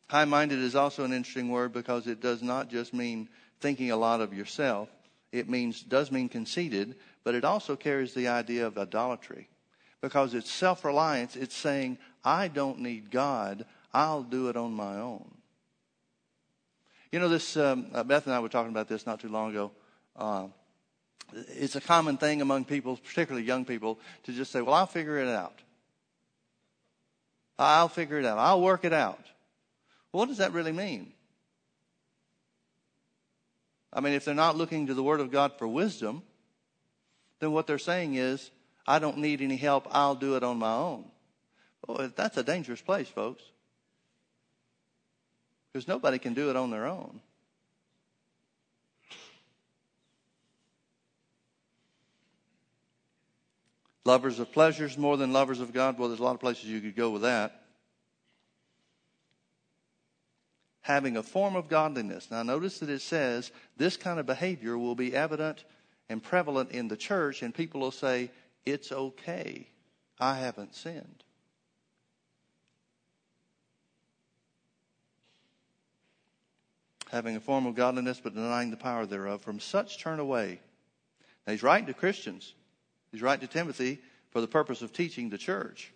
High 0.07 0.25
minded 0.25 0.59
is 0.59 0.75
also 0.75 1.05
an 1.05 1.13
interesting 1.13 1.49
word 1.49 1.71
because 1.71 2.07
it 2.07 2.19
does 2.19 2.41
not 2.41 2.69
just 2.69 2.93
mean 2.93 3.29
thinking 3.61 3.91
a 3.91 3.95
lot 3.95 4.19
of 4.19 4.33
yourself, 4.33 4.89
it 5.33 5.49
means 5.49 5.81
does 5.81 6.11
mean 6.11 6.29
conceited, 6.29 6.95
but 7.23 7.33
it 7.33 7.43
also 7.43 7.75
carries 7.75 8.13
the 8.13 8.27
idea 8.27 8.67
of 8.67 8.77
idolatry 8.77 9.49
because 9.99 10.35
it's 10.35 10.51
self-reliance. 10.51 11.35
It's 11.35 11.55
saying, 11.55 11.97
I 12.23 12.47
don't 12.47 12.79
need 12.79 13.09
God. 13.09 13.65
I'll 13.93 14.21
do 14.21 14.49
it 14.49 14.55
on 14.55 14.73
my 14.73 14.99
own. 14.99 15.29
You 17.11 17.19
know, 17.19 17.29
this, 17.29 17.57
um, 17.57 17.87
uh, 17.93 18.03
Beth 18.03 18.27
and 18.27 18.35
I 18.35 18.39
were 18.39 18.49
talking 18.49 18.71
about 18.71 18.87
this 18.87 19.07
not 19.07 19.19
too 19.19 19.29
long 19.29 19.49
ago. 19.49 19.71
Uh, 20.15 20.47
it's 21.33 21.75
a 21.75 21.81
common 21.81 22.17
thing 22.17 22.41
among 22.41 22.65
people, 22.65 22.97
particularly 22.97 23.45
young 23.45 23.65
people, 23.65 23.99
to 24.23 24.33
just 24.33 24.51
say, 24.51 24.61
well, 24.61 24.75
I'll 24.75 24.85
figure 24.85 25.17
it 25.17 25.27
out. 25.27 25.59
I'll 27.57 27.89
figure 27.89 28.19
it 28.19 28.25
out. 28.25 28.37
I'll 28.37 28.61
work 28.61 28.85
it 28.85 28.93
out. 28.93 29.25
Well, 30.11 30.19
what 30.19 30.27
does 30.27 30.37
that 30.37 30.53
really 30.53 30.71
mean? 30.71 31.13
I 33.93 34.01
mean, 34.01 34.13
if 34.13 34.25
they're 34.25 34.33
not 34.33 34.57
looking 34.57 34.87
to 34.87 34.95
the 34.95 35.03
Word 35.03 35.19
of 35.19 35.31
God 35.31 35.53
for 35.57 35.67
wisdom, 35.67 36.23
then 37.39 37.51
what 37.51 37.67
they're 37.67 37.77
saying 37.77 38.15
is, 38.15 38.49
I 38.87 38.99
don't 38.99 39.19
need 39.19 39.41
any 39.41 39.55
help. 39.55 39.87
I'll 39.91 40.15
do 40.15 40.35
it 40.35 40.43
on 40.43 40.57
my 40.57 40.73
own. 40.73 41.05
Oh, 41.87 42.07
that's 42.07 42.37
a 42.37 42.43
dangerous 42.43 42.81
place, 42.81 43.07
folks. 43.07 43.43
Because 45.71 45.87
nobody 45.87 46.17
can 46.17 46.33
do 46.33 46.49
it 46.49 46.55
on 46.55 46.71
their 46.71 46.87
own. 46.87 47.19
Lovers 54.05 54.39
of 54.39 54.51
pleasures 54.51 54.97
more 54.97 55.15
than 55.15 55.31
lovers 55.31 55.61
of 55.61 55.71
God. 55.71 55.97
Well, 55.97 56.09
there's 56.09 56.19
a 56.19 56.23
lot 56.23 56.35
of 56.35 56.41
places 56.41 56.65
you 56.65 56.81
could 56.81 56.95
go 56.95 57.09
with 57.11 57.21
that. 57.21 57.62
Having 60.83 61.17
a 61.17 61.23
form 61.23 61.55
of 61.55 61.69
godliness. 61.69 62.29
Now, 62.29 62.43
notice 62.43 62.79
that 62.79 62.89
it 62.89 63.01
says 63.01 63.51
this 63.77 63.97
kind 63.97 64.19
of 64.19 64.25
behavior 64.25 64.77
will 64.77 64.95
be 64.95 65.15
evident 65.15 65.63
and 66.09 66.21
prevalent 66.21 66.71
in 66.71 66.89
the 66.89 66.97
church, 66.97 67.41
and 67.41 67.53
people 67.53 67.81
will 67.81 67.91
say, 67.91 68.29
It's 68.65 68.91
okay. 68.91 69.67
I 70.19 70.35
haven't 70.35 70.75
sinned. 70.75 71.23
Having 77.11 77.37
a 77.37 77.41
form 77.41 77.65
of 77.65 77.75
godliness 77.75 78.19
but 78.21 78.33
denying 78.33 78.69
the 78.69 78.77
power 78.77 79.05
thereof, 79.05 79.41
from 79.41 79.59
such 79.59 79.99
turn 79.99 80.19
away. 80.19 80.59
Now, 81.47 81.53
he's 81.53 81.63
writing 81.63 81.87
to 81.87 81.93
Christians. 81.93 82.53
He's 83.11 83.21
writing 83.21 83.47
to 83.47 83.53
Timothy 83.53 83.99
for 84.31 84.41
the 84.41 84.47
purpose 84.47 84.81
of 84.81 84.91
teaching 84.91 85.29
the 85.29 85.37
church. 85.37 85.93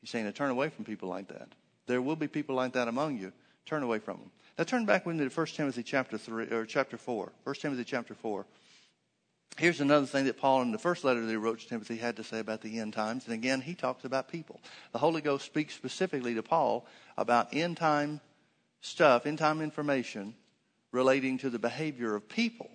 He's 0.00 0.10
saying 0.10 0.26
to 0.26 0.32
turn 0.32 0.50
away 0.50 0.68
from 0.68 0.84
people 0.84 1.08
like 1.08 1.28
that. 1.28 1.48
There 1.86 2.02
will 2.02 2.16
be 2.16 2.28
people 2.28 2.54
like 2.54 2.72
that 2.72 2.88
among 2.88 3.16
you. 3.16 3.32
Turn 3.66 3.82
away 3.82 3.98
from 3.98 4.18
them. 4.18 4.30
Now 4.58 4.64
turn 4.64 4.86
back 4.86 5.06
with 5.06 5.16
me 5.16 5.28
to 5.28 5.34
1 5.34 5.46
Timothy 5.48 5.82
chapter 5.82 6.18
three 6.18 6.46
or 6.46 6.64
chapter 6.66 6.96
four. 6.96 7.32
1 7.44 7.54
Timothy 7.56 7.84
chapter 7.84 8.14
four. 8.14 8.46
Here's 9.56 9.80
another 9.80 10.06
thing 10.06 10.24
that 10.24 10.38
Paul 10.38 10.62
in 10.62 10.72
the 10.72 10.78
first 10.78 11.04
letter 11.04 11.20
that 11.20 11.30
he 11.30 11.36
wrote 11.36 11.60
to 11.60 11.68
Timothy 11.68 11.96
had 11.96 12.16
to 12.16 12.24
say 12.24 12.40
about 12.40 12.60
the 12.60 12.80
end 12.80 12.92
times. 12.92 13.24
And 13.26 13.34
again, 13.34 13.60
he 13.60 13.74
talks 13.74 14.04
about 14.04 14.28
people. 14.28 14.60
The 14.92 14.98
Holy 14.98 15.20
Ghost 15.20 15.46
speaks 15.46 15.74
specifically 15.74 16.34
to 16.34 16.42
Paul 16.42 16.86
about 17.16 17.54
end 17.54 17.76
time 17.76 18.20
stuff, 18.80 19.26
end 19.26 19.38
time 19.38 19.60
information 19.60 20.34
relating 20.90 21.38
to 21.38 21.50
the 21.50 21.58
behavior 21.58 22.14
of 22.14 22.28
people 22.28 22.70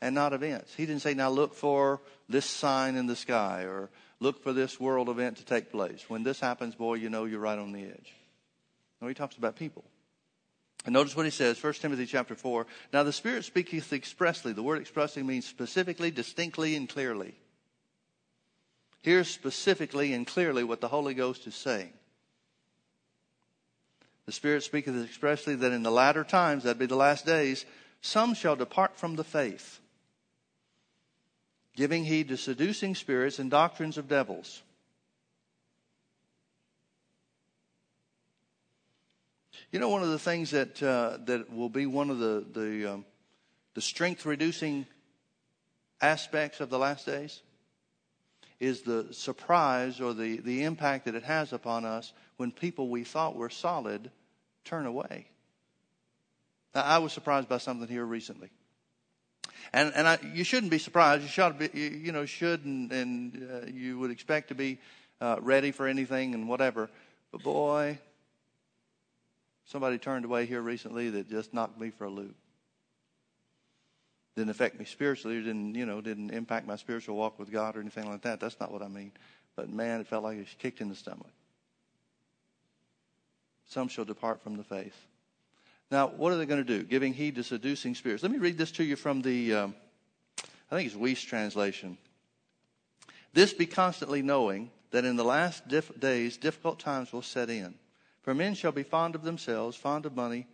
and 0.00 0.14
not 0.14 0.32
events. 0.32 0.74
He 0.74 0.86
didn't 0.86 1.02
say, 1.02 1.14
now 1.14 1.30
look 1.30 1.54
for 1.54 2.00
this 2.28 2.46
sign 2.46 2.96
in 2.96 3.06
the 3.06 3.16
sky 3.16 3.62
or 3.62 3.90
look 4.20 4.42
for 4.42 4.52
this 4.52 4.78
world 4.80 5.08
event 5.08 5.38
to 5.38 5.44
take 5.44 5.70
place. 5.70 6.04
When 6.08 6.24
this 6.24 6.40
happens, 6.40 6.74
boy, 6.74 6.94
you 6.94 7.10
know 7.10 7.24
you're 7.24 7.40
right 7.40 7.58
on 7.58 7.72
the 7.72 7.84
edge. 7.84 8.12
No, 9.00 9.08
he 9.08 9.14
talks 9.14 9.36
about 9.36 9.56
people. 9.56 9.84
And 10.84 10.92
notice 10.92 11.16
what 11.16 11.26
he 11.26 11.30
says, 11.30 11.62
1 11.62 11.74
Timothy 11.74 12.06
chapter 12.06 12.34
4. 12.34 12.66
Now 12.92 13.02
the 13.02 13.12
Spirit 13.12 13.44
speaketh 13.44 13.92
expressly. 13.92 14.52
The 14.52 14.62
word 14.62 14.80
expressly 14.80 15.22
means 15.22 15.46
specifically, 15.46 16.10
distinctly, 16.10 16.76
and 16.76 16.88
clearly. 16.88 17.34
Here's 19.02 19.28
specifically 19.28 20.12
and 20.12 20.26
clearly 20.26 20.64
what 20.64 20.80
the 20.80 20.88
Holy 20.88 21.14
Ghost 21.14 21.46
is 21.46 21.54
saying. 21.54 21.92
The 24.26 24.32
Spirit 24.32 24.62
speaketh 24.62 25.02
expressly 25.04 25.54
that 25.56 25.72
in 25.72 25.82
the 25.82 25.90
latter 25.90 26.24
times, 26.24 26.64
that'd 26.64 26.78
be 26.78 26.86
the 26.86 26.96
last 26.96 27.24
days, 27.24 27.64
some 28.00 28.34
shall 28.34 28.56
depart 28.56 28.96
from 28.96 29.16
the 29.16 29.24
faith, 29.24 29.80
giving 31.74 32.04
heed 32.04 32.28
to 32.28 32.36
seducing 32.36 32.94
spirits 32.94 33.38
and 33.38 33.50
doctrines 33.50 33.98
of 33.98 34.08
devils 34.08 34.62
You 39.70 39.80
know, 39.80 39.90
one 39.90 40.02
of 40.02 40.08
the 40.08 40.18
things 40.18 40.50
that 40.52 40.82
uh, 40.82 41.18
that 41.26 41.52
will 41.52 41.68
be 41.68 41.86
one 41.86 42.10
of 42.10 42.18
the 42.18 42.44
the, 42.52 42.94
um, 42.94 43.04
the 43.74 43.82
strength 43.82 44.24
reducing 44.24 44.86
aspects 46.00 46.60
of 46.60 46.70
the 46.70 46.78
last 46.78 47.04
days 47.04 47.42
is 48.60 48.82
the 48.82 49.06
surprise 49.12 50.00
or 50.00 50.14
the, 50.14 50.38
the 50.38 50.64
impact 50.64 51.04
that 51.04 51.14
it 51.14 51.22
has 51.22 51.52
upon 51.52 51.84
us 51.84 52.12
when 52.36 52.50
people 52.50 52.88
we 52.88 53.04
thought 53.04 53.36
were 53.36 53.50
solid 53.50 54.10
turn 54.64 54.86
away. 54.86 55.26
Now, 56.74 56.82
I 56.82 56.98
was 56.98 57.12
surprised 57.12 57.48
by 57.48 57.58
something 57.58 57.88
here 57.88 58.04
recently. 58.04 58.50
And, 59.72 59.92
and 59.94 60.08
I, 60.08 60.18
you 60.34 60.44
shouldn't 60.44 60.70
be 60.70 60.78
surprised. 60.78 61.22
You 61.22 61.28
should 61.28 61.58
be, 61.58 61.70
you, 61.72 61.88
you 61.88 62.12
know, 62.12 62.24
should 62.26 62.64
and, 62.64 62.90
and 62.90 63.48
uh, 63.50 63.66
you 63.66 63.98
would 63.98 64.10
expect 64.10 64.48
to 64.48 64.54
be 64.54 64.78
uh, 65.20 65.36
ready 65.40 65.72
for 65.72 65.86
anything 65.86 66.34
and 66.34 66.48
whatever. 66.48 66.90
But 67.30 67.42
boy, 67.42 67.98
Somebody 69.68 69.98
turned 69.98 70.24
away 70.24 70.46
here 70.46 70.62
recently 70.62 71.10
that 71.10 71.28
just 71.28 71.52
knocked 71.52 71.78
me 71.78 71.90
for 71.90 72.04
a 72.04 72.10
loop. 72.10 72.34
Didn't 74.34 74.50
affect 74.50 74.78
me 74.78 74.86
spiritually, 74.86 75.42
didn't, 75.42 75.74
you 75.74 75.84
know, 75.84 76.00
didn't 76.00 76.30
impact 76.30 76.66
my 76.66 76.76
spiritual 76.76 77.16
walk 77.16 77.38
with 77.38 77.50
God 77.52 77.76
or 77.76 77.80
anything 77.80 78.08
like 78.08 78.22
that. 78.22 78.40
That's 78.40 78.58
not 78.58 78.72
what 78.72 78.82
I 78.82 78.88
mean. 78.88 79.12
But 79.56 79.68
man, 79.68 80.00
it 80.00 80.06
felt 80.06 80.24
like 80.24 80.36
it 80.36 80.40
was 80.40 80.56
kicked 80.58 80.80
in 80.80 80.88
the 80.88 80.94
stomach. 80.94 81.28
Some 83.66 83.88
shall 83.88 84.06
depart 84.06 84.42
from 84.42 84.56
the 84.56 84.64
faith. 84.64 84.96
Now, 85.90 86.06
what 86.06 86.32
are 86.32 86.36
they 86.36 86.46
going 86.46 86.64
to 86.64 86.78
do? 86.78 86.82
Giving 86.82 87.12
heed 87.12 87.34
to 87.34 87.42
seducing 87.42 87.94
spirits. 87.94 88.22
Let 88.22 88.32
me 88.32 88.38
read 88.38 88.56
this 88.56 88.70
to 88.72 88.84
you 88.84 88.96
from 88.96 89.20
the, 89.20 89.52
um, 89.52 89.74
I 90.70 90.76
think 90.76 90.86
it's 90.86 90.96
Wuest 90.96 91.26
translation. 91.26 91.98
This 93.34 93.52
be 93.52 93.66
constantly 93.66 94.22
knowing 94.22 94.70
that 94.92 95.04
in 95.04 95.16
the 95.16 95.24
last 95.24 95.64
days 95.68 96.38
difficult 96.38 96.78
times 96.78 97.12
will 97.12 97.20
set 97.20 97.50
in. 97.50 97.74
For 98.28 98.34
men 98.34 98.52
shall 98.52 98.72
be 98.72 98.82
fond 98.82 99.14
of 99.14 99.22
themselves, 99.22 99.74
fond 99.74 100.04
of 100.04 100.14
money. 100.14 100.46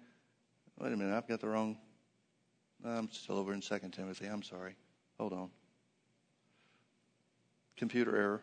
Wait 0.78 0.92
a 0.92 0.96
minute, 0.96 1.12
I've 1.12 1.26
got 1.26 1.40
the 1.40 1.48
wrong. 1.48 1.76
I'm 2.84 3.10
still 3.10 3.36
over 3.36 3.52
in 3.52 3.60
2 3.62 3.78
Timothy. 3.90 4.26
I'm 4.26 4.44
sorry. 4.44 4.76
Hold 5.18 5.32
on. 5.32 5.50
Computer 7.76 8.16
error. 8.16 8.40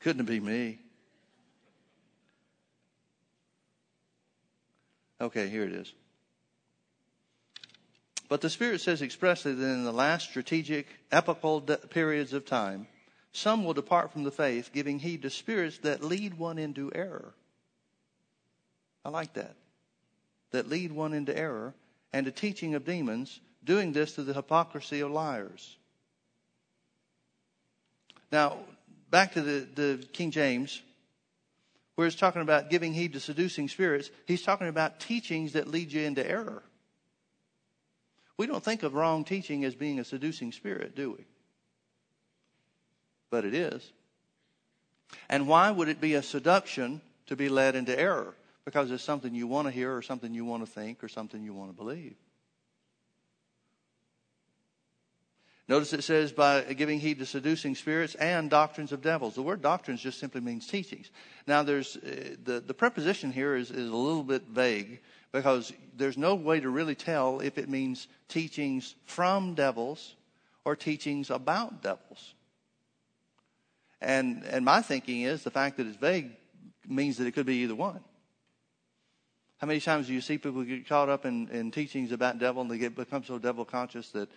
Couldn't 0.00 0.20
it 0.20 0.26
be 0.26 0.40
me? 0.40 0.78
Okay, 5.22 5.48
here 5.48 5.64
it 5.64 5.72
is. 5.72 5.90
But 8.28 8.42
the 8.42 8.50
Spirit 8.50 8.82
says 8.82 9.00
expressly 9.00 9.54
that 9.54 9.64
in 9.64 9.84
the 9.84 9.90
last 9.92 10.28
strategic, 10.28 10.86
epochal 11.10 11.62
periods 11.62 12.34
of 12.34 12.44
time, 12.44 12.88
some 13.34 13.64
will 13.64 13.74
depart 13.74 14.12
from 14.12 14.22
the 14.22 14.30
faith, 14.30 14.70
giving 14.72 15.00
heed 15.00 15.22
to 15.22 15.30
spirits 15.30 15.78
that 15.78 16.04
lead 16.04 16.38
one 16.38 16.56
into 16.56 16.92
error. 16.94 17.34
I 19.04 19.08
like 19.08 19.34
that. 19.34 19.56
That 20.52 20.68
lead 20.68 20.92
one 20.92 21.12
into 21.12 21.36
error 21.36 21.74
and 22.12 22.26
to 22.26 22.32
teaching 22.32 22.76
of 22.76 22.84
demons, 22.84 23.40
doing 23.64 23.92
this 23.92 24.14
to 24.14 24.22
the 24.22 24.34
hypocrisy 24.34 25.00
of 25.00 25.10
liars. 25.10 25.76
Now, 28.30 28.58
back 29.10 29.32
to 29.32 29.42
the, 29.42 29.66
the 29.74 30.06
King 30.12 30.30
James, 30.30 30.80
where 31.96 32.06
it's 32.06 32.14
talking 32.14 32.42
about 32.42 32.70
giving 32.70 32.94
heed 32.94 33.14
to 33.14 33.20
seducing 33.20 33.68
spirits, 33.68 34.10
he's 34.26 34.42
talking 34.42 34.68
about 34.68 35.00
teachings 35.00 35.54
that 35.54 35.66
lead 35.66 35.90
you 35.90 36.02
into 36.02 36.24
error. 36.24 36.62
We 38.36 38.46
don't 38.46 38.62
think 38.62 38.84
of 38.84 38.94
wrong 38.94 39.24
teaching 39.24 39.64
as 39.64 39.74
being 39.74 39.98
a 39.98 40.04
seducing 40.04 40.52
spirit, 40.52 40.94
do 40.94 41.10
we? 41.18 41.24
But 43.34 43.44
it 43.44 43.52
is. 43.52 43.90
And 45.28 45.48
why 45.48 45.68
would 45.68 45.88
it 45.88 46.00
be 46.00 46.14
a 46.14 46.22
seduction 46.22 47.00
to 47.26 47.34
be 47.34 47.48
led 47.48 47.74
into 47.74 47.98
error? 47.98 48.32
Because 48.64 48.92
it's 48.92 49.02
something 49.02 49.34
you 49.34 49.48
want 49.48 49.66
to 49.66 49.72
hear 49.72 49.92
or 49.92 50.02
something 50.02 50.32
you 50.32 50.44
want 50.44 50.64
to 50.64 50.70
think 50.70 51.02
or 51.02 51.08
something 51.08 51.42
you 51.42 51.52
want 51.52 51.70
to 51.70 51.76
believe. 51.76 52.14
Notice 55.66 55.92
it 55.92 56.04
says 56.04 56.30
by 56.30 56.62
giving 56.74 57.00
heed 57.00 57.18
to 57.18 57.26
seducing 57.26 57.74
spirits 57.74 58.14
and 58.14 58.48
doctrines 58.48 58.92
of 58.92 59.02
devils. 59.02 59.34
The 59.34 59.42
word 59.42 59.60
doctrines 59.60 60.00
just 60.00 60.20
simply 60.20 60.40
means 60.40 60.68
teachings. 60.68 61.10
Now, 61.44 61.64
there's 61.64 61.96
uh, 61.96 62.36
the 62.44 62.60
the 62.60 62.74
preposition 62.74 63.32
here 63.32 63.56
is 63.56 63.72
is 63.72 63.90
a 63.90 63.96
little 63.96 64.22
bit 64.22 64.42
vague 64.42 65.00
because 65.32 65.72
there's 65.96 66.16
no 66.16 66.36
way 66.36 66.60
to 66.60 66.70
really 66.70 66.94
tell 66.94 67.40
if 67.40 67.58
it 67.58 67.68
means 67.68 68.06
teachings 68.28 68.94
from 69.06 69.54
devils 69.54 70.14
or 70.64 70.76
teachings 70.76 71.30
about 71.30 71.82
devils. 71.82 72.34
And, 74.04 74.44
and 74.44 74.64
my 74.64 74.82
thinking 74.82 75.22
is 75.22 75.44
the 75.44 75.50
fact 75.50 75.78
that 75.78 75.86
it's 75.86 75.96
vague 75.96 76.30
means 76.86 77.16
that 77.16 77.26
it 77.26 77.32
could 77.32 77.46
be 77.46 77.56
either 77.62 77.74
one. 77.74 78.00
How 79.56 79.66
many 79.66 79.80
times 79.80 80.08
do 80.08 80.12
you 80.12 80.20
see 80.20 80.36
people 80.36 80.62
get 80.62 80.86
caught 80.86 81.08
up 81.08 81.24
in, 81.24 81.48
in 81.48 81.70
teachings 81.70 82.12
about 82.12 82.38
devil 82.38 82.60
and 82.60 82.70
they 82.70 82.76
get 82.76 82.94
become 82.94 83.24
so 83.24 83.38
devil 83.38 83.64
conscious 83.64 84.10
that 84.10 84.28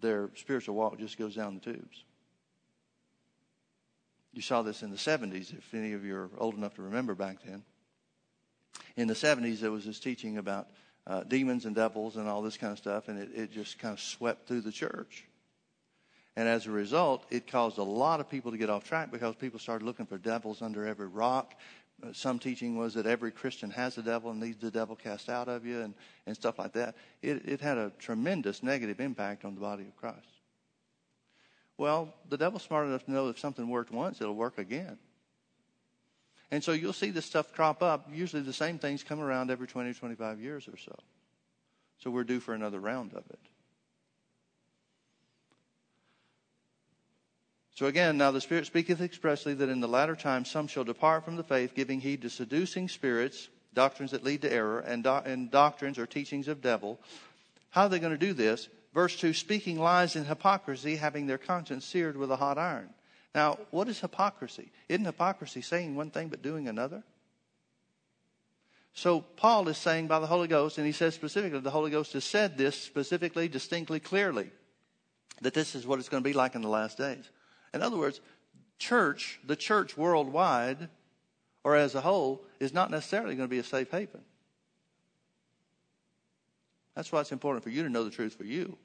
their 0.00 0.28
spiritual 0.34 0.74
walk 0.74 0.98
just 0.98 1.16
goes 1.16 1.34
down 1.34 1.54
the 1.54 1.72
tubes? 1.72 2.04
You 4.34 4.42
saw 4.42 4.60
this 4.60 4.82
in 4.82 4.90
the 4.90 4.96
70s, 4.96 5.56
if 5.56 5.72
any 5.72 5.94
of 5.94 6.04
you 6.04 6.14
are 6.14 6.30
old 6.36 6.54
enough 6.54 6.74
to 6.74 6.82
remember 6.82 7.14
back 7.14 7.38
then. 7.44 7.64
In 8.96 9.08
the 9.08 9.14
70s, 9.14 9.60
there 9.60 9.72
was 9.72 9.86
this 9.86 9.98
teaching 9.98 10.36
about 10.36 10.68
uh, 11.06 11.22
demons 11.24 11.64
and 11.64 11.74
devils 11.74 12.16
and 12.16 12.28
all 12.28 12.42
this 12.42 12.58
kind 12.58 12.72
of 12.72 12.78
stuff, 12.78 13.08
and 13.08 13.18
it, 13.18 13.30
it 13.34 13.50
just 13.50 13.78
kind 13.78 13.94
of 13.94 14.00
swept 14.00 14.46
through 14.46 14.60
the 14.60 14.70
church. 14.70 15.24
And 16.36 16.48
as 16.48 16.66
a 16.66 16.70
result, 16.70 17.24
it 17.30 17.46
caused 17.46 17.78
a 17.78 17.82
lot 17.82 18.20
of 18.20 18.30
people 18.30 18.52
to 18.52 18.58
get 18.58 18.70
off 18.70 18.84
track 18.84 19.10
because 19.10 19.34
people 19.34 19.58
started 19.58 19.84
looking 19.84 20.06
for 20.06 20.16
devils 20.16 20.62
under 20.62 20.86
every 20.86 21.08
rock. 21.08 21.54
Uh, 22.02 22.12
some 22.12 22.38
teaching 22.38 22.76
was 22.76 22.94
that 22.94 23.06
every 23.06 23.30
Christian 23.30 23.70
has 23.70 23.98
a 23.98 24.02
devil 24.02 24.30
and 24.30 24.40
needs 24.40 24.58
the 24.58 24.70
devil 24.70 24.96
cast 24.96 25.28
out 25.28 25.48
of 25.48 25.66
you 25.66 25.80
and, 25.80 25.94
and 26.26 26.36
stuff 26.36 26.58
like 26.58 26.72
that. 26.72 26.94
It, 27.20 27.48
it 27.48 27.60
had 27.60 27.78
a 27.78 27.92
tremendous 27.98 28.62
negative 28.62 29.00
impact 29.00 29.44
on 29.44 29.54
the 29.54 29.60
body 29.60 29.82
of 29.82 29.96
Christ. 29.96 30.18
Well, 31.76 32.14
the 32.28 32.36
devil's 32.36 32.62
smart 32.62 32.86
enough 32.86 33.04
to 33.06 33.10
know 33.10 33.28
if 33.28 33.38
something 33.38 33.68
worked 33.68 33.90
once, 33.90 34.20
it'll 34.20 34.34
work 34.34 34.58
again. 34.58 34.98
And 36.50 36.62
so 36.62 36.72
you'll 36.72 36.92
see 36.92 37.10
this 37.10 37.26
stuff 37.26 37.52
crop 37.52 37.82
up. 37.82 38.08
Usually 38.12 38.42
the 38.42 38.52
same 38.52 38.78
things 38.78 39.02
come 39.02 39.20
around 39.20 39.50
every 39.50 39.66
20 39.66 39.90
or 39.90 39.94
25 39.94 40.40
years 40.40 40.68
or 40.68 40.76
so. 40.76 40.94
So 41.98 42.10
we're 42.10 42.24
due 42.24 42.40
for 42.40 42.54
another 42.54 42.80
round 42.80 43.12
of 43.12 43.24
it. 43.30 43.38
So 47.80 47.86
again, 47.86 48.18
now 48.18 48.30
the 48.30 48.42
Spirit 48.42 48.66
speaketh 48.66 49.00
expressly 49.00 49.54
that 49.54 49.70
in 49.70 49.80
the 49.80 49.88
latter 49.88 50.14
times 50.14 50.50
some 50.50 50.66
shall 50.66 50.84
depart 50.84 51.24
from 51.24 51.36
the 51.36 51.42
faith, 51.42 51.74
giving 51.74 51.98
heed 51.98 52.20
to 52.20 52.28
seducing 52.28 52.90
spirits, 52.90 53.48
doctrines 53.72 54.10
that 54.10 54.22
lead 54.22 54.42
to 54.42 54.52
error, 54.52 54.80
and, 54.80 55.02
do- 55.02 55.22
and 55.24 55.50
doctrines 55.50 55.98
or 55.98 56.04
teachings 56.04 56.46
of 56.46 56.60
devil. 56.60 57.00
How 57.70 57.84
are 57.84 57.88
they 57.88 57.98
going 57.98 58.12
to 58.12 58.18
do 58.18 58.34
this? 58.34 58.68
Verse 58.92 59.16
2 59.16 59.32
speaking 59.32 59.78
lies 59.78 60.14
and 60.14 60.26
hypocrisy, 60.26 60.96
having 60.96 61.26
their 61.26 61.38
conscience 61.38 61.86
seared 61.86 62.18
with 62.18 62.30
a 62.30 62.36
hot 62.36 62.58
iron. 62.58 62.90
Now, 63.34 63.58
what 63.70 63.88
is 63.88 63.98
hypocrisy? 63.98 64.72
Isn't 64.90 65.06
hypocrisy 65.06 65.62
saying 65.62 65.96
one 65.96 66.10
thing 66.10 66.28
but 66.28 66.42
doing 66.42 66.68
another? 66.68 67.02
So, 68.92 69.22
Paul 69.22 69.68
is 69.68 69.78
saying 69.78 70.06
by 70.06 70.18
the 70.18 70.26
Holy 70.26 70.48
Ghost, 70.48 70.76
and 70.76 70.86
he 70.86 70.92
says 70.92 71.14
specifically, 71.14 71.60
the 71.60 71.70
Holy 71.70 71.90
Ghost 71.90 72.12
has 72.12 72.24
said 72.24 72.58
this 72.58 72.78
specifically, 72.78 73.48
distinctly, 73.48 74.00
clearly, 74.00 74.50
that 75.40 75.54
this 75.54 75.74
is 75.74 75.86
what 75.86 75.98
it's 75.98 76.10
going 76.10 76.22
to 76.22 76.28
be 76.28 76.34
like 76.34 76.54
in 76.54 76.60
the 76.60 76.68
last 76.68 76.98
days. 76.98 77.30
In 77.72 77.82
other 77.82 77.96
words, 77.96 78.20
church, 78.78 79.40
the 79.44 79.56
church 79.56 79.96
worldwide, 79.96 80.88
or 81.64 81.76
as 81.76 81.94
a 81.94 82.00
whole, 82.00 82.42
is 82.58 82.72
not 82.72 82.90
necessarily 82.90 83.34
going 83.36 83.48
to 83.48 83.50
be 83.50 83.58
a 83.58 83.64
safe 83.64 83.90
haven. 83.90 84.22
That's 86.94 87.12
why 87.12 87.20
it's 87.20 87.32
important 87.32 87.62
for 87.62 87.70
you 87.70 87.82
to 87.82 87.88
know 87.88 88.04
the 88.04 88.10
truth 88.10 88.34
for 88.34 88.44
you. 88.44 88.76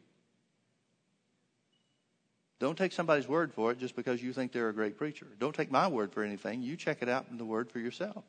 Don't 2.60 2.78
take 2.78 2.94
somebody's 2.94 3.28
word 3.28 3.54
for 3.54 3.72
it 3.72 3.80
just 3.80 3.96
because 3.96 4.24
you 4.24 4.32
think 4.32 4.52
they're 4.52 4.70
a 4.70 4.74
great 4.74 4.98
preacher. 4.98 5.28
Don't 5.40 5.54
take 5.54 5.72
my 5.72 5.88
word 5.88 6.14
for 6.14 6.24
anything. 6.24 6.62
You 6.62 6.78
check 6.78 7.00
it 7.02 7.10
out 7.10 7.26
in 7.30 7.38
the 7.38 7.46
word 7.46 7.70
for 7.70 7.80
yourself. 7.80 8.24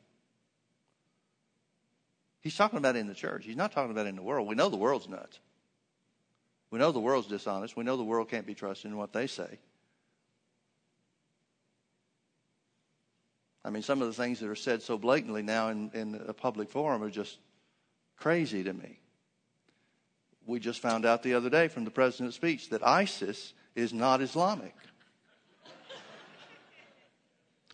He's 2.41 2.55
talking 2.55 2.77
about 2.77 2.95
in 2.95 3.07
the 3.07 3.13
church. 3.13 3.45
He's 3.45 3.55
not 3.55 3.71
talking 3.71 3.91
about 3.91 4.07
in 4.07 4.15
the 4.15 4.21
world. 4.21 4.47
We 4.47 4.55
know 4.55 4.69
the 4.69 4.77
world's 4.77 5.07
nuts. 5.07 5.39
We 6.69 6.79
know 6.79 6.91
the 6.91 6.99
world's 6.99 7.27
dishonest. 7.27 7.77
We 7.77 7.83
know 7.83 7.95
the 7.95 8.03
world 8.03 8.29
can't 8.29 8.45
be 8.45 8.53
trusted 8.53 8.91
in 8.91 8.97
what 8.97 9.13
they 9.13 9.27
say. 9.27 9.59
I 13.67 13.69
mean, 13.69 13.83
some 13.83 14.01
of 14.01 14.07
the 14.07 14.13
things 14.13 14.39
that 14.39 14.49
are 14.49 14.55
said 14.55 14.81
so 14.81 14.97
blatantly 14.97 15.43
now 15.43 15.67
in, 15.67 15.91
in 15.93 16.21
a 16.25 16.33
public 16.33 16.69
forum 16.69 17.03
are 17.03 17.09
just 17.09 17.37
crazy 18.15 18.63
to 18.63 18.71
me. 18.71 19.01
We 20.45 20.61
just 20.61 20.79
found 20.79 21.05
out 21.05 21.21
the 21.21 21.33
other 21.33 21.49
day 21.49 21.67
from 21.67 21.83
the 21.83 21.91
president's 21.91 22.37
speech 22.37 22.69
that 22.69 22.81
ISIS 22.81 23.53
is 23.75 23.91
not 23.91 24.21
Islamic. 24.21 24.73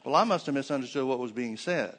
Well, 0.03 0.15
I 0.15 0.23
must 0.23 0.47
have 0.47 0.55
misunderstood 0.55 1.05
what 1.05 1.19
was 1.19 1.31
being 1.31 1.57
said. 1.57 1.95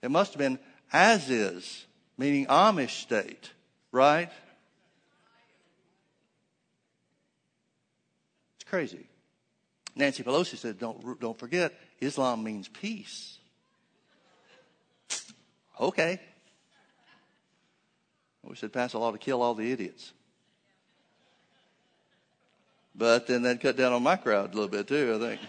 It 0.00 0.12
must 0.12 0.34
have 0.34 0.38
been 0.38 0.60
as 0.92 1.28
is, 1.28 1.86
meaning 2.16 2.46
Amish 2.46 3.02
state, 3.02 3.50
right? 3.90 4.30
It's 8.60 8.70
crazy. 8.70 9.08
Nancy 9.96 10.22
Pelosi 10.22 10.56
said, 10.56 10.78
don't, 10.78 11.20
don't 11.20 11.38
forget, 11.38 11.74
Islam 12.00 12.42
means 12.42 12.68
peace. 12.68 13.38
Okay. 15.80 16.20
We 18.42 18.56
said 18.56 18.72
pass 18.72 18.92
a 18.92 18.98
law 18.98 19.10
to 19.10 19.18
kill 19.18 19.42
all 19.42 19.54
the 19.54 19.70
idiots. 19.72 20.12
But 22.94 23.26
then 23.26 23.42
that 23.42 23.60
cut 23.60 23.76
down 23.76 23.92
on 23.92 24.02
my 24.02 24.16
crowd 24.16 24.52
a 24.52 24.54
little 24.54 24.68
bit 24.68 24.86
too, 24.86 25.14
I 25.16 25.26
think. 25.26 25.40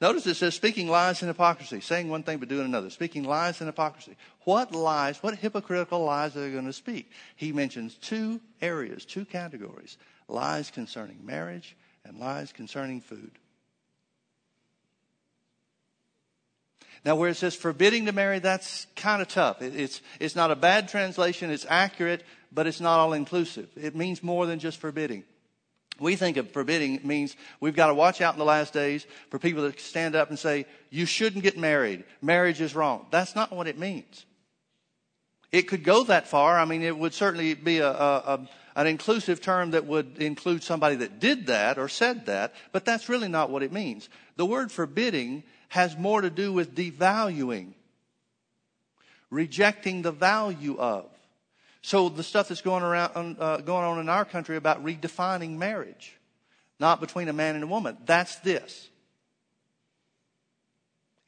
Notice 0.00 0.26
it 0.26 0.34
says 0.34 0.54
speaking 0.54 0.88
lies 0.88 1.22
and 1.22 1.28
hypocrisy, 1.28 1.80
saying 1.80 2.08
one 2.08 2.22
thing 2.22 2.38
but 2.38 2.48
doing 2.48 2.64
another. 2.64 2.88
Speaking 2.88 3.24
lies 3.24 3.60
and 3.60 3.66
hypocrisy. 3.68 4.16
What 4.44 4.72
lies, 4.72 5.22
what 5.22 5.36
hypocritical 5.36 6.04
lies 6.04 6.36
are 6.36 6.40
they 6.40 6.52
going 6.52 6.66
to 6.66 6.72
speak? 6.72 7.10
He 7.34 7.52
mentions 7.52 7.94
two 7.94 8.40
areas, 8.62 9.04
two 9.04 9.24
categories 9.24 9.98
lies 10.28 10.70
concerning 10.70 11.24
marriage 11.24 11.76
and 12.04 12.18
lies 12.18 12.52
concerning 12.52 13.00
food. 13.00 13.32
Now, 17.04 17.16
where 17.16 17.30
it 17.30 17.36
says 17.36 17.54
forbidding 17.54 18.06
to 18.06 18.12
marry, 18.12 18.38
that's 18.38 18.86
kind 18.96 19.22
of 19.22 19.28
tough. 19.28 19.62
It, 19.62 19.74
it's, 19.76 20.00
it's 20.20 20.36
not 20.36 20.50
a 20.50 20.56
bad 20.56 20.88
translation, 20.88 21.50
it's 21.50 21.66
accurate, 21.68 22.24
but 22.52 22.66
it's 22.66 22.80
not 22.80 22.98
all 22.98 23.12
inclusive. 23.12 23.68
It 23.76 23.94
means 23.94 24.22
more 24.22 24.46
than 24.46 24.58
just 24.58 24.78
forbidding. 24.78 25.24
We 26.00 26.14
think 26.14 26.36
of 26.36 26.52
forbidding 26.52 27.00
means 27.02 27.36
we've 27.60 27.74
got 27.74 27.88
to 27.88 27.94
watch 27.94 28.20
out 28.20 28.34
in 28.34 28.38
the 28.38 28.44
last 28.44 28.72
days 28.72 29.06
for 29.30 29.38
people 29.38 29.64
that 29.64 29.80
stand 29.80 30.14
up 30.14 30.28
and 30.28 30.38
say, 30.38 30.66
you 30.90 31.06
shouldn't 31.06 31.42
get 31.42 31.58
married. 31.58 32.04
Marriage 32.22 32.60
is 32.60 32.74
wrong. 32.74 33.06
That's 33.10 33.34
not 33.34 33.52
what 33.52 33.66
it 33.66 33.78
means. 33.78 34.24
It 35.50 35.62
could 35.62 35.82
go 35.82 36.04
that 36.04 36.28
far. 36.28 36.58
I 36.58 36.66
mean, 36.66 36.82
it 36.82 36.96
would 36.96 37.14
certainly 37.14 37.54
be 37.54 37.78
a, 37.78 37.90
a, 37.90 38.16
a, 38.16 38.48
an 38.76 38.86
inclusive 38.86 39.40
term 39.40 39.72
that 39.72 39.86
would 39.86 40.22
include 40.22 40.62
somebody 40.62 40.96
that 40.96 41.18
did 41.18 41.46
that 41.46 41.78
or 41.78 41.88
said 41.88 42.26
that, 42.26 42.54
but 42.70 42.84
that's 42.84 43.08
really 43.08 43.28
not 43.28 43.50
what 43.50 43.62
it 43.62 43.72
means. 43.72 44.08
The 44.36 44.46
word 44.46 44.70
forbidding 44.70 45.42
has 45.68 45.96
more 45.96 46.20
to 46.20 46.30
do 46.30 46.52
with 46.52 46.74
devaluing, 46.74 47.72
rejecting 49.30 50.02
the 50.02 50.12
value 50.12 50.76
of. 50.78 51.06
So 51.82 52.08
the 52.08 52.22
stuff 52.22 52.48
that's 52.48 52.60
going 52.60 52.82
around, 52.82 53.36
uh, 53.38 53.58
going 53.58 53.84
on 53.84 53.98
in 54.00 54.08
our 54.08 54.24
country 54.24 54.56
about 54.56 54.84
redefining 54.84 55.56
marriage, 55.56 56.16
not 56.80 57.00
between 57.00 57.28
a 57.28 57.32
man 57.32 57.54
and 57.54 57.64
a 57.64 57.66
woman, 57.66 57.96
that's 58.04 58.36
this. 58.36 58.88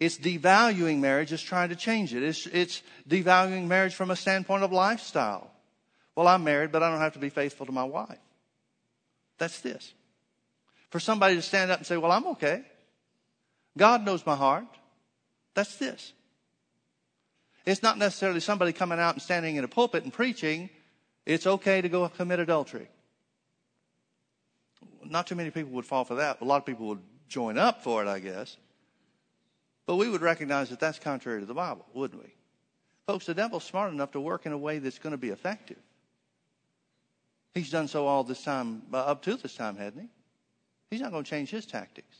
It's 0.00 0.16
devaluing 0.16 0.98
marriage. 0.98 1.30
It's 1.30 1.42
trying 1.42 1.68
to 1.68 1.76
change 1.76 2.14
it. 2.14 2.22
It's, 2.22 2.46
it's 2.46 2.82
devaluing 3.06 3.66
marriage 3.66 3.94
from 3.94 4.10
a 4.10 4.16
standpoint 4.16 4.64
of 4.64 4.72
lifestyle. 4.72 5.50
Well, 6.16 6.26
I'm 6.26 6.42
married, 6.42 6.72
but 6.72 6.82
I 6.82 6.90
don't 6.90 7.00
have 7.00 7.12
to 7.12 7.18
be 7.18 7.28
faithful 7.28 7.66
to 7.66 7.72
my 7.72 7.84
wife. 7.84 8.18
That's 9.36 9.60
this. 9.60 9.92
For 10.88 11.00
somebody 11.00 11.36
to 11.36 11.42
stand 11.42 11.70
up 11.70 11.78
and 11.78 11.86
say, 11.86 11.98
well, 11.98 12.12
I'm 12.12 12.26
okay. 12.28 12.62
God 13.76 14.04
knows 14.04 14.24
my 14.26 14.36
heart. 14.36 14.66
That's 15.54 15.76
this. 15.76 16.12
It's 17.66 17.82
not 17.82 17.98
necessarily 17.98 18.40
somebody 18.40 18.72
coming 18.72 18.98
out 18.98 19.14
and 19.14 19.22
standing 19.22 19.56
in 19.56 19.64
a 19.64 19.68
pulpit 19.68 20.04
and 20.04 20.12
preaching. 20.12 20.70
It's 21.26 21.46
okay 21.46 21.80
to 21.80 21.88
go 21.88 22.08
commit 22.08 22.40
adultery. 22.40 22.88
Not 25.04 25.26
too 25.26 25.34
many 25.34 25.50
people 25.50 25.72
would 25.72 25.84
fall 25.84 26.04
for 26.04 26.16
that. 26.16 26.40
A 26.40 26.44
lot 26.44 26.56
of 26.56 26.66
people 26.66 26.86
would 26.86 27.02
join 27.28 27.58
up 27.58 27.82
for 27.82 28.02
it, 28.02 28.08
I 28.08 28.18
guess. 28.18 28.56
But 29.86 29.96
we 29.96 30.08
would 30.08 30.22
recognize 30.22 30.70
that 30.70 30.80
that's 30.80 30.98
contrary 30.98 31.40
to 31.40 31.46
the 31.46 31.54
Bible, 31.54 31.84
wouldn't 31.94 32.22
we? 32.22 32.30
Folks, 33.06 33.26
the 33.26 33.34
devil's 33.34 33.64
smart 33.64 33.92
enough 33.92 34.12
to 34.12 34.20
work 34.20 34.46
in 34.46 34.52
a 34.52 34.58
way 34.58 34.78
that's 34.78 34.98
going 34.98 35.12
to 35.12 35.18
be 35.18 35.30
effective. 35.30 35.78
He's 37.54 37.70
done 37.70 37.88
so 37.88 38.06
all 38.06 38.22
this 38.22 38.42
time, 38.44 38.82
uh, 38.92 38.98
up 38.98 39.22
to 39.22 39.36
this 39.36 39.54
time, 39.54 39.76
hasn't 39.76 40.02
he? 40.02 40.08
He's 40.90 41.00
not 41.00 41.10
going 41.10 41.24
to 41.24 41.30
change 41.30 41.50
his 41.50 41.66
tactics. 41.66 42.16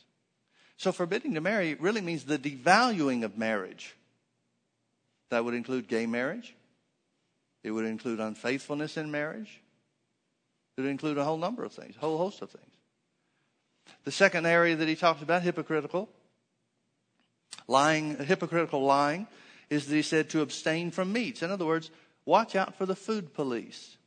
So 0.81 0.91
forbidding 0.91 1.35
to 1.35 1.41
marry 1.41 1.75
really 1.75 2.01
means 2.01 2.23
the 2.23 2.39
devaluing 2.39 3.23
of 3.23 3.37
marriage. 3.37 3.95
That 5.29 5.45
would 5.45 5.53
include 5.53 5.87
gay 5.87 6.07
marriage. 6.07 6.55
It 7.63 7.69
would 7.69 7.85
include 7.85 8.19
unfaithfulness 8.19 8.97
in 8.97 9.11
marriage. 9.11 9.61
It 10.75 10.81
would 10.81 10.89
include 10.89 11.19
a 11.19 11.23
whole 11.23 11.37
number 11.37 11.63
of 11.63 11.71
things, 11.71 11.95
a 11.97 11.99
whole 11.99 12.17
host 12.17 12.41
of 12.41 12.49
things. 12.49 12.73
The 14.05 14.11
second 14.11 14.47
area 14.47 14.75
that 14.75 14.87
he 14.87 14.95
talks 14.95 15.21
about, 15.21 15.43
hypocritical, 15.43 16.09
lying, 17.67 18.17
hypocritical 18.17 18.83
lying, 18.83 19.27
is 19.69 19.85
that 19.85 19.95
he 19.95 20.01
said 20.01 20.31
to 20.31 20.41
abstain 20.41 20.89
from 20.89 21.13
meats. 21.13 21.43
In 21.43 21.51
other 21.51 21.65
words, 21.65 21.91
watch 22.25 22.55
out 22.55 22.73
for 22.75 22.87
the 22.87 22.95
food 22.95 23.35
police. 23.35 23.97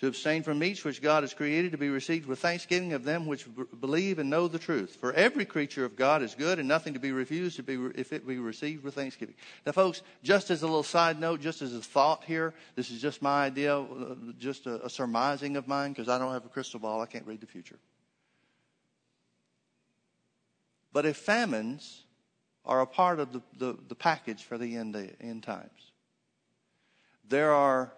To 0.00 0.06
abstain 0.06 0.44
from 0.44 0.60
meats 0.60 0.84
which 0.84 1.02
God 1.02 1.24
has 1.24 1.34
created 1.34 1.72
to 1.72 1.78
be 1.78 1.88
received 1.88 2.26
with 2.26 2.38
thanksgiving 2.38 2.92
of 2.92 3.02
them 3.02 3.26
which 3.26 3.46
b- 3.52 3.64
believe 3.80 4.20
and 4.20 4.30
know 4.30 4.46
the 4.46 4.58
truth. 4.58 4.96
For 5.00 5.12
every 5.12 5.44
creature 5.44 5.84
of 5.84 5.96
God 5.96 6.22
is 6.22 6.36
good 6.36 6.60
and 6.60 6.68
nothing 6.68 6.94
to 6.94 7.00
be 7.00 7.10
refused 7.10 7.56
to 7.56 7.64
be 7.64 7.76
re- 7.76 7.92
if 7.96 8.12
it 8.12 8.26
be 8.26 8.38
received 8.38 8.84
with 8.84 8.94
thanksgiving. 8.94 9.34
Now, 9.66 9.72
folks, 9.72 10.02
just 10.22 10.50
as 10.50 10.62
a 10.62 10.66
little 10.66 10.84
side 10.84 11.18
note, 11.18 11.40
just 11.40 11.62
as 11.62 11.74
a 11.74 11.80
thought 11.80 12.22
here, 12.22 12.54
this 12.76 12.90
is 12.90 13.02
just 13.02 13.22
my 13.22 13.46
idea, 13.46 13.76
uh, 13.76 14.14
just 14.38 14.66
a, 14.66 14.84
a 14.84 14.90
surmising 14.90 15.56
of 15.56 15.66
mine 15.66 15.92
because 15.92 16.08
I 16.08 16.16
don't 16.18 16.32
have 16.32 16.44
a 16.44 16.48
crystal 16.48 16.78
ball. 16.78 17.00
I 17.00 17.06
can't 17.06 17.26
read 17.26 17.40
the 17.40 17.46
future. 17.46 17.78
But 20.92 21.06
if 21.06 21.16
famines 21.16 22.04
are 22.64 22.80
a 22.82 22.86
part 22.86 23.18
of 23.18 23.32
the, 23.32 23.42
the, 23.58 23.76
the 23.88 23.94
package 23.96 24.44
for 24.44 24.58
the 24.58 24.76
end, 24.76 24.96
end 25.20 25.42
times, 25.42 25.90
there 27.28 27.52
are, 27.52 27.92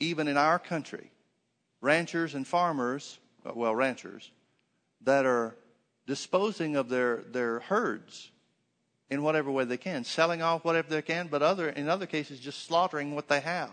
even 0.00 0.28
in 0.28 0.36
our 0.36 0.58
country, 0.58 1.10
ranchers 1.84 2.34
and 2.34 2.46
farmers, 2.46 3.18
uh, 3.44 3.52
well, 3.54 3.74
ranchers, 3.74 4.30
that 5.02 5.26
are 5.26 5.54
disposing 6.06 6.76
of 6.76 6.88
their, 6.88 7.18
their 7.30 7.60
herds 7.60 8.30
in 9.10 9.22
whatever 9.22 9.50
way 9.50 9.64
they 9.64 9.76
can, 9.76 10.02
selling 10.02 10.40
off 10.40 10.64
whatever 10.64 10.88
they 10.88 11.02
can, 11.02 11.28
but 11.28 11.42
other 11.42 11.68
in 11.68 11.88
other 11.88 12.06
cases 12.06 12.40
just 12.40 12.66
slaughtering 12.66 13.14
what 13.14 13.28
they 13.28 13.40
have 13.40 13.70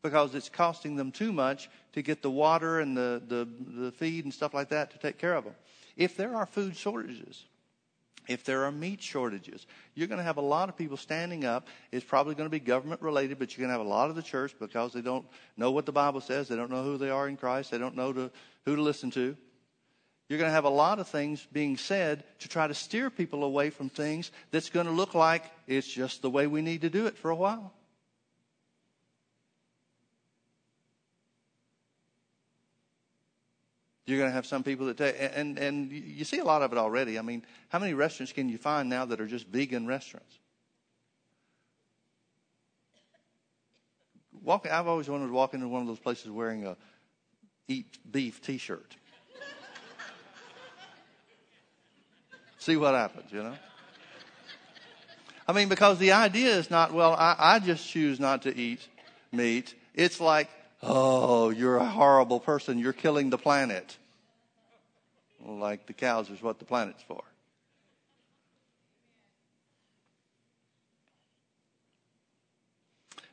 because 0.00 0.32
it's 0.36 0.48
costing 0.48 0.94
them 0.94 1.10
too 1.10 1.32
much 1.32 1.68
to 1.92 2.02
get 2.02 2.22
the 2.22 2.30
water 2.30 2.78
and 2.78 2.96
the, 2.96 3.20
the, 3.26 3.48
the 3.82 3.92
feed 3.92 4.24
and 4.24 4.32
stuff 4.32 4.54
like 4.54 4.68
that 4.68 4.92
to 4.92 4.98
take 4.98 5.18
care 5.18 5.34
of 5.34 5.42
them. 5.42 5.54
If 5.96 6.16
there 6.16 6.36
are 6.36 6.46
food 6.46 6.76
shortages, 6.76 7.44
if 8.28 8.44
there 8.44 8.64
are 8.64 8.70
meat 8.70 9.02
shortages, 9.02 9.66
you're 9.94 10.06
going 10.06 10.18
to 10.18 10.24
have 10.24 10.36
a 10.36 10.42
lot 10.42 10.68
of 10.68 10.76
people 10.76 10.96
standing 10.96 11.44
up. 11.44 11.66
It's 11.90 12.04
probably 12.04 12.34
going 12.34 12.46
to 12.46 12.50
be 12.50 12.60
government 12.60 13.00
related, 13.02 13.38
but 13.38 13.56
you're 13.56 13.66
going 13.66 13.74
to 13.74 13.78
have 13.78 13.86
a 13.86 13.90
lot 13.90 14.10
of 14.10 14.16
the 14.16 14.22
church 14.22 14.54
because 14.60 14.92
they 14.92 15.00
don't 15.00 15.26
know 15.56 15.70
what 15.70 15.86
the 15.86 15.92
Bible 15.92 16.20
says. 16.20 16.46
They 16.46 16.56
don't 16.56 16.70
know 16.70 16.84
who 16.84 16.98
they 16.98 17.10
are 17.10 17.26
in 17.26 17.36
Christ. 17.36 17.70
They 17.70 17.78
don't 17.78 17.96
know 17.96 18.12
to, 18.12 18.30
who 18.66 18.76
to 18.76 18.82
listen 18.82 19.10
to. 19.12 19.36
You're 20.28 20.38
going 20.38 20.50
to 20.50 20.54
have 20.54 20.64
a 20.64 20.68
lot 20.68 20.98
of 20.98 21.08
things 21.08 21.46
being 21.52 21.78
said 21.78 22.22
to 22.40 22.48
try 22.48 22.66
to 22.66 22.74
steer 22.74 23.08
people 23.08 23.44
away 23.44 23.70
from 23.70 23.88
things 23.88 24.30
that's 24.50 24.68
going 24.68 24.86
to 24.86 24.92
look 24.92 25.14
like 25.14 25.44
it's 25.66 25.88
just 25.88 26.20
the 26.20 26.28
way 26.28 26.46
we 26.46 26.60
need 26.60 26.82
to 26.82 26.90
do 26.90 27.06
it 27.06 27.16
for 27.16 27.30
a 27.30 27.34
while. 27.34 27.72
You're 34.08 34.16
going 34.16 34.30
to 34.30 34.34
have 34.34 34.46
some 34.46 34.62
people 34.62 34.86
that 34.86 34.96
take, 34.96 35.16
and, 35.18 35.58
and 35.58 35.92
you 35.92 36.24
see 36.24 36.38
a 36.38 36.44
lot 36.44 36.62
of 36.62 36.72
it 36.72 36.78
already. 36.78 37.18
I 37.18 37.22
mean, 37.22 37.44
how 37.68 37.78
many 37.78 37.92
restaurants 37.92 38.32
can 38.32 38.48
you 38.48 38.56
find 38.56 38.88
now 38.88 39.04
that 39.04 39.20
are 39.20 39.26
just 39.26 39.46
vegan 39.46 39.86
restaurants? 39.86 40.38
Walk, 44.42 44.66
I've 44.66 44.86
always 44.86 45.10
wanted 45.10 45.26
to 45.26 45.32
walk 45.32 45.52
into 45.52 45.68
one 45.68 45.82
of 45.82 45.88
those 45.88 45.98
places 45.98 46.30
wearing 46.30 46.64
a 46.64 46.74
eat 47.68 47.98
beef 48.10 48.40
t-shirt. 48.40 48.96
See 52.58 52.76
what 52.76 52.94
happens, 52.94 53.30
you 53.30 53.42
know? 53.42 53.56
I 55.46 55.52
mean, 55.52 55.68
because 55.68 55.98
the 55.98 56.12
idea 56.12 56.56
is 56.56 56.70
not, 56.70 56.94
well, 56.94 57.12
I, 57.12 57.36
I 57.38 57.58
just 57.58 57.86
choose 57.86 58.18
not 58.18 58.42
to 58.42 58.56
eat 58.56 58.88
meat. 59.32 59.74
It's 59.92 60.18
like, 60.18 60.48
oh, 60.82 61.50
you're 61.50 61.76
a 61.76 61.86
horrible 61.86 62.40
person. 62.40 62.78
You're 62.78 62.92
killing 62.92 63.30
the 63.30 63.38
planet. 63.38 63.96
Like 65.44 65.86
the 65.86 65.92
cows 65.92 66.30
is 66.30 66.42
what 66.42 66.58
the 66.58 66.64
planet's 66.64 67.02
for. 67.02 67.22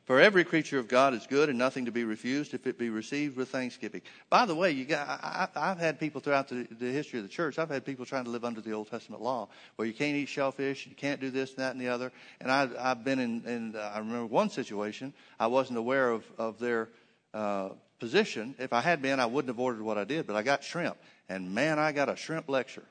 For 0.06 0.20
every 0.20 0.44
creature 0.44 0.78
of 0.78 0.86
God 0.86 1.14
is 1.14 1.26
good 1.26 1.48
and 1.48 1.58
nothing 1.58 1.86
to 1.86 1.90
be 1.90 2.04
refused 2.04 2.54
if 2.54 2.68
it 2.68 2.78
be 2.78 2.90
received 2.90 3.36
with 3.36 3.48
thanksgiving. 3.48 4.02
By 4.30 4.46
the 4.46 4.54
way, 4.54 4.70
you 4.70 4.84
got, 4.84 5.08
I, 5.08 5.68
have 5.68 5.80
had 5.80 5.98
people 5.98 6.20
throughout 6.20 6.46
the, 6.46 6.64
the, 6.78 6.92
history 6.92 7.18
of 7.18 7.24
the 7.24 7.28
church, 7.28 7.58
I've 7.58 7.70
had 7.70 7.84
people 7.84 8.06
trying 8.06 8.22
to 8.22 8.30
live 8.30 8.44
under 8.44 8.60
the 8.60 8.70
Old 8.70 8.88
Testament 8.88 9.20
law 9.20 9.48
where 9.74 9.88
you 9.88 9.92
can't 9.92 10.16
eat 10.16 10.28
shellfish, 10.28 10.86
you 10.86 10.94
can't 10.94 11.20
do 11.20 11.30
this, 11.30 11.50
and 11.50 11.58
that, 11.58 11.72
and 11.72 11.80
the 11.80 11.88
other. 11.88 12.12
And 12.40 12.52
I, 12.52 12.68
I've 12.78 13.02
been 13.02 13.18
in, 13.18 13.42
in 13.46 13.74
uh, 13.74 13.92
I 13.96 13.98
remember 13.98 14.26
one 14.26 14.48
situation, 14.48 15.12
I 15.40 15.48
wasn't 15.48 15.78
aware 15.80 16.10
of, 16.10 16.24
of 16.38 16.60
their 16.60 16.88
uh, 17.36 17.68
position. 17.98 18.54
If 18.58 18.72
I 18.72 18.80
had 18.80 19.02
been, 19.02 19.20
I 19.20 19.26
wouldn't 19.26 19.50
have 19.50 19.60
ordered 19.60 19.82
what 19.82 19.98
I 19.98 20.04
did, 20.04 20.26
but 20.26 20.36
I 20.36 20.42
got 20.42 20.64
shrimp. 20.64 20.96
And 21.28 21.54
man, 21.54 21.78
I 21.78 21.92
got 21.92 22.08
a 22.08 22.16
shrimp 22.16 22.48
lecture. 22.48 22.84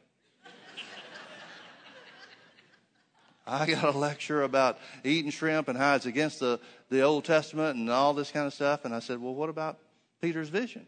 I 3.47 3.65
got 3.67 3.84
a 3.84 3.97
lecture 3.97 4.43
about 4.43 4.79
eating 5.03 5.31
shrimp 5.31 5.67
and 5.67 5.77
how 5.77 5.95
it's 5.95 6.05
against 6.05 6.39
the, 6.39 6.60
the 6.89 7.01
Old 7.01 7.25
Testament 7.25 7.77
and 7.77 7.89
all 7.89 8.13
this 8.13 8.31
kind 8.31 8.47
of 8.47 8.53
stuff. 8.53 8.86
And 8.86 8.93
I 8.93 8.99
said, 8.99 9.21
well, 9.21 9.36
what 9.36 9.49
about 9.49 9.77
Peter's 10.21 10.49
vision? 10.49 10.88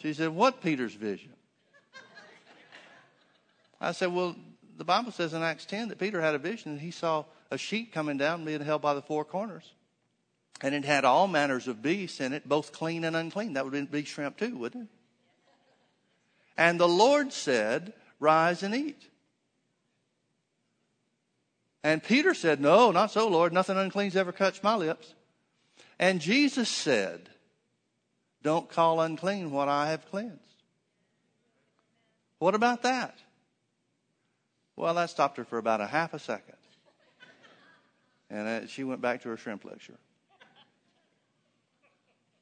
She 0.00 0.12
said, 0.12 0.30
what 0.30 0.60
Peter's 0.62 0.94
vision? 0.94 1.32
I 3.80 3.92
said, 3.92 4.12
well, 4.12 4.36
the 4.76 4.84
Bible 4.84 5.12
says 5.12 5.34
in 5.34 5.42
Acts 5.42 5.66
10 5.66 5.88
that 5.88 5.98
Peter 5.98 6.20
had 6.20 6.34
a 6.34 6.38
vision 6.38 6.72
and 6.72 6.80
he 6.80 6.90
saw 6.90 7.24
a 7.50 7.58
sheet 7.58 7.92
coming 7.92 8.18
down 8.18 8.44
being 8.44 8.60
held 8.60 8.82
by 8.82 8.94
the 8.94 9.02
four 9.02 9.24
corners. 9.24 9.72
And 10.62 10.74
it 10.74 10.84
had 10.84 11.04
all 11.04 11.26
manners 11.26 11.68
of 11.68 11.82
beasts 11.82 12.20
in 12.20 12.32
it, 12.32 12.48
both 12.48 12.72
clean 12.72 13.04
and 13.04 13.16
unclean. 13.16 13.54
That 13.54 13.64
would 13.64 13.90
be 13.90 14.04
shrimp 14.04 14.36
too, 14.36 14.56
wouldn't 14.56 14.84
it? 14.84 14.90
And 16.56 16.78
the 16.78 16.88
Lord 16.88 17.32
said, 17.32 17.94
Rise 18.18 18.62
and 18.62 18.74
eat. 18.74 19.02
And 21.82 22.02
Peter 22.02 22.34
said, 22.34 22.60
No, 22.60 22.90
not 22.90 23.10
so, 23.10 23.28
Lord. 23.28 23.52
Nothing 23.52 23.78
unclean's 23.78 24.16
ever 24.16 24.32
touched 24.32 24.62
my 24.62 24.74
lips. 24.74 25.14
And 25.98 26.20
Jesus 26.20 26.68
said, 26.68 27.30
Don't 28.42 28.68
call 28.68 29.00
unclean 29.00 29.50
what 29.50 29.68
I 29.68 29.90
have 29.90 30.04
cleansed. 30.10 30.38
What 32.38 32.54
about 32.54 32.82
that? 32.82 33.18
Well, 34.76 34.94
that 34.94 35.10
stopped 35.10 35.36
her 35.36 35.44
for 35.44 35.58
about 35.58 35.80
a 35.80 35.86
half 35.86 36.14
a 36.14 36.18
second. 36.18 36.56
And 38.30 38.48
uh, 38.48 38.66
she 38.66 38.84
went 38.84 39.00
back 39.00 39.22
to 39.22 39.28
her 39.30 39.36
shrimp 39.36 39.64
lecture. 39.64 39.98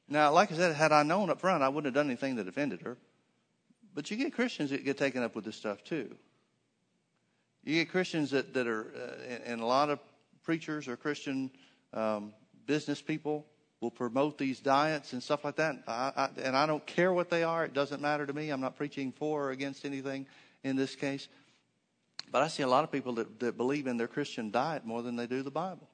Now, 0.09 0.31
like 0.31 0.51
I 0.51 0.55
said, 0.55 0.75
had 0.75 0.91
I 0.91 1.03
known 1.03 1.29
up 1.29 1.39
front, 1.39 1.61
I 1.61 1.69
wouldn't 1.69 1.85
have 1.85 1.93
done 1.93 2.07
anything 2.07 2.35
that 2.37 2.47
offended 2.47 2.81
her. 2.81 2.97
But 3.93 4.09
you 4.09 4.17
get 4.17 4.33
Christians 4.33 4.71
that 4.71 4.83
get 4.83 4.97
taken 4.97 5.21
up 5.23 5.35
with 5.35 5.45
this 5.45 5.55
stuff 5.55 5.83
too. 5.83 6.15
You 7.63 7.75
get 7.75 7.91
Christians 7.91 8.31
that, 8.31 8.53
that 8.53 8.67
are, 8.67 8.87
uh, 8.95 9.33
and, 9.45 9.61
a 9.61 9.65
lot 9.65 9.89
of 9.89 9.99
preachers 10.43 10.87
or 10.87 10.95
Christian 10.95 11.51
um, 11.93 12.33
business 12.65 13.01
people 13.01 13.45
will 13.81 13.91
promote 13.91 14.37
these 14.37 14.59
diets 14.59 15.13
and 15.13 15.21
stuff 15.21 15.43
like 15.43 15.57
that. 15.57 15.75
I, 15.87 16.11
I, 16.15 16.29
and 16.43 16.55
I 16.55 16.65
don't 16.65 16.85
care 16.85 17.13
what 17.13 17.29
they 17.29 17.43
are. 17.43 17.65
It 17.65 17.73
doesn't 17.73 18.01
matter 18.01 18.25
to 18.25 18.33
me. 18.33 18.49
I'm 18.49 18.61
not 18.61 18.77
preaching 18.77 19.11
for 19.11 19.45
or 19.45 19.51
against 19.51 19.85
anything 19.85 20.25
in 20.63 20.75
this 20.75 20.95
case. 20.95 21.27
But 22.31 22.41
I 22.41 22.47
see 22.47 22.63
a 22.63 22.67
lot 22.67 22.83
of 22.83 22.91
people 22.91 23.13
that, 23.13 23.39
that 23.39 23.57
believe 23.57 23.87
in 23.87 23.97
their 23.97 24.07
Christian 24.07 24.49
diet 24.49 24.85
more 24.85 25.01
than 25.01 25.15
they 25.15 25.27
do 25.27 25.43
the 25.43 25.51
Bible. 25.51 25.88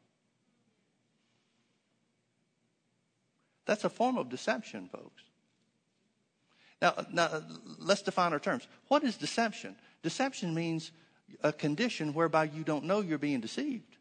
That's 3.65 3.84
a 3.84 3.89
form 3.89 4.17
of 4.17 4.30
deception, 4.30 4.89
folks. 4.91 5.23
Now, 6.82 6.93
now, 7.12 7.41
let's 7.80 8.01
define 8.01 8.34
our 8.34 8.39
terms. 8.39 8.67
What 8.89 9.04
is 9.04 9.15
deception? 9.15 9.75
Deception 10.04 10.54
means 10.54 10.91
a 11.41 11.51
condition 11.51 12.13
whereby 12.13 12.45
you 12.45 12.63
don't 12.63 12.84
know 12.84 13.01
you're 13.01 13.17
being 13.17 13.41
deceived. 13.41 13.95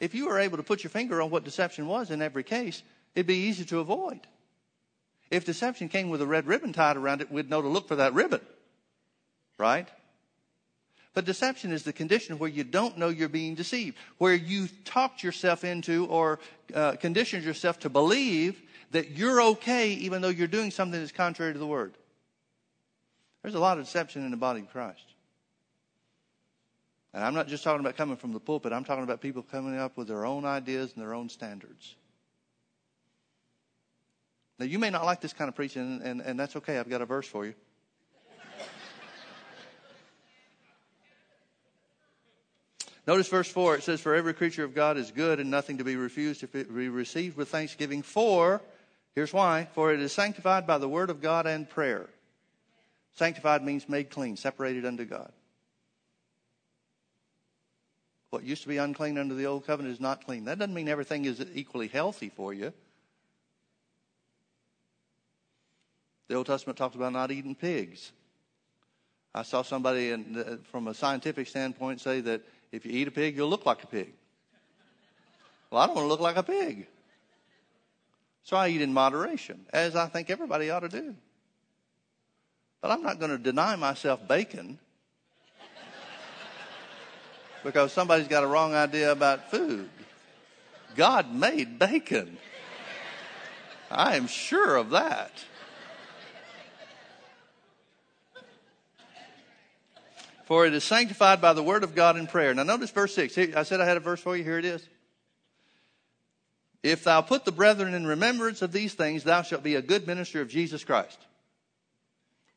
If 0.00 0.14
you 0.14 0.26
were 0.26 0.38
able 0.38 0.56
to 0.56 0.62
put 0.62 0.82
your 0.82 0.90
finger 0.90 1.20
on 1.22 1.30
what 1.30 1.44
deception 1.44 1.86
was 1.86 2.10
in 2.10 2.22
every 2.22 2.44
case, 2.44 2.82
it'd 3.14 3.26
be 3.26 3.48
easy 3.48 3.64
to 3.66 3.80
avoid. 3.80 4.20
If 5.30 5.44
deception 5.44 5.88
came 5.88 6.10
with 6.10 6.20
a 6.22 6.26
red 6.26 6.46
ribbon 6.46 6.72
tied 6.72 6.96
around 6.96 7.20
it, 7.20 7.30
we'd 7.30 7.50
know 7.50 7.62
to 7.62 7.68
look 7.68 7.88
for 7.88 7.96
that 7.96 8.14
ribbon. 8.14 8.40
Right? 9.58 9.88
But 11.14 11.24
deception 11.24 11.72
is 11.72 11.84
the 11.84 11.92
condition 11.92 12.38
where 12.38 12.50
you 12.50 12.64
don't 12.64 12.98
know 12.98 13.08
you're 13.08 13.28
being 13.28 13.54
deceived, 13.54 13.96
where 14.18 14.34
you 14.34 14.68
talked 14.84 15.22
yourself 15.22 15.62
into 15.62 16.06
or 16.06 16.40
uh, 16.74 16.96
conditioned 16.96 17.44
yourself 17.44 17.78
to 17.80 17.88
believe 17.88 18.60
that 18.90 19.12
you're 19.12 19.40
okay 19.40 19.90
even 19.92 20.22
though 20.22 20.28
you're 20.28 20.48
doing 20.48 20.72
something 20.72 20.98
that's 20.98 21.12
contrary 21.12 21.52
to 21.52 21.58
the 21.58 21.66
word. 21.66 21.94
There's 23.42 23.54
a 23.54 23.60
lot 23.60 23.78
of 23.78 23.84
deception 23.84 24.24
in 24.24 24.32
the 24.32 24.36
body 24.36 24.60
of 24.60 24.70
Christ. 24.70 25.04
And 27.12 27.22
I'm 27.22 27.34
not 27.34 27.46
just 27.46 27.62
talking 27.62 27.80
about 27.80 27.96
coming 27.96 28.16
from 28.16 28.32
the 28.32 28.40
pulpit, 28.40 28.72
I'm 28.72 28.84
talking 28.84 29.04
about 29.04 29.20
people 29.20 29.42
coming 29.42 29.78
up 29.78 29.96
with 29.96 30.08
their 30.08 30.26
own 30.26 30.44
ideas 30.44 30.92
and 30.94 31.02
their 31.02 31.14
own 31.14 31.28
standards. 31.28 31.94
Now, 34.58 34.66
you 34.66 34.78
may 34.78 34.90
not 34.90 35.04
like 35.04 35.20
this 35.20 35.32
kind 35.32 35.48
of 35.48 35.54
preaching, 35.54 36.00
and, 36.02 36.20
and 36.20 36.38
that's 36.38 36.56
okay. 36.56 36.78
I've 36.78 36.88
got 36.88 37.02
a 37.02 37.06
verse 37.06 37.26
for 37.26 37.44
you. 37.44 37.54
Notice 43.06 43.28
verse 43.28 43.48
4. 43.48 43.76
It 43.76 43.82
says, 43.82 44.00
For 44.00 44.14
every 44.14 44.34
creature 44.34 44.64
of 44.64 44.74
God 44.74 44.96
is 44.96 45.10
good 45.10 45.40
and 45.40 45.50
nothing 45.50 45.78
to 45.78 45.84
be 45.84 45.96
refused 45.96 46.42
if 46.42 46.54
it 46.54 46.74
be 46.74 46.88
received 46.88 47.36
with 47.36 47.48
thanksgiving. 47.48 48.02
For, 48.02 48.62
here's 49.14 49.32
why, 49.32 49.68
for 49.74 49.92
it 49.92 50.00
is 50.00 50.12
sanctified 50.12 50.66
by 50.66 50.78
the 50.78 50.88
word 50.88 51.10
of 51.10 51.20
God 51.20 51.46
and 51.46 51.68
prayer. 51.68 52.08
Sanctified 53.16 53.62
means 53.62 53.88
made 53.88 54.10
clean, 54.10 54.36
separated 54.36 54.84
unto 54.86 55.04
God. 55.04 55.32
What 58.30 58.42
used 58.42 58.62
to 58.62 58.68
be 58.68 58.78
unclean 58.78 59.18
under 59.18 59.34
the 59.34 59.46
old 59.46 59.66
covenant 59.66 59.94
is 59.94 60.00
not 60.00 60.24
clean. 60.24 60.46
That 60.46 60.58
doesn't 60.58 60.74
mean 60.74 60.88
everything 60.88 61.24
is 61.24 61.44
equally 61.54 61.86
healthy 61.86 62.30
for 62.30 62.52
you. 62.52 62.72
The 66.26 66.34
Old 66.34 66.46
Testament 66.46 66.78
talks 66.78 66.96
about 66.96 67.12
not 67.12 67.30
eating 67.30 67.54
pigs. 67.54 68.10
I 69.34 69.42
saw 69.42 69.62
somebody 69.62 70.10
in, 70.10 70.36
uh, 70.36 70.56
from 70.70 70.88
a 70.88 70.94
scientific 70.94 71.46
standpoint 71.46 72.00
say 72.00 72.20
that 72.22 72.42
if 72.74 72.84
you 72.84 72.92
eat 72.92 73.06
a 73.06 73.12
pig, 73.12 73.36
you'll 73.36 73.48
look 73.48 73.64
like 73.66 73.84
a 73.84 73.86
pig. 73.86 74.12
Well, 75.70 75.80
I 75.80 75.86
don't 75.86 75.94
want 75.94 76.06
to 76.06 76.08
look 76.08 76.20
like 76.20 76.36
a 76.36 76.42
pig. 76.42 76.88
So 78.42 78.56
I 78.56 78.68
eat 78.68 78.82
in 78.82 78.92
moderation, 78.92 79.64
as 79.72 79.94
I 79.94 80.06
think 80.06 80.28
everybody 80.28 80.70
ought 80.70 80.80
to 80.80 80.88
do. 80.88 81.14
But 82.82 82.90
I'm 82.90 83.02
not 83.02 83.18
going 83.18 83.30
to 83.30 83.38
deny 83.38 83.76
myself 83.76 84.26
bacon 84.26 84.78
because 87.64 87.92
somebody's 87.92 88.28
got 88.28 88.42
a 88.42 88.46
wrong 88.46 88.74
idea 88.74 89.12
about 89.12 89.50
food. 89.50 89.88
God 90.96 91.32
made 91.32 91.78
bacon. 91.78 92.38
I 93.90 94.16
am 94.16 94.26
sure 94.26 94.76
of 94.76 94.90
that. 94.90 95.32
For 100.44 100.66
it 100.66 100.74
is 100.74 100.84
sanctified 100.84 101.40
by 101.40 101.54
the 101.54 101.62
word 101.62 101.84
of 101.84 101.94
God 101.94 102.16
in 102.16 102.26
prayer. 102.26 102.52
Now 102.54 102.64
notice 102.64 102.90
verse 102.90 103.14
6. 103.14 103.38
I 103.56 103.62
said 103.62 103.80
I 103.80 103.86
had 103.86 103.96
a 103.96 104.00
verse 104.00 104.20
for 104.20 104.36
you. 104.36 104.44
Here 104.44 104.58
it 104.58 104.64
is. 104.64 104.86
If 106.82 107.04
thou 107.04 107.22
put 107.22 107.46
the 107.46 107.52
brethren 107.52 107.94
in 107.94 108.06
remembrance 108.06 108.60
of 108.60 108.70
these 108.70 108.92
things, 108.92 109.24
thou 109.24 109.40
shalt 109.40 109.62
be 109.62 109.74
a 109.74 109.82
good 109.82 110.06
minister 110.06 110.42
of 110.42 110.48
Jesus 110.48 110.84
Christ. 110.84 111.18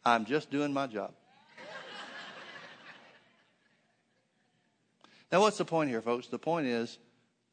I'm 0.04 0.26
just 0.26 0.52
doing 0.52 0.74
my 0.74 0.88
job. 0.88 1.14
now, 5.32 5.40
what's 5.40 5.58
the 5.58 5.64
point 5.64 5.90
here, 5.90 6.02
folks? 6.02 6.28
The 6.28 6.38
point 6.38 6.68
is 6.68 6.98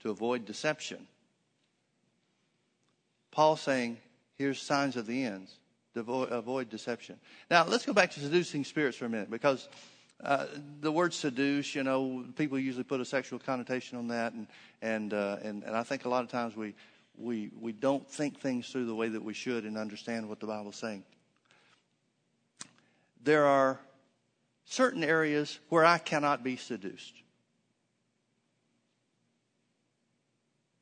to 0.01 0.11
avoid 0.11 0.47
deception. 0.47 1.07
Paul 3.31 3.57
saying, 3.57 3.99
here's 4.37 4.61
signs 4.61 4.97
of 4.97 5.07
the 5.07 5.25
ends. 5.25 5.55
Avoid, 5.95 6.33
avoid 6.33 6.71
deception. 6.71 7.21
Now, 7.51 7.67
let's 7.67 7.87
go 7.87 7.93
back 7.93 8.11
to 8.13 8.21
seducing 8.21 8.65
spirits 8.65 8.97
for 8.97 9.07
a 9.07 9.09
minute 9.09 9.31
because 9.31 9.69
uh, 10.23 10.47
the 10.81 10.93
word 10.93 11.13
seduce, 11.13 11.75
you 11.75 11.83
know, 11.83 12.25
people 12.37 12.59
usually 12.59 12.85
put 12.85 13.01
a 13.01 13.05
sexual 13.05 13.39
connotation 13.39 13.99
on 13.99 14.09
that, 14.09 14.33
and 14.33 14.47
and 14.81 15.13
uh, 15.13 15.37
and 15.43 15.63
and 15.65 15.77
I 15.77 15.83
think 15.83 16.05
a 16.05 16.09
lot 16.09 16.25
of 16.25 16.31
times 16.31 16.57
we 16.57 16.75
we 17.19 17.51
we 17.61 17.73
don't 17.73 18.09
think 18.09 18.41
things 18.41 18.69
through 18.69 18.87
the 18.87 18.95
way 18.95 19.09
that 19.09 19.23
we 19.23 19.35
should 19.35 19.65
and 19.65 19.77
understand 19.77 20.29
what 20.29 20.41
the 20.41 20.47
Bible's 20.47 20.77
saying. 20.77 21.05
There 23.23 23.47
are 23.47 23.81
certain 24.65 25.03
areas 25.03 25.59
where 25.69 25.85
I 25.85 25.99
cannot 25.99 26.43
be 26.45 26.57
seduced. 26.57 27.15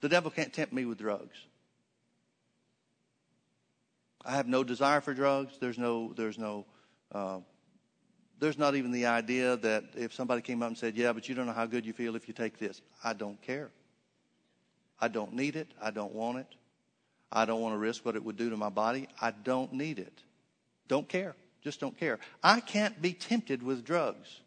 The 0.00 0.08
devil 0.08 0.30
can't 0.30 0.52
tempt 0.52 0.72
me 0.72 0.84
with 0.84 0.98
drugs. 0.98 1.36
I 4.24 4.32
have 4.32 4.46
no 4.46 4.62
desire 4.62 5.00
for 5.00 5.14
drugs. 5.14 5.54
There's 5.60 5.78
no 5.78 6.12
there's 6.16 6.38
no 6.38 6.66
uh, 7.12 7.38
there's 8.43 8.59
not 8.59 8.74
even 8.74 8.90
the 8.90 9.07
idea 9.07 9.57
that 9.59 9.84
if 9.95 10.12
somebody 10.12 10.43
came 10.43 10.62
up 10.62 10.68
and 10.68 10.76
said, 10.76 10.97
Yeah, 10.97 11.12
but 11.12 11.28
you 11.28 11.34
don't 11.36 11.47
know 11.47 11.53
how 11.53 11.64
good 11.64 11.86
you 11.86 11.93
feel 11.93 12.16
if 12.16 12.26
you 12.26 12.34
take 12.34 12.59
this. 12.59 12.82
I 13.05 13.12
don't 13.12 13.40
care. 13.40 13.70
I 15.01 15.07
don't 15.07 15.34
need 15.34 15.55
it. 15.55 15.68
I 15.80 15.93
don't 15.93 16.12
want 16.12 16.38
it. 16.38 16.49
I 17.30 17.45
don't 17.45 17.61
want 17.61 17.74
to 17.74 17.78
risk 17.78 18.05
what 18.05 18.16
it 18.16 18.24
would 18.24 18.36
do 18.36 18.51
to 18.51 18.57
my 18.57 18.68
body. 18.68 19.07
I 19.20 19.30
don't 19.30 19.72
need 19.72 20.01
it. 20.01 20.22
Don't 20.88 21.09
care. 21.09 21.36
Just 21.62 21.78
don't 21.78 21.97
care. 21.97 22.18
I 22.43 22.59
can't 22.59 23.01
be 23.01 23.12
tempted 23.12 23.62
with 23.62 23.84
drugs. 23.84 24.40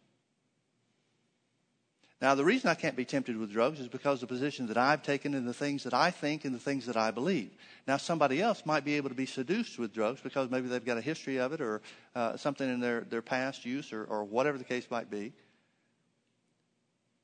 Now, 2.22 2.34
the 2.34 2.46
reason 2.46 2.70
I 2.70 2.76
can't 2.76 2.96
be 2.96 3.04
tempted 3.04 3.36
with 3.36 3.52
drugs 3.52 3.82
is 3.82 3.90
because 3.90 4.22
the 4.22 4.28
position 4.28 4.68
that 4.68 4.78
I've 4.78 5.04
taken 5.04 5.34
and 5.34 5.46
the 5.46 5.54
things 5.54 5.84
that 5.84 5.94
I 5.94 6.12
think 6.12 6.46
and 6.46 6.56
the 6.56 6.60
things 6.60 6.86
that 6.86 6.96
I 6.96 7.12
believe. 7.12 7.52
Now, 7.88 7.98
somebody 7.98 8.42
else 8.42 8.66
might 8.66 8.86
be 8.86 8.96
able 8.96 9.10
to 9.10 9.16
be 9.16 9.26
seduced 9.26 9.78
with 9.78 9.94
drugs 9.94 10.22
because 10.22 10.50
maybe 10.50 10.70
they've 10.70 10.84
got 10.84 10.98
a 10.98 11.02
history 11.02 11.40
of 11.40 11.52
it 11.52 11.60
or 11.60 11.82
uh, 12.16 12.38
something 12.38 12.70
in 12.70 12.80
their, 12.80 13.02
their 13.02 13.22
past 13.22 13.66
use 13.66 13.92
or, 13.92 14.06
or 14.06 14.24
whatever 14.24 14.58
the 14.58 14.64
case 14.64 14.90
might 14.90 15.12
be. 15.12 15.34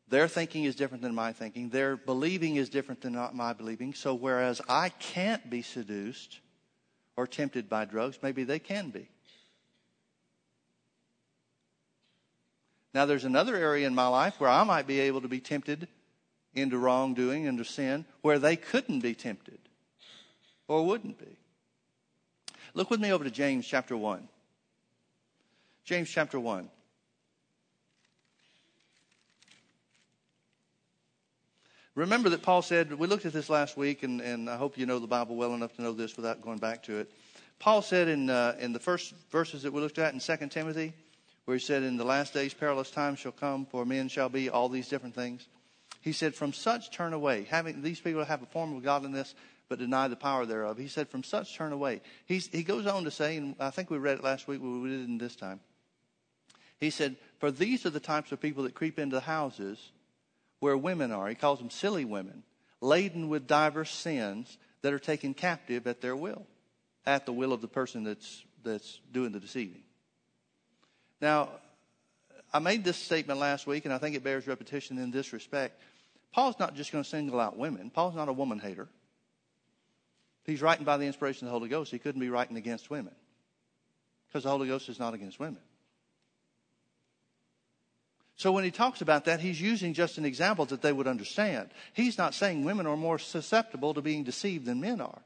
Their 0.10 0.28
thinking 0.28 0.66
is 0.66 0.76
different 0.76 1.02
than 1.04 1.16
my 1.16 1.32
thinking. 1.32 1.70
Their 1.70 1.96
believing 1.96 2.58
is 2.58 2.68
different 2.68 3.00
than 3.00 3.18
my 3.34 3.54
believing. 3.54 3.94
So, 3.94 4.14
whereas 4.14 4.60
I 4.68 4.90
can't 4.90 5.50
be 5.50 5.62
seduced 5.62 6.42
or 7.16 7.28
tempted 7.28 7.70
by 7.70 7.86
drugs, 7.86 8.20
maybe 8.22 8.44
they 8.44 8.60
can 8.60 8.90
be. 8.90 9.08
Now, 12.94 13.06
there's 13.06 13.24
another 13.24 13.56
area 13.56 13.88
in 13.88 13.96
my 13.96 14.08
life 14.08 14.40
where 14.40 14.50
I 14.50 14.64
might 14.64 14.86
be 14.86 15.00
able 15.02 15.22
to 15.22 15.28
be 15.28 15.40
tempted 15.40 15.88
into 16.54 16.78
wrongdoing, 16.78 17.46
into 17.46 17.64
sin, 17.64 18.06
where 18.22 18.38
they 18.38 18.56
couldn't 18.58 19.00
be 19.00 19.14
tempted 19.14 19.60
or 20.68 20.86
wouldn't 20.86 21.18
be. 21.18 21.38
Look 22.74 22.90
with 22.90 23.00
me 23.00 23.12
over 23.12 23.24
to 23.24 23.32
James 23.32 23.66
chapter 23.66 23.96
1. 23.96 24.28
James 25.84 26.10
chapter 26.10 26.40
1. 26.40 26.70
Remember 31.96 32.30
that 32.30 32.42
Paul 32.42 32.62
said, 32.62 32.94
we 32.94 33.08
looked 33.08 33.26
at 33.26 33.34
this 33.34 33.50
last 33.50 33.76
week, 33.76 34.04
and, 34.04 34.22
and 34.22 34.50
I 34.50 34.56
hope 34.56 34.78
you 34.78 34.86
know 34.86 35.00
the 35.00 35.08
Bible 35.08 35.36
well 35.36 35.54
enough 35.54 35.76
to 35.76 35.82
know 35.82 35.92
this 35.92 36.16
without 36.16 36.42
going 36.42 36.58
back 36.58 36.84
to 36.84 37.00
it. 37.00 37.12
Paul 37.60 37.82
said 37.82 38.08
in, 38.08 38.30
uh, 38.30 38.56
in 38.60 38.72
the 38.72 38.80
first 38.80 39.14
verses 39.30 39.64
that 39.64 39.74
we 39.74 39.82
looked 39.82 40.00
at 40.00 40.14
in 40.14 40.20
2 40.20 40.48
Timothy, 40.48 40.94
where 41.52 41.58
he 41.58 41.66
said, 41.66 41.84
In 41.84 41.98
the 41.98 42.06
last 42.06 42.34
days 42.34 42.54
perilous 42.54 42.92
times 42.92 43.20
shall 43.20 43.34
come, 43.34 43.66
for 43.66 43.84
men 43.84 44.08
shall 44.08 44.30
be 44.30 44.50
all 44.50 44.70
these 44.70 44.88
different 44.88 45.16
things. 45.16 45.50
He 46.00 46.14
said, 46.14 46.34
From 46.34 46.54
such 46.54 46.92
turn 46.92 47.12
away. 47.12 47.46
Having 47.50 47.82
these 47.82 48.00
people 48.00 48.24
have 48.24 48.42
a 48.42 48.46
form 48.46 48.74
of 48.74 48.84
godliness, 48.84 49.36
but 49.68 49.78
deny 49.78 50.08
the 50.08 50.16
power 50.16 50.46
thereof. 50.46 50.78
He 50.78 50.88
said, 50.88 51.10
From 51.10 51.26
such 51.26 51.58
turn 51.58 51.74
away. 51.74 52.00
He's, 52.26 52.48
he 52.48 52.64
goes 52.64 52.88
on 52.88 53.04
to 53.04 53.12
say, 53.12 53.36
and 53.36 53.58
I 53.60 53.70
think 53.70 53.90
we 53.90 53.98
read 53.98 54.20
it 54.20 54.24
last 54.24 54.48
week, 54.48 54.62
but 54.62 54.70
we 54.70 54.92
didn't 54.92 55.18
this 55.18 55.36
time. 55.36 55.60
He 56.80 56.90
said, 56.90 57.18
For 57.40 57.52
these 57.52 57.86
are 57.86 57.90
the 57.90 58.00
types 58.00 58.32
of 58.32 58.40
people 58.40 58.64
that 58.64 58.74
creep 58.74 58.98
into 58.98 59.18
the 59.18 59.20
houses 59.20 59.92
where 60.62 60.78
women 60.78 61.12
are. 61.12 61.28
He 61.28 61.36
calls 61.36 61.60
them 61.60 61.70
silly 61.70 62.06
women, 62.06 62.44
laden 62.80 63.28
with 63.28 63.46
diverse 63.46 63.92
sins 63.92 64.58
that 64.84 64.94
are 64.94 65.00
taken 65.00 65.34
captive 65.34 65.86
at 65.86 66.00
their 66.00 66.16
will, 66.16 66.48
at 67.06 67.26
the 67.26 67.34
will 67.34 67.52
of 67.52 67.60
the 67.60 67.68
person 67.68 68.06
that's, 68.06 68.42
that's 68.64 69.02
doing 69.12 69.34
the 69.34 69.42
deceiving. 69.42 69.84
Now, 71.22 71.50
I 72.54 72.60
made 72.60 72.84
this 72.84 72.98
statement 72.98 73.40
last 73.40 73.68
week, 73.68 73.86
and 73.86 73.94
I 73.94 73.98
think 73.98 74.16
it 74.16 74.24
bears 74.24 74.48
repetition 74.48 74.98
in 74.98 75.12
this 75.12 75.32
respect. 75.32 75.80
Paul's 76.34 76.60
not 76.60 76.76
just 76.76 76.92
going 76.92 77.04
to 77.04 77.10
single 77.10 77.40
out 77.40 77.58
women. 77.58 77.90
Paul's 77.90 78.16
not 78.16 78.28
a 78.28 78.34
woman 78.34 78.60
hater. 78.60 78.88
He's 80.46 80.62
writing 80.62 80.86
by 80.86 80.98
the 80.98 81.06
inspiration 81.06 81.48
of 81.48 81.54
the 81.54 81.60
Holy 81.60 81.70
Ghost. 81.70 81.92
He 81.92 82.00
couldn't 82.00 82.22
be 82.22 82.30
writing 82.30 82.58
against 82.58 82.90
women 82.90 83.14
because 84.28 84.44
the 84.44 84.50
Holy 84.50 84.68
Ghost 84.68 84.90
is 84.90 85.00
not 85.00 85.14
against 85.14 85.40
women. 85.40 85.62
So 88.36 88.52
when 88.52 88.64
he 88.64 88.72
talks 88.72 89.02
about 89.02 89.26
that, 89.26 89.40
he's 89.40 89.62
using 89.62 89.94
just 89.94 90.18
an 90.18 90.26
example 90.26 90.66
that 90.66 90.82
they 90.82 90.92
would 90.92 91.06
understand. 91.06 91.70
He's 91.94 92.18
not 92.18 92.34
saying 92.34 92.64
women 92.64 92.88
are 92.88 92.98
more 92.98 93.20
susceptible 93.20 93.94
to 93.94 94.02
being 94.02 94.24
deceived 94.24 94.66
than 94.66 94.82
men 94.82 95.00
are. 95.00 95.22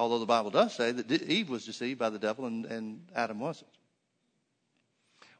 Although 0.00 0.20
the 0.20 0.24
Bible 0.24 0.48
does 0.48 0.72
say 0.74 0.92
that 0.92 1.12
Eve 1.12 1.50
was 1.50 1.66
deceived 1.66 1.98
by 1.98 2.08
the 2.08 2.18
devil 2.18 2.46
and, 2.46 2.64
and 2.64 3.06
Adam 3.14 3.38
wasn't. 3.38 3.68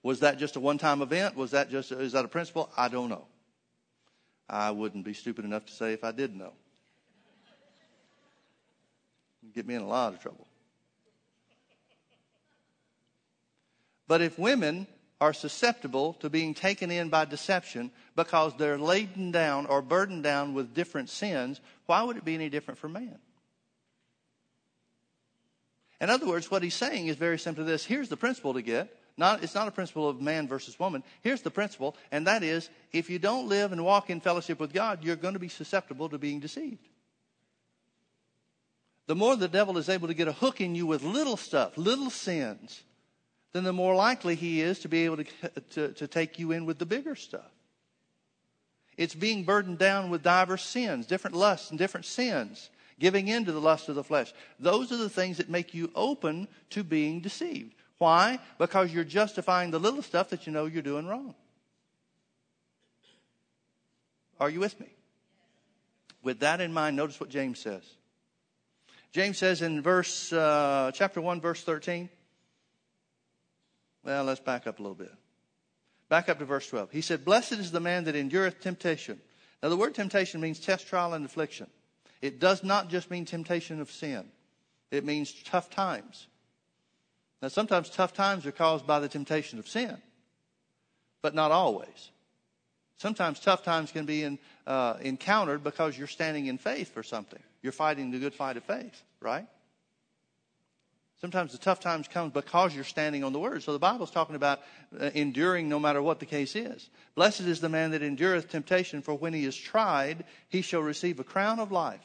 Was 0.03 0.21
that 0.21 0.37
just 0.37 0.55
a 0.57 0.61
one 0.61 0.77
time 0.77 1.01
event? 1.01 1.35
Was 1.35 1.53
that 1.53 1.71
just, 1.71 1.91
is 1.93 2.13
that 2.13 2.27
a 2.27 2.29
principle? 2.29 2.69
I 2.77 2.89
don't 2.89 3.09
know. 3.09 3.25
I 4.51 4.71
wouldn't 4.71 5.07
be 5.07 5.15
stupid 5.15 5.47
enough 5.47 5.65
to 5.65 5.73
say 5.73 5.95
if 5.95 6.05
I 6.05 6.13
did 6.13 6.37
know. 6.37 6.53
It'd 9.43 9.55
get 9.55 9.67
me 9.67 9.77
in 9.77 9.81
a 9.81 9.89
lot 9.89 10.13
of 10.13 10.21
trouble. 10.21 10.47
But 14.07 14.21
if 14.21 14.39
women 14.39 14.87
are 15.23 15.33
susceptible 15.33 16.13
to 16.21 16.29
being 16.29 16.53
taken 16.53 16.91
in 16.91 17.09
by 17.09 17.25
deception 17.25 17.91
because 18.15 18.55
they're 18.59 18.77
laden 18.77 19.31
down 19.31 19.65
or 19.65 19.81
burdened 19.81 20.23
down 20.23 20.53
with 20.53 20.75
different 20.75 21.09
sins, 21.09 21.63
why 21.87 22.03
would 22.03 22.19
it 22.19 22.27
be 22.27 22.35
any 22.35 22.51
different 22.51 22.77
for 22.77 22.91
man? 22.91 23.19
In 26.01 26.09
other 26.09 26.27
words, 26.27 26.51
what 26.51 26.63
he's 26.63 26.75
saying 26.75 27.09
is 27.09 27.17
very 27.17 27.39
simply 27.39 27.65
this 27.65 27.85
here's 27.85 28.09
the 28.09 28.17
principle 28.17 28.55
to 28.55 28.63
get. 28.63 28.97
Not, 29.17 29.43
it's 29.43 29.55
not 29.55 29.69
a 29.69 29.73
principle 29.73 30.09
of 30.09 30.21
man 30.21 30.49
versus 30.49 30.79
woman. 30.79 31.03
Here's 31.21 31.43
the 31.43 31.51
principle, 31.51 31.95
and 32.11 32.27
that 32.27 32.43
is 32.43 32.71
if 32.93 33.11
you 33.11 33.19
don't 33.19 33.49
live 33.49 33.73
and 33.73 33.85
walk 33.85 34.09
in 34.09 34.21
fellowship 34.21 34.59
with 34.59 34.73
God, 34.73 35.05
you're 35.05 35.17
going 35.17 35.35
to 35.35 35.41
be 35.41 35.49
susceptible 35.49 36.09
to 36.09 36.17
being 36.17 36.41
deceived. 36.41 36.89
The 39.07 39.15
more 39.15 39.37
the 39.37 39.49
devil 39.49 39.77
is 39.77 39.89
able 39.89 40.09
to 40.09 40.15
get 40.15 40.29
a 40.29 40.33
hook 40.33 40.61
in 40.61 40.75
you 40.75 40.87
with 40.87 41.03
little 41.03 41.37
stuff, 41.37 41.77
little 41.77 42.09
sins, 42.09 42.83
then 43.53 43.65
the 43.65 43.73
more 43.73 43.95
likely 43.95 44.37
he 44.37 44.63
is 44.63 44.79
to 44.81 44.89
be 44.89 45.05
able 45.05 45.19
to, 45.19 45.25
to, 45.71 45.89
to 45.93 46.07
take 46.07 46.39
you 46.39 46.53
in 46.53 46.65
with 46.65 46.79
the 46.79 46.87
bigger 46.87 47.17
stuff. 47.17 47.51
It's 48.97 49.15
being 49.15 49.45
burdened 49.45 49.79
down 49.79 50.09
with 50.09 50.23
diverse 50.23 50.65
sins, 50.65 51.07
different 51.07 51.37
lusts 51.37 51.71
and 51.71 51.79
different 51.79 52.07
sins 52.07 52.71
giving 53.01 53.27
in 53.27 53.47
to 53.47 53.53
the 53.53 53.61
lust 53.61 53.89
of 53.89 53.97
the 53.97 54.05
flesh. 54.05 54.33
Those 54.61 54.93
are 54.93 54.97
the 54.97 55.09
things 55.09 55.39
that 55.39 55.49
make 55.49 55.75
you 55.75 55.91
open 55.97 56.47
to 56.71 56.85
being 56.85 57.21
deceived. 57.21 57.75
Why? 57.99 58.39
Because 58.59 58.93
you're 58.93 59.03
justifying 59.03 59.73
the 59.73 59.81
little 59.81 60.03
stuff 60.03 60.31
that 60.31 60.47
you 60.47 60.53
know 60.53 60.67
you're 60.67 60.83
doing 60.83 61.07
wrong. 61.07 61.35
Are 64.39 64.49
you 64.49 64.61
with 64.61 64.79
me? 64.79 64.87
With 66.23 66.41
that 66.41 66.61
in 66.61 66.73
mind, 66.73 66.97
notice 66.97 67.19
what 67.19 67.31
James 67.31 67.59
says. 67.59 67.83
James 69.13 69.39
says 69.39 69.61
in 69.61 69.83
verse 69.83 70.33
uh, 70.33 70.93
chapter 70.95 71.21
one, 71.21 71.41
verse 71.41 71.63
thirteen. 71.63 72.09
Well, 74.05 74.25
let's 74.25 74.41
back 74.41 74.67
up 74.67 74.79
a 74.79 74.83
little 74.83 74.95
bit. 74.95 75.13
Back 76.09 76.29
up 76.29 76.39
to 76.39 76.45
verse 76.45 76.69
twelve. 76.69 76.91
He 76.91 77.01
said, 77.01 77.25
"Blessed 77.25 77.53
is 77.53 77.71
the 77.71 77.81
man 77.81 78.05
that 78.05 78.15
endureth 78.15 78.61
temptation." 78.61 79.21
Now, 79.63 79.69
the 79.69 79.77
word 79.77 79.95
temptation 79.95 80.41
means 80.41 80.59
test, 80.59 80.87
trial, 80.87 81.13
and 81.13 81.25
affliction. 81.25 81.67
It 82.23 82.39
does 82.39 82.63
not 82.63 82.89
just 82.89 83.11
mean 83.11 83.25
temptation 83.25 83.81
of 83.81 83.91
sin, 83.91 84.25
it 84.91 85.05
means 85.05 85.33
tough 85.45 85.71
times. 85.71 86.27
Now, 87.43 87.49
sometimes 87.49 87.89
tough 87.89 88.13
times 88.13 88.45
are 88.45 88.53
caused 88.53 88.87
by 88.87 89.01
the 89.01 89.09
temptation 89.09 89.59
of 89.59 89.67
sin, 89.67 89.97
but 91.23 91.35
not 91.35 91.51
always. 91.53 92.11
Sometimes 92.99 93.41
tough 93.41 93.63
times 93.63 93.91
can 93.93 94.05
be 94.05 94.25
in, 94.25 94.39
uh, 94.67 94.99
encountered 95.01 95.65
because 95.65 95.97
you're 95.97 96.07
standing 96.07 96.47
in 96.47 96.59
faith 96.59 96.93
for 96.93 97.03
something. 97.03 97.41
You're 97.63 97.73
fighting 97.73 98.11
the 98.11 98.19
good 98.19 98.35
fight 98.35 98.59
of 98.59 98.65
faith, 98.65 99.03
right? 99.21 99.47
Sometimes 101.23 101.53
the 101.53 101.59
tough 101.59 101.81
times 101.81 102.09
come 102.09 102.29
because 102.29 102.75
you're 102.75 102.85
standing 102.85 103.25
on 103.25 103.33
the 103.33 103.39
word. 103.39 103.63
So 103.63 103.73
the 103.73 103.79
Bible's 103.79 104.11
talking 104.11 104.37
about 104.37 104.61
uh, 104.99 105.11
enduring 105.15 105.69
no 105.69 105.79
matter 105.79 106.03
what 106.03 106.19
the 106.19 106.27
case 106.27 106.57
is. 106.57 106.91
Blessed 107.15 107.41
is 107.41 107.61
the 107.61 107.69
man 107.71 107.91
that 107.93 108.03
endureth 108.03 108.51
temptation, 108.51 109.01
for 109.01 109.15
when 109.15 109.33
he 109.33 109.45
is 109.45 109.57
tried, 109.57 110.25
he 110.49 110.61
shall 110.63 110.81
receive 110.81 111.21
a 111.21 111.25
crown 111.25 111.59
of 111.59 111.73
life. 111.73 112.01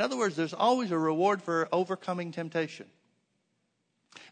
In 0.00 0.04
other 0.04 0.16
words, 0.16 0.34
there's 0.34 0.54
always 0.54 0.92
a 0.92 0.98
reward 0.98 1.42
for 1.42 1.68
overcoming 1.70 2.32
temptation. 2.32 2.86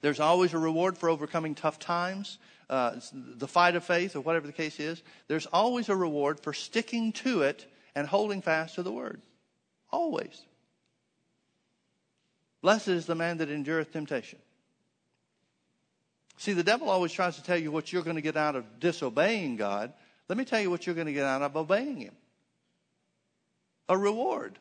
There's 0.00 0.18
always 0.18 0.54
a 0.54 0.58
reward 0.58 0.96
for 0.96 1.10
overcoming 1.10 1.54
tough 1.54 1.78
times, 1.78 2.38
uh, 2.70 2.98
the 3.12 3.46
fight 3.46 3.76
of 3.76 3.84
faith, 3.84 4.16
or 4.16 4.22
whatever 4.22 4.46
the 4.46 4.54
case 4.54 4.80
is. 4.80 5.02
There's 5.26 5.44
always 5.44 5.90
a 5.90 5.94
reward 5.94 6.40
for 6.40 6.54
sticking 6.54 7.12
to 7.12 7.42
it 7.42 7.70
and 7.94 8.08
holding 8.08 8.40
fast 8.40 8.76
to 8.76 8.82
the 8.82 8.90
word. 8.90 9.20
Always. 9.90 10.40
Blessed 12.62 12.88
is 12.88 13.04
the 13.04 13.14
man 13.14 13.36
that 13.36 13.50
endureth 13.50 13.92
temptation. 13.92 14.38
See, 16.38 16.54
the 16.54 16.64
devil 16.64 16.88
always 16.88 17.12
tries 17.12 17.36
to 17.36 17.42
tell 17.42 17.58
you 17.58 17.70
what 17.70 17.92
you're 17.92 18.02
going 18.02 18.16
to 18.16 18.22
get 18.22 18.38
out 18.38 18.56
of 18.56 18.80
disobeying 18.80 19.56
God. 19.56 19.92
Let 20.30 20.38
me 20.38 20.46
tell 20.46 20.62
you 20.62 20.70
what 20.70 20.86
you're 20.86 20.94
going 20.94 21.08
to 21.08 21.12
get 21.12 21.26
out 21.26 21.42
of 21.42 21.54
obeying 21.58 21.98
Him 21.98 22.14
a 23.86 23.98
reward. 23.98 24.58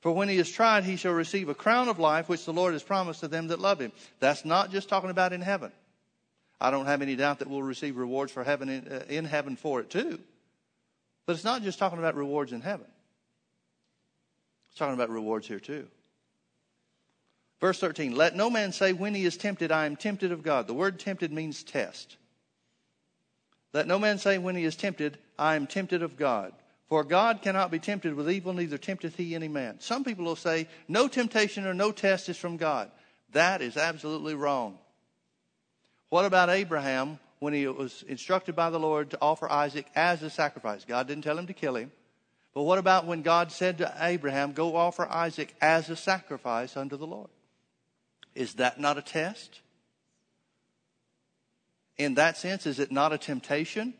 For 0.00 0.12
when 0.12 0.28
he 0.28 0.36
is 0.36 0.50
tried, 0.50 0.84
he 0.84 0.96
shall 0.96 1.12
receive 1.12 1.48
a 1.48 1.54
crown 1.54 1.88
of 1.88 1.98
life, 1.98 2.28
which 2.28 2.44
the 2.44 2.52
Lord 2.52 2.72
has 2.72 2.82
promised 2.82 3.20
to 3.20 3.28
them 3.28 3.48
that 3.48 3.58
love 3.58 3.80
him. 3.80 3.92
That's 4.20 4.44
not 4.44 4.70
just 4.70 4.88
talking 4.88 5.10
about 5.10 5.32
in 5.32 5.40
heaven. 5.40 5.72
I 6.60 6.70
don't 6.70 6.86
have 6.86 7.02
any 7.02 7.16
doubt 7.16 7.40
that 7.40 7.48
we'll 7.48 7.62
receive 7.62 7.96
rewards 7.96 8.32
for 8.32 8.44
heaven 8.44 8.68
in, 8.68 8.88
uh, 8.88 9.04
in 9.08 9.24
heaven 9.24 9.56
for 9.56 9.80
it 9.80 9.90
too. 9.90 10.20
But 11.26 11.34
it's 11.34 11.44
not 11.44 11.62
just 11.62 11.78
talking 11.78 11.98
about 11.98 12.14
rewards 12.14 12.52
in 12.52 12.60
heaven. 12.60 12.86
It's 14.70 14.78
talking 14.78 14.94
about 14.94 15.10
rewards 15.10 15.46
here 15.46 15.60
too. 15.60 15.88
Verse 17.60 17.80
13, 17.80 18.14
let 18.14 18.36
no 18.36 18.50
man 18.50 18.72
say 18.72 18.92
when 18.92 19.14
he 19.14 19.24
is 19.24 19.36
tempted, 19.36 19.72
I 19.72 19.86
am 19.86 19.96
tempted 19.96 20.30
of 20.30 20.44
God. 20.44 20.68
The 20.68 20.74
word 20.74 21.00
tempted 21.00 21.32
means 21.32 21.64
test. 21.64 22.16
Let 23.72 23.88
no 23.88 23.98
man 23.98 24.18
say 24.18 24.38
when 24.38 24.54
he 24.54 24.64
is 24.64 24.76
tempted, 24.76 25.18
I 25.38 25.56
am 25.56 25.66
tempted 25.66 26.02
of 26.02 26.16
God. 26.16 26.52
For 26.88 27.04
God 27.04 27.42
cannot 27.42 27.70
be 27.70 27.78
tempted 27.78 28.14
with 28.14 28.30
evil, 28.30 28.54
neither 28.54 28.78
tempteth 28.78 29.16
he 29.16 29.34
any 29.34 29.48
man. 29.48 29.78
Some 29.80 30.04
people 30.04 30.24
will 30.24 30.36
say, 30.36 30.68
no 30.88 31.06
temptation 31.06 31.66
or 31.66 31.74
no 31.74 31.92
test 31.92 32.28
is 32.28 32.38
from 32.38 32.56
God. 32.56 32.90
That 33.32 33.60
is 33.60 33.76
absolutely 33.76 34.34
wrong. 34.34 34.78
What 36.08 36.24
about 36.24 36.48
Abraham 36.48 37.18
when 37.40 37.52
he 37.52 37.66
was 37.66 38.02
instructed 38.08 38.56
by 38.56 38.70
the 38.70 38.80
Lord 38.80 39.10
to 39.10 39.18
offer 39.20 39.50
Isaac 39.50 39.86
as 39.94 40.22
a 40.22 40.30
sacrifice? 40.30 40.86
God 40.86 41.06
didn't 41.06 41.24
tell 41.24 41.38
him 41.38 41.46
to 41.48 41.52
kill 41.52 41.76
him. 41.76 41.92
But 42.54 42.62
what 42.62 42.78
about 42.78 43.06
when 43.06 43.20
God 43.20 43.52
said 43.52 43.78
to 43.78 43.94
Abraham, 44.00 44.52
Go 44.52 44.74
offer 44.74 45.06
Isaac 45.06 45.54
as 45.60 45.90
a 45.90 45.96
sacrifice 45.96 46.76
unto 46.76 46.96
the 46.96 47.06
Lord? 47.06 47.28
Is 48.34 48.54
that 48.54 48.80
not 48.80 48.96
a 48.96 49.02
test? 49.02 49.60
In 51.98 52.14
that 52.14 52.38
sense, 52.38 52.66
is 52.66 52.78
it 52.78 52.90
not 52.90 53.12
a 53.12 53.18
temptation? 53.18 53.92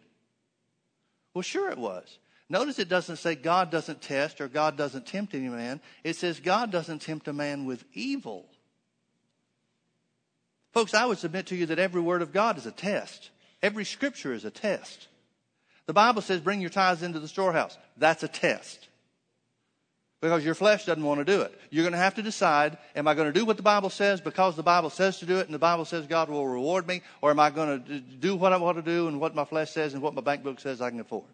Well, 1.34 1.42
sure 1.42 1.70
it 1.70 1.78
was. 1.78 2.18
Notice 2.50 2.78
it 2.78 2.88
doesn't 2.88 3.16
say 3.16 3.34
God 3.34 3.70
doesn't 3.70 4.00
test 4.00 4.40
or 4.40 4.48
God 4.48 4.76
doesn't 4.76 5.06
tempt 5.06 5.34
any 5.34 5.48
man. 5.48 5.80
It 6.02 6.16
says 6.16 6.40
God 6.40 6.70
doesn't 6.70 7.02
tempt 7.02 7.28
a 7.28 7.32
man 7.32 7.66
with 7.66 7.84
evil. 7.92 8.46
Folks, 10.72 10.94
I 10.94 11.06
would 11.06 11.18
submit 11.18 11.46
to 11.46 11.56
you 11.56 11.66
that 11.66 11.78
every 11.78 12.00
word 12.00 12.22
of 12.22 12.32
God 12.32 12.56
is 12.56 12.66
a 12.66 12.70
test. 12.70 13.30
Every 13.62 13.84
scripture 13.84 14.32
is 14.32 14.44
a 14.44 14.50
test. 14.50 15.08
The 15.86 15.92
Bible 15.92 16.22
says, 16.22 16.40
bring 16.40 16.60
your 16.60 16.70
tithes 16.70 17.02
into 17.02 17.20
the 17.20 17.28
storehouse. 17.28 17.76
That's 17.96 18.22
a 18.22 18.28
test. 18.28 18.88
Because 20.20 20.44
your 20.44 20.54
flesh 20.54 20.84
doesn't 20.84 21.04
want 21.04 21.18
to 21.18 21.24
do 21.24 21.42
it. 21.42 21.58
You're 21.70 21.84
going 21.84 21.92
to 21.92 21.98
have 21.98 22.16
to 22.16 22.22
decide, 22.22 22.76
am 22.96 23.06
I 23.06 23.14
going 23.14 23.32
to 23.32 23.38
do 23.38 23.44
what 23.44 23.56
the 23.56 23.62
Bible 23.62 23.88
says 23.88 24.20
because 24.20 24.56
the 24.56 24.62
Bible 24.62 24.90
says 24.90 25.18
to 25.18 25.26
do 25.26 25.38
it 25.38 25.46
and 25.46 25.54
the 25.54 25.60
Bible 25.60 25.84
says 25.84 26.06
God 26.06 26.28
will 26.28 26.46
reward 26.46 26.86
me? 26.86 27.02
Or 27.20 27.30
am 27.30 27.40
I 27.40 27.50
going 27.50 27.84
to 27.84 28.00
do 28.00 28.36
what 28.36 28.52
I 28.52 28.56
want 28.56 28.76
to 28.78 28.82
do 28.82 29.06
and 29.06 29.20
what 29.20 29.34
my 29.34 29.44
flesh 29.44 29.70
says 29.70 29.94
and 29.94 30.02
what 30.02 30.14
my 30.14 30.22
bank 30.22 30.42
book 30.42 30.60
says 30.60 30.80
I 30.80 30.90
can 30.90 31.00
afford? 31.00 31.24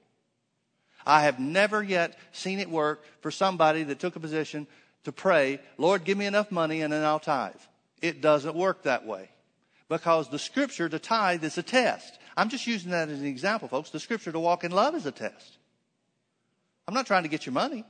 I 1.06 1.22
have 1.22 1.38
never 1.38 1.82
yet 1.82 2.18
seen 2.32 2.58
it 2.58 2.70
work 2.70 3.04
for 3.20 3.30
somebody 3.30 3.82
that 3.84 3.98
took 3.98 4.16
a 4.16 4.20
position 4.20 4.66
to 5.04 5.12
pray, 5.12 5.60
Lord, 5.76 6.04
give 6.04 6.18
me 6.18 6.26
enough 6.26 6.50
money 6.50 6.80
and 6.80 6.92
then 6.92 7.04
I'll 7.04 7.20
tithe. 7.20 7.54
It 8.00 8.20
doesn't 8.20 8.54
work 8.54 8.82
that 8.82 9.06
way. 9.06 9.28
Because 9.88 10.30
the 10.30 10.38
scripture 10.38 10.88
to 10.88 10.98
tithe 10.98 11.44
is 11.44 11.58
a 11.58 11.62
test. 11.62 12.18
I'm 12.36 12.48
just 12.48 12.66
using 12.66 12.90
that 12.90 13.08
as 13.08 13.20
an 13.20 13.26
example, 13.26 13.68
folks. 13.68 13.90
The 13.90 14.00
scripture 14.00 14.32
to 14.32 14.40
walk 14.40 14.64
in 14.64 14.72
love 14.72 14.94
is 14.94 15.06
a 15.06 15.12
test. 15.12 15.58
I'm 16.88 16.94
not 16.94 17.06
trying 17.06 17.22
to 17.22 17.28
get 17.28 17.46
your 17.46 17.52
money. 17.52 17.84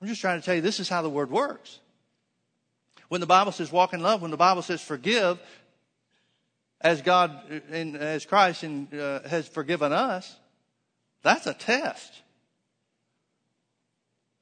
I'm 0.00 0.08
just 0.08 0.20
trying 0.20 0.40
to 0.40 0.44
tell 0.44 0.54
you 0.54 0.60
this 0.60 0.80
is 0.80 0.88
how 0.88 1.02
the 1.02 1.08
word 1.08 1.30
works. 1.30 1.78
When 3.08 3.20
the 3.20 3.26
Bible 3.26 3.52
says 3.52 3.72
walk 3.72 3.94
in 3.94 4.00
love, 4.00 4.20
when 4.20 4.30
the 4.30 4.36
Bible 4.36 4.62
says 4.62 4.82
forgive, 4.82 5.38
as 6.80 7.02
God 7.02 7.40
and 7.70 7.96
as 7.96 8.24
Christ 8.26 8.62
in, 8.64 8.88
uh, 8.92 9.26
has 9.28 9.48
forgiven 9.48 9.92
us, 9.92 10.36
that's 11.22 11.46
a 11.46 11.54
test. 11.54 12.22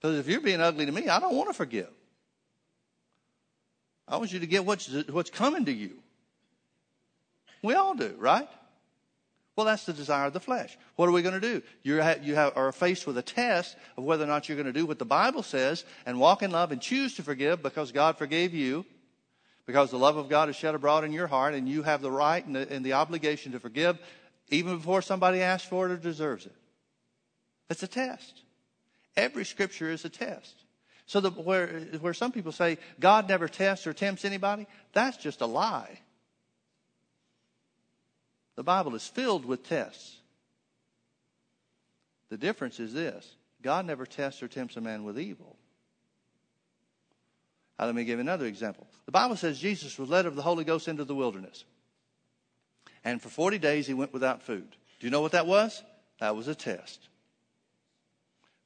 Because 0.01 0.19
if 0.19 0.29
you're 0.29 0.41
being 0.41 0.61
ugly 0.61 0.87
to 0.87 0.93
me, 0.93 1.09
I 1.09 1.21
don't 1.21 1.35
want 1.35 1.49
to 1.49 1.55
forgive. 1.55 1.91
I 4.09 4.19
want 4.19 4.33
you 4.33 4.41
to 4.41 4.47
get 4.47 4.65
what's, 4.65 4.89
what's 5.09 5.31
coming 5.31 5.65
to 5.65 5.73
you. 5.73 5.99
We 7.63 7.75
all 7.75 7.95
do, 7.95 8.15
right? 8.19 8.49
Well, 9.57 9.67
that's 9.67 9.87
the 9.87 9.95
desire 9.95 10.27
of 10.27 10.35
the 10.35 10.41
flesh. 10.41 10.77
What 10.97 11.09
are 11.09 11.13
we 11.13 11.23
going 11.23 11.35
to 11.35 11.41
do? 11.41 11.63
You're, 11.83 12.17
you 12.23 12.35
have, 12.35 12.57
are 12.57 12.71
faced 12.73 13.07
with 13.07 13.17
a 13.17 13.23
test 13.23 13.75
of 13.97 14.05
whether 14.05 14.23
or 14.23 14.27
not 14.27 14.49
you're 14.49 14.57
going 14.57 14.67
to 14.67 14.73
do 14.73 14.85
what 14.85 14.99
the 14.99 15.07
Bible 15.07 15.43
says 15.43 15.85
and 16.05 16.21
walk 16.21 16.43
in 16.43 16.51
love 16.51 16.73
and 16.73 16.81
choose 16.81 17.15
to 17.15 17.23
forgive 17.23 17.63
because 17.63 17.91
God 17.91 18.19
forgave 18.19 18.53
you, 18.53 18.85
because 19.65 19.91
the 19.91 19.99
love 19.99 20.19
of 20.19 20.29
God 20.29 20.51
is 20.51 20.57
shed 20.57 20.75
abroad 20.75 21.05
in 21.05 21.13
your 21.13 21.27
heart, 21.27 21.55
and 21.55 21.69
you 21.69 21.83
have 21.83 22.03
the 22.03 22.11
right 22.11 22.45
and 22.45 22.55
the, 22.55 22.71
and 22.71 22.85
the 22.85 22.93
obligation 22.93 23.53
to 23.53 23.59
forgive 23.59 23.99
even 24.51 24.77
before 24.77 25.03
somebody 25.03 25.41
asks 25.41 25.67
for 25.67 25.87
it 25.87 25.93
or 25.93 25.97
deserves 25.97 26.47
it. 26.47 26.55
It's 27.69 27.83
a 27.83 27.89
test. 27.89 28.43
Every 29.17 29.45
scripture 29.45 29.91
is 29.91 30.05
a 30.05 30.09
test. 30.09 30.55
So 31.07 31.21
the, 31.21 31.31
where, 31.31 31.69
where 32.01 32.15
some 32.15 32.33
people 32.33 32.53
say 32.53 32.79
God 32.99 33.29
never 33.29 33.49
tests 33.49 33.87
or 33.87 33.93
tempts 33.93 34.25
anybody, 34.25 34.67
that's 34.93 35.17
just 35.17 35.41
a 35.41 35.47
lie. 35.47 36.01
The 38.57 38.65
Bible 38.65 38.95
is 38.95 39.07
filled 39.07 39.45
with 39.45 39.63
tests. 39.63 40.17
The 42.29 42.37
difference 42.37 42.81
is 42.81 42.93
this 42.93 43.37
God 43.63 43.87
never 43.87 44.05
tests 44.05 44.43
or 44.43 44.49
tempts 44.49 44.77
a 44.77 44.81
man 44.81 45.05
with 45.05 45.19
evil. 45.19 45.57
Now, 47.79 47.87
let 47.87 47.95
me 47.95 48.05
give 48.05 48.19
another 48.19 48.47
example. 48.47 48.87
The 49.05 49.13
Bible 49.13 49.37
says 49.37 49.59
Jesus 49.59 49.99
was 49.99 50.09
led 50.09 50.25
of 50.25 50.35
the 50.35 50.43
Holy 50.43 50.65
Ghost 50.65 50.89
into 50.89 51.05
the 51.05 51.15
wilderness. 51.15 51.65
And 53.05 53.21
for 53.21 53.29
40 53.29 53.59
days 53.59 53.87
he 53.87 53.95
went 53.95 54.13
without 54.13 54.43
food. 54.43 54.69
Do 54.99 55.07
you 55.07 55.11
know 55.11 55.21
what 55.21 55.33
that 55.33 55.47
was? 55.47 55.83
That 56.19 56.35
was 56.35 56.49
a 56.49 56.55
test. 56.55 57.09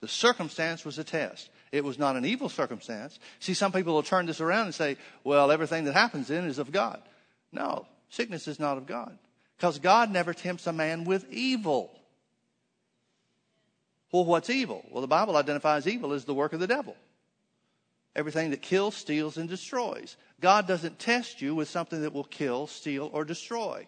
The 0.00 0.08
circumstance 0.08 0.84
was 0.84 0.98
a 0.98 1.04
test. 1.04 1.50
It 1.72 1.84
was 1.84 1.98
not 1.98 2.16
an 2.16 2.24
evil 2.24 2.48
circumstance. 2.48 3.18
See, 3.38 3.54
some 3.54 3.72
people 3.72 3.94
will 3.94 4.02
turn 4.02 4.26
this 4.26 4.40
around 4.40 4.66
and 4.66 4.74
say, 4.74 4.96
well, 5.24 5.50
everything 5.50 5.84
that 5.84 5.94
happens 5.94 6.28
then 6.28 6.44
is 6.44 6.58
of 6.58 6.72
God. 6.72 7.00
No, 7.52 7.86
sickness 8.08 8.48
is 8.48 8.58
not 8.58 8.78
of 8.78 8.86
God. 8.86 9.16
Because 9.56 9.78
God 9.78 10.10
never 10.10 10.32
tempts 10.32 10.66
a 10.66 10.72
man 10.72 11.04
with 11.04 11.30
evil. 11.30 11.90
Well, 14.10 14.24
what's 14.24 14.50
evil? 14.50 14.84
Well, 14.90 15.02
the 15.02 15.06
Bible 15.06 15.36
identifies 15.36 15.86
evil 15.86 16.12
as 16.12 16.24
the 16.24 16.34
work 16.34 16.52
of 16.52 16.60
the 16.60 16.66
devil. 16.66 16.96
Everything 18.16 18.50
that 18.50 18.62
kills, 18.62 18.96
steals, 18.96 19.36
and 19.36 19.48
destroys. 19.48 20.16
God 20.40 20.66
doesn't 20.66 20.98
test 20.98 21.40
you 21.40 21.54
with 21.54 21.68
something 21.68 22.02
that 22.02 22.12
will 22.12 22.24
kill, 22.24 22.66
steal, 22.66 23.10
or 23.12 23.24
destroy. 23.24 23.86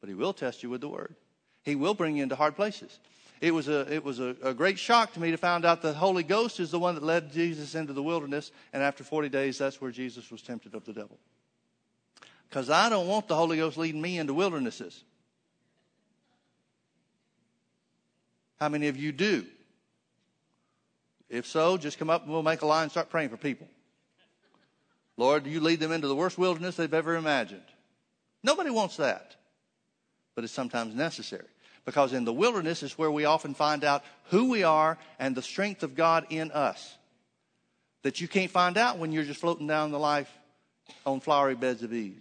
But 0.00 0.08
He 0.08 0.14
will 0.14 0.32
test 0.32 0.62
you 0.62 0.70
with 0.70 0.80
the 0.80 0.88
Word. 0.88 1.16
He 1.64 1.74
will 1.74 1.94
bring 1.94 2.16
you 2.16 2.22
into 2.22 2.36
hard 2.36 2.54
places. 2.54 2.98
It 3.40 3.52
was 3.52 3.68
a, 3.68 3.92
it 3.92 4.04
was 4.04 4.18
a, 4.18 4.34
a 4.42 4.52
great 4.52 4.78
shock 4.78 5.12
to 5.14 5.20
me 5.20 5.30
to 5.30 5.36
find 5.36 5.64
out 5.64 5.82
the 5.82 5.92
Holy 5.92 6.22
Ghost 6.22 6.58
is 6.58 6.70
the 6.70 6.78
one 6.78 6.94
that 6.94 7.04
led 7.04 7.32
Jesus 7.32 7.74
into 7.74 7.92
the 7.92 8.02
wilderness. 8.02 8.50
And 8.72 8.82
after 8.82 9.04
40 9.04 9.28
days, 9.28 9.58
that's 9.58 9.80
where 9.80 9.90
Jesus 9.90 10.30
was 10.30 10.42
tempted 10.42 10.74
of 10.74 10.84
the 10.84 10.92
devil. 10.92 11.18
Because 12.48 12.70
I 12.70 12.88
don't 12.88 13.06
want 13.06 13.28
the 13.28 13.36
Holy 13.36 13.58
Ghost 13.58 13.76
leading 13.76 14.00
me 14.00 14.18
into 14.18 14.34
wildernesses. 14.34 15.04
How 18.58 18.68
many 18.68 18.88
of 18.88 18.96
you 18.96 19.12
do? 19.12 19.46
If 21.28 21.46
so, 21.46 21.76
just 21.76 21.98
come 21.98 22.10
up 22.10 22.24
and 22.24 22.32
we'll 22.32 22.42
make 22.42 22.62
a 22.62 22.66
line 22.66 22.84
and 22.84 22.90
start 22.90 23.10
praying 23.10 23.28
for 23.28 23.36
people. 23.36 23.68
Lord, 25.16 25.46
you 25.46 25.60
lead 25.60 25.80
them 25.80 25.92
into 25.92 26.08
the 26.08 26.16
worst 26.16 26.38
wilderness 26.38 26.76
they've 26.76 26.92
ever 26.92 27.16
imagined. 27.16 27.62
Nobody 28.42 28.70
wants 28.70 28.96
that. 28.96 29.36
But 30.34 30.44
it's 30.44 30.52
sometimes 30.52 30.94
necessary. 30.94 31.46
Because 31.88 32.12
in 32.12 32.26
the 32.26 32.34
wilderness 32.34 32.82
is 32.82 32.98
where 32.98 33.10
we 33.10 33.24
often 33.24 33.54
find 33.54 33.82
out 33.82 34.04
who 34.24 34.50
we 34.50 34.62
are 34.62 34.98
and 35.18 35.34
the 35.34 35.40
strength 35.40 35.82
of 35.82 35.94
God 35.94 36.26
in 36.28 36.52
us. 36.52 36.98
That 38.02 38.20
you 38.20 38.28
can't 38.28 38.50
find 38.50 38.76
out 38.76 38.98
when 38.98 39.10
you're 39.10 39.24
just 39.24 39.40
floating 39.40 39.66
down 39.66 39.90
the 39.90 39.98
life 39.98 40.30
on 41.06 41.20
flowery 41.20 41.54
beds 41.54 41.82
of 41.82 41.94
ease. 41.94 42.20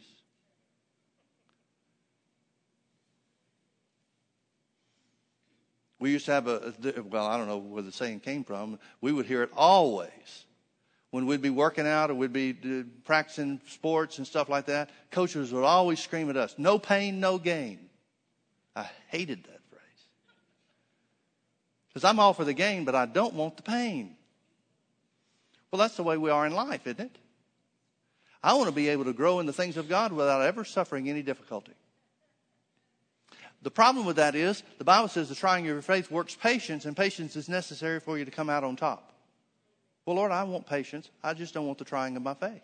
We 6.00 6.12
used 6.12 6.28
to 6.28 6.32
have 6.32 6.48
a, 6.48 6.74
well, 7.10 7.28
I 7.28 7.36
don't 7.36 7.50
know 7.50 7.58
where 7.58 7.84
the 7.84 7.92
saying 7.92 8.22
came 8.22 8.46
from. 8.46 8.80
We 9.02 9.12
would 9.12 9.26
hear 9.26 9.44
it 9.44 9.50
always 9.54 10.46
when 11.12 11.26
we'd 11.26 11.42
be 11.42 11.50
working 11.50 11.86
out 11.86 12.10
or 12.10 12.16
we'd 12.16 12.32
be 12.32 12.56
uh, 12.64 12.84
practicing 13.04 13.60
sports 13.68 14.18
and 14.18 14.26
stuff 14.26 14.48
like 14.48 14.68
that, 14.68 14.92
coaches 15.12 15.52
would 15.52 15.66
always 15.66 16.00
scream 16.00 16.30
at 16.30 16.38
us, 16.38 16.56
no 16.58 16.80
pain, 16.80 17.20
no 17.20 17.38
gain. 17.38 17.90
I 18.78 18.90
hated 19.10 19.44
that. 19.44 19.57
Because 21.98 22.12
I'm 22.12 22.20
all 22.20 22.34
for 22.36 22.46
the 22.46 22.54
gain, 22.54 22.86
but 22.86 22.94
I 22.94 23.08
don't 23.08 23.34
want 23.34 23.58
the 23.58 23.64
pain. 23.64 24.16
Well, 25.72 25.80
that's 25.80 25.96
the 25.96 26.04
way 26.04 26.16
we 26.16 26.30
are 26.30 26.46
in 26.46 26.54
life, 26.54 26.86
isn't 26.86 27.00
it? 27.00 27.18
I 28.44 28.54
want 28.54 28.68
to 28.70 28.72
be 28.72 28.90
able 28.90 29.06
to 29.06 29.14
grow 29.14 29.40
in 29.40 29.48
the 29.48 29.52
things 29.52 29.78
of 29.78 29.90
God 29.90 30.14
without 30.14 30.44
ever 30.44 30.64
suffering 30.64 31.10
any 31.10 31.24
difficulty. 31.24 31.72
The 33.64 33.72
problem 33.72 34.06
with 34.06 34.18
that 34.18 34.36
is 34.36 34.62
the 34.78 34.84
Bible 34.84 35.08
says 35.08 35.28
the 35.28 35.34
trying 35.34 35.66
of 35.66 35.74
your 35.74 35.82
faith 35.82 36.12
works 36.12 36.36
patience, 36.36 36.86
and 36.86 36.96
patience 36.96 37.36
is 37.36 37.50
necessary 37.50 38.00
for 38.00 38.20
you 38.20 38.26
to 38.26 38.32
come 38.32 38.48
out 38.48 38.64
on 38.64 38.76
top. 38.76 39.12
Well, 40.06 40.18
Lord, 40.18 40.32
I 40.32 40.44
want 40.44 40.68
patience. 40.68 41.10
I 41.24 41.34
just 41.34 41.56
don't 41.56 41.66
want 41.66 41.80
the 41.80 41.86
trying 41.86 42.16
of 42.16 42.22
my 42.22 42.36
faith. 42.36 42.62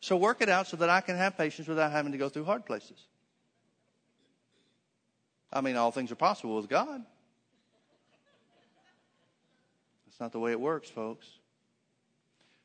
So 0.00 0.16
work 0.16 0.42
it 0.42 0.48
out 0.48 0.66
so 0.66 0.76
that 0.78 0.90
I 0.90 1.00
can 1.02 1.16
have 1.16 1.38
patience 1.38 1.68
without 1.68 1.92
having 1.92 2.10
to 2.10 2.18
go 2.18 2.28
through 2.28 2.46
hard 2.46 2.66
places. 2.66 2.98
I 5.52 5.60
mean, 5.60 5.76
all 5.76 5.92
things 5.92 6.10
are 6.10 6.16
possible 6.16 6.56
with 6.56 6.68
God. 6.68 7.04
That's 10.14 10.20
not 10.20 10.32
the 10.32 10.38
way 10.38 10.52
it 10.52 10.60
works, 10.60 10.88
folks. 10.88 11.26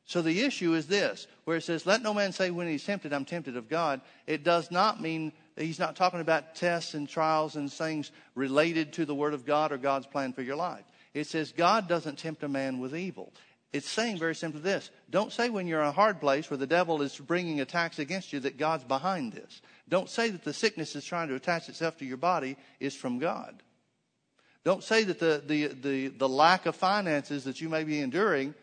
So 0.04 0.22
the 0.22 0.42
issue 0.42 0.74
is 0.74 0.86
this, 0.86 1.26
where 1.44 1.56
it 1.56 1.64
says, 1.64 1.84
let 1.84 2.00
no 2.00 2.14
man 2.14 2.30
say 2.30 2.52
when 2.52 2.68
he's 2.68 2.84
tempted, 2.84 3.12
I'm 3.12 3.24
tempted 3.24 3.56
of 3.56 3.68
God. 3.68 4.00
It 4.28 4.44
does 4.44 4.70
not 4.70 5.00
mean 5.00 5.32
he's 5.56 5.80
not 5.80 5.96
talking 5.96 6.20
about 6.20 6.54
tests 6.54 6.94
and 6.94 7.08
trials 7.08 7.56
and 7.56 7.72
things 7.72 8.12
related 8.36 8.92
to 8.94 9.04
the 9.04 9.16
Word 9.16 9.34
of 9.34 9.44
God 9.44 9.72
or 9.72 9.78
God's 9.78 10.06
plan 10.06 10.32
for 10.32 10.42
your 10.42 10.54
life. 10.54 10.84
It 11.12 11.26
says 11.26 11.50
God 11.50 11.88
doesn't 11.88 12.20
tempt 12.20 12.44
a 12.44 12.48
man 12.48 12.78
with 12.78 12.94
evil. 12.94 13.32
It's 13.72 13.88
saying 13.88 14.18
very 14.18 14.36
simply 14.36 14.60
this 14.60 14.90
don't 15.10 15.32
say 15.32 15.50
when 15.50 15.66
you're 15.66 15.82
in 15.82 15.88
a 15.88 15.92
hard 15.92 16.20
place 16.20 16.50
where 16.50 16.56
the 16.56 16.68
devil 16.68 17.02
is 17.02 17.16
bringing 17.16 17.60
attacks 17.60 17.98
against 17.98 18.32
you 18.32 18.38
that 18.40 18.58
God's 18.58 18.84
behind 18.84 19.32
this. 19.32 19.60
Don't 19.88 20.08
say 20.08 20.30
that 20.30 20.44
the 20.44 20.52
sickness 20.52 20.94
is 20.94 21.04
trying 21.04 21.28
to 21.28 21.34
attach 21.34 21.68
itself 21.68 21.98
to 21.98 22.04
your 22.04 22.16
body 22.16 22.56
is 22.78 22.94
from 22.94 23.18
God. 23.18 23.60
Don't 24.64 24.84
say 24.84 25.04
that 25.04 25.18
the, 25.18 25.42
the, 25.46 25.66
the, 25.68 26.08
the 26.08 26.28
lack 26.28 26.66
of 26.66 26.76
finances 26.76 27.44
that 27.44 27.60
you 27.60 27.68
may 27.68 27.84
be 27.84 28.00
enduring 28.00 28.54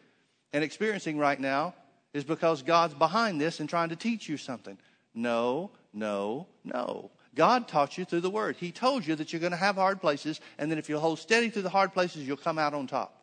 and 0.53 0.63
experiencing 0.63 1.17
right 1.17 1.39
now 1.39 1.73
is 2.13 2.23
because 2.23 2.61
God's 2.61 2.93
behind 2.93 3.41
this 3.41 3.59
and 3.59 3.67
trying 3.67 3.89
to 3.89 3.95
teach 3.95 4.29
you 4.29 4.37
something. 4.37 4.77
No, 5.13 5.71
no, 5.93 6.47
no. 6.63 7.11
God 7.33 7.67
taught 7.67 7.97
you 7.97 8.05
through 8.05 8.21
the 8.21 8.29
Word. 8.29 8.55
He 8.55 8.71
told 8.71 9.05
you 9.05 9.15
that 9.15 9.31
you're 9.31 9.39
going 9.39 9.51
to 9.51 9.57
have 9.57 9.75
hard 9.75 10.01
places, 10.01 10.39
and 10.57 10.71
then 10.71 10.77
if 10.77 10.89
you 10.89 10.99
hold 10.99 11.19
steady 11.19 11.49
through 11.49 11.61
the 11.63 11.69
hard 11.69 11.93
places, 11.93 12.27
you'll 12.27 12.37
come 12.37 12.57
out 12.57 12.73
on 12.73 12.87
top. 12.87 13.13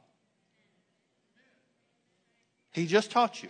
He 2.73 2.87
just 2.87 3.11
taught 3.11 3.43
you. 3.43 3.49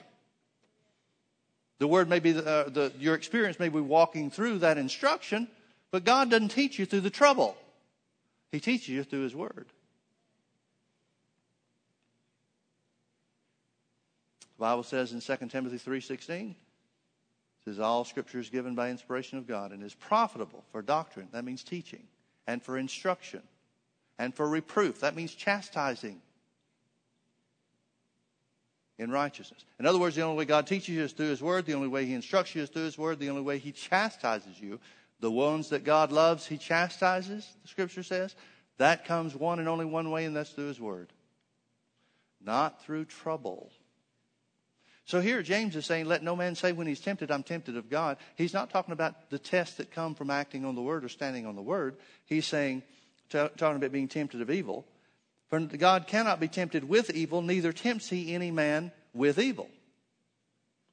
The 1.78 1.88
Word 1.88 2.08
may 2.08 2.18
be, 2.20 2.32
the, 2.32 2.46
uh, 2.46 2.68
the, 2.68 2.92
your 2.98 3.14
experience 3.14 3.58
may 3.58 3.68
be 3.68 3.80
walking 3.80 4.30
through 4.30 4.58
that 4.60 4.78
instruction, 4.78 5.48
but 5.90 6.04
God 6.04 6.30
doesn't 6.30 6.48
teach 6.48 6.78
you 6.78 6.86
through 6.86 7.00
the 7.00 7.10
trouble. 7.10 7.56
He 8.54 8.60
teaches 8.60 8.88
you 8.88 9.02
through 9.02 9.22
His 9.22 9.34
Word. 9.34 9.66
The 14.56 14.60
Bible 14.60 14.84
says 14.84 15.12
in 15.12 15.20
2 15.20 15.48
Timothy 15.48 15.76
3.16, 15.76 16.54
says 17.64 17.80
all 17.80 18.04
scripture 18.04 18.38
is 18.38 18.50
given 18.50 18.76
by 18.76 18.90
inspiration 18.90 19.38
of 19.38 19.48
God 19.48 19.72
and 19.72 19.82
is 19.82 19.92
profitable 19.92 20.62
for 20.70 20.82
doctrine. 20.82 21.26
That 21.32 21.44
means 21.44 21.64
teaching. 21.64 22.04
And 22.46 22.62
for 22.62 22.78
instruction. 22.78 23.42
And 24.20 24.32
for 24.32 24.48
reproof. 24.48 25.00
That 25.00 25.16
means 25.16 25.34
chastising 25.34 26.22
in 29.00 29.10
righteousness. 29.10 29.64
In 29.80 29.86
other 29.86 29.98
words, 29.98 30.14
the 30.14 30.22
only 30.22 30.38
way 30.38 30.44
God 30.44 30.68
teaches 30.68 30.90
you 30.90 31.02
is 31.02 31.10
through 31.10 31.30
His 31.30 31.42
Word. 31.42 31.66
The 31.66 31.74
only 31.74 31.88
way 31.88 32.06
He 32.06 32.14
instructs 32.14 32.54
you 32.54 32.62
is 32.62 32.68
through 32.68 32.84
His 32.84 32.96
Word. 32.96 33.18
The 33.18 33.30
only 33.30 33.42
way 33.42 33.58
He 33.58 33.72
chastises 33.72 34.60
you. 34.60 34.78
The 35.24 35.30
ones 35.30 35.70
that 35.70 35.84
God 35.84 36.12
loves, 36.12 36.46
He 36.46 36.58
chastises, 36.58 37.50
the 37.62 37.68
Scripture 37.68 38.02
says. 38.02 38.36
That 38.76 39.06
comes 39.06 39.34
one 39.34 39.58
and 39.58 39.70
only 39.70 39.86
one 39.86 40.10
way, 40.10 40.26
and 40.26 40.36
that's 40.36 40.50
through 40.50 40.68
His 40.68 40.78
Word. 40.78 41.14
Not 42.44 42.82
through 42.82 43.06
trouble. 43.06 43.72
So 45.06 45.22
here 45.22 45.40
James 45.40 45.76
is 45.76 45.86
saying, 45.86 46.04
let 46.04 46.22
no 46.22 46.36
man 46.36 46.56
say 46.56 46.72
when 46.72 46.86
he's 46.86 47.00
tempted, 47.00 47.30
I'm 47.30 47.42
tempted 47.42 47.78
of 47.78 47.88
God. 47.88 48.18
He's 48.36 48.52
not 48.52 48.68
talking 48.68 48.92
about 48.92 49.30
the 49.30 49.38
tests 49.38 49.78
that 49.78 49.90
come 49.90 50.14
from 50.14 50.28
acting 50.28 50.66
on 50.66 50.74
the 50.74 50.82
word 50.82 51.06
or 51.06 51.08
standing 51.08 51.46
on 51.46 51.56
the 51.56 51.62
word. 51.62 51.96
He's 52.26 52.46
saying, 52.46 52.82
talking 53.30 53.76
about 53.76 53.92
being 53.92 54.08
tempted 54.08 54.42
of 54.42 54.50
evil. 54.50 54.84
For 55.48 55.58
God 55.58 56.06
cannot 56.06 56.38
be 56.38 56.48
tempted 56.48 56.86
with 56.86 57.08
evil, 57.08 57.40
neither 57.40 57.72
tempts 57.72 58.10
he 58.10 58.34
any 58.34 58.50
man 58.50 58.92
with 59.14 59.38
evil. 59.38 59.70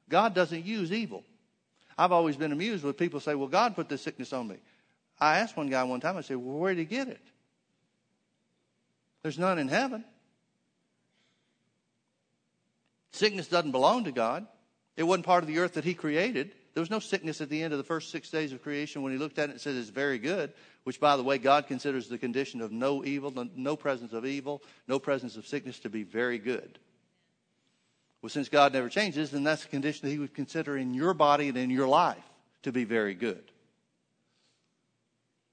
God 0.08 0.34
doesn't 0.34 0.66
use 0.66 0.94
evil. 0.94 1.26
I've 2.02 2.12
always 2.12 2.36
been 2.36 2.52
amused 2.52 2.84
with 2.84 2.98
people 2.98 3.20
say, 3.20 3.36
well, 3.36 3.48
God 3.48 3.76
put 3.76 3.88
this 3.88 4.02
sickness 4.02 4.34
on 4.34 4.48
me. 4.48 4.56
I 5.20 5.38
asked 5.38 5.56
one 5.56 5.70
guy 5.70 5.84
one 5.84 6.00
time, 6.00 6.18
I 6.18 6.22
said, 6.22 6.38
well, 6.38 6.58
where 6.58 6.74
did 6.74 6.80
he 6.80 6.86
get 6.86 7.08
it? 7.08 7.22
There's 9.22 9.38
none 9.38 9.60
in 9.60 9.68
heaven. 9.68 10.04
Sickness 13.12 13.48
doesn't 13.48 13.70
belong 13.70 14.06
to 14.06 14.12
God. 14.12 14.48
It 14.98 15.04
wasn't 15.04 15.28
part 15.28 15.44
of 15.44 15.48
the 15.48 15.60
earth 15.60 15.74
that 15.74 15.84
He 15.84 15.94
created. 15.94 16.56
There 16.74 16.82
was 16.82 16.90
no 16.90 16.98
sickness 16.98 17.40
at 17.40 17.50
the 17.50 17.62
end 17.62 17.72
of 17.72 17.78
the 17.78 17.84
first 17.84 18.10
six 18.10 18.32
days 18.32 18.52
of 18.52 18.64
creation 18.64 19.04
when 19.04 19.12
He 19.12 19.20
looked 19.20 19.38
at 19.38 19.50
it 19.50 19.52
and 19.52 19.62
said 19.62 19.76
it's 19.76 19.90
very 19.90 20.18
good, 20.18 20.54
which, 20.86 21.00
by 21.00 21.18
the 21.18 21.24
way, 21.24 21.38
God 21.38 21.68
considers 21.68 22.08
the 22.08 22.18
condition 22.18 22.62
of 22.62 22.72
no 22.72 23.06
evil, 23.06 23.32
no 23.56 23.76
presence 23.76 24.12
of 24.12 24.26
evil, 24.26 24.64
no 24.88 24.98
presence 24.98 25.38
of 25.38 25.46
sickness 25.46 25.78
to 25.82 25.90
be 25.90 26.02
very 26.02 26.40
good. 26.40 26.80
Well, 28.22 28.30
since 28.30 28.50
God 28.50 28.74
never 28.74 28.90
changes, 28.90 29.32
then 29.32 29.44
that's 29.44 29.64
the 29.64 29.70
condition 29.70 30.08
that 30.08 30.14
He 30.14 30.20
would 30.20 30.34
consider 30.34 30.78
in 30.78 30.94
your 30.94 31.14
body 31.14 31.50
and 31.50 31.58
in 31.58 31.70
your 31.70 31.88
life 31.88 32.24
to 32.64 32.72
be 32.72 32.84
very 32.84 33.16
good. 33.16 33.44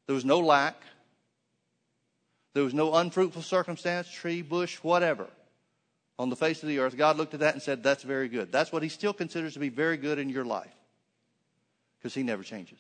There 0.07 0.15
was 0.15 0.25
no 0.25 0.41
lack. 0.41 0.83
There 2.55 2.65
was 2.65 2.75
no 2.75 2.95
unfruitful 2.95 3.43
circumstance, 3.43 4.11
tree, 4.11 4.43
bush, 4.43 4.77
whatever 4.83 5.29
on 6.19 6.31
the 6.31 6.37
face 6.37 6.63
of 6.63 6.69
the 6.69 6.81
earth, 6.81 6.97
God 6.97 7.17
looked 7.17 7.35
at 7.35 7.41
that 7.41 7.55
and 7.55 7.63
said, 7.63 7.83
That's 7.83 8.03
very 8.03 8.29
good. 8.29 8.51
That's 8.51 8.73
what 8.73 8.83
He 8.83 8.89
still 8.89 9.13
considers 9.13 9.55
to 9.55 9.61
be 9.61 9.69
very 9.69 9.97
good 9.97 10.19
in 10.19 10.29
your 10.29 10.45
life 10.45 10.75
because 11.99 12.15
He 12.15 12.23
never 12.23 12.43
changes. 12.43 12.79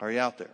Are 0.00 0.10
you 0.10 0.20
out 0.20 0.38
there? 0.38 0.50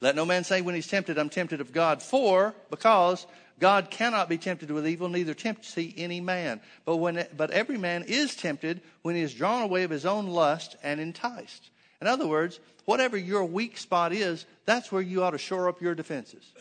Let 0.00 0.16
no 0.16 0.24
man 0.24 0.44
say 0.44 0.60
when 0.60 0.74
he's 0.74 0.86
tempted, 0.86 1.18
I'm 1.18 1.30
tempted 1.30 1.60
of 1.60 1.72
God. 1.72 2.02
For, 2.02 2.54
because 2.68 3.26
God 3.60 3.90
cannot 3.90 4.28
be 4.28 4.38
tempted 4.38 4.70
with 4.70 4.86
evil, 4.86 5.08
neither 5.08 5.34
tempts 5.34 5.74
he 5.74 5.94
any 5.96 6.20
man. 6.20 6.60
But, 6.84 6.96
when, 6.96 7.26
but 7.36 7.50
every 7.50 7.78
man 7.78 8.04
is 8.06 8.34
tempted 8.34 8.80
when 9.02 9.14
he 9.14 9.22
is 9.22 9.34
drawn 9.34 9.62
away 9.62 9.84
of 9.84 9.90
his 9.90 10.04
own 10.04 10.26
lust 10.26 10.76
and 10.82 11.00
enticed. 11.00 11.70
In 12.00 12.06
other 12.06 12.26
words, 12.26 12.58
whatever 12.84 13.16
your 13.16 13.44
weak 13.44 13.78
spot 13.78 14.12
is, 14.12 14.44
that's 14.66 14.90
where 14.90 15.02
you 15.02 15.22
ought 15.22 15.30
to 15.30 15.38
shore 15.38 15.68
up 15.68 15.80
your 15.80 15.94
defenses. 15.94 16.52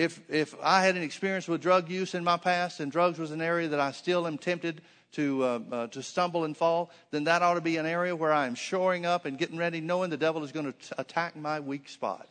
if, 0.00 0.20
if 0.30 0.54
I 0.62 0.82
had 0.82 0.96
an 0.96 1.02
experience 1.02 1.46
with 1.46 1.60
drug 1.60 1.90
use 1.90 2.14
in 2.14 2.24
my 2.24 2.38
past 2.38 2.80
and 2.80 2.90
drugs 2.90 3.18
was 3.18 3.32
an 3.32 3.42
area 3.42 3.68
that 3.68 3.80
I 3.80 3.92
still 3.92 4.26
am 4.26 4.38
tempted 4.38 4.80
to, 5.12 5.44
uh, 5.44 5.60
uh, 5.70 5.86
to 5.88 6.02
stumble 6.02 6.44
and 6.44 6.56
fall, 6.56 6.90
then 7.10 7.24
that 7.24 7.42
ought 7.42 7.54
to 7.54 7.60
be 7.60 7.76
an 7.76 7.84
area 7.84 8.16
where 8.16 8.32
I 8.32 8.46
am 8.46 8.54
shoring 8.54 9.04
up 9.04 9.26
and 9.26 9.36
getting 9.36 9.58
ready, 9.58 9.80
knowing 9.80 10.08
the 10.08 10.16
devil 10.16 10.42
is 10.42 10.52
going 10.52 10.72
to 10.72 11.00
attack 11.00 11.36
my 11.36 11.60
weak 11.60 11.88
spot. 11.88 12.28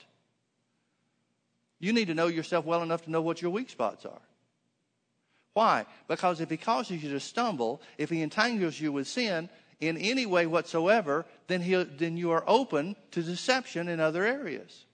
You 1.79 1.93
need 1.93 2.07
to 2.07 2.13
know 2.13 2.27
yourself 2.27 2.65
well 2.65 2.83
enough 2.83 3.03
to 3.05 3.11
know 3.11 3.21
what 3.21 3.41
your 3.41 3.51
weak 3.51 3.69
spots 3.69 4.05
are. 4.05 4.21
Why? 5.53 5.85
Because 6.07 6.41
if 6.41 6.49
he 6.49 6.57
causes 6.57 7.03
you 7.03 7.09
to 7.11 7.19
stumble, 7.19 7.81
if 7.97 8.09
he 8.09 8.21
entangles 8.21 8.79
you 8.79 8.91
with 8.91 9.07
sin 9.07 9.49
in 9.79 9.97
any 9.97 10.25
way 10.25 10.45
whatsoever, 10.45 11.25
then, 11.47 11.61
he, 11.61 11.81
then 11.83 12.17
you 12.17 12.31
are 12.31 12.43
open 12.47 12.95
to 13.11 13.21
deception 13.21 13.87
in 13.87 13.99
other 13.99 14.25
areas. 14.25 14.85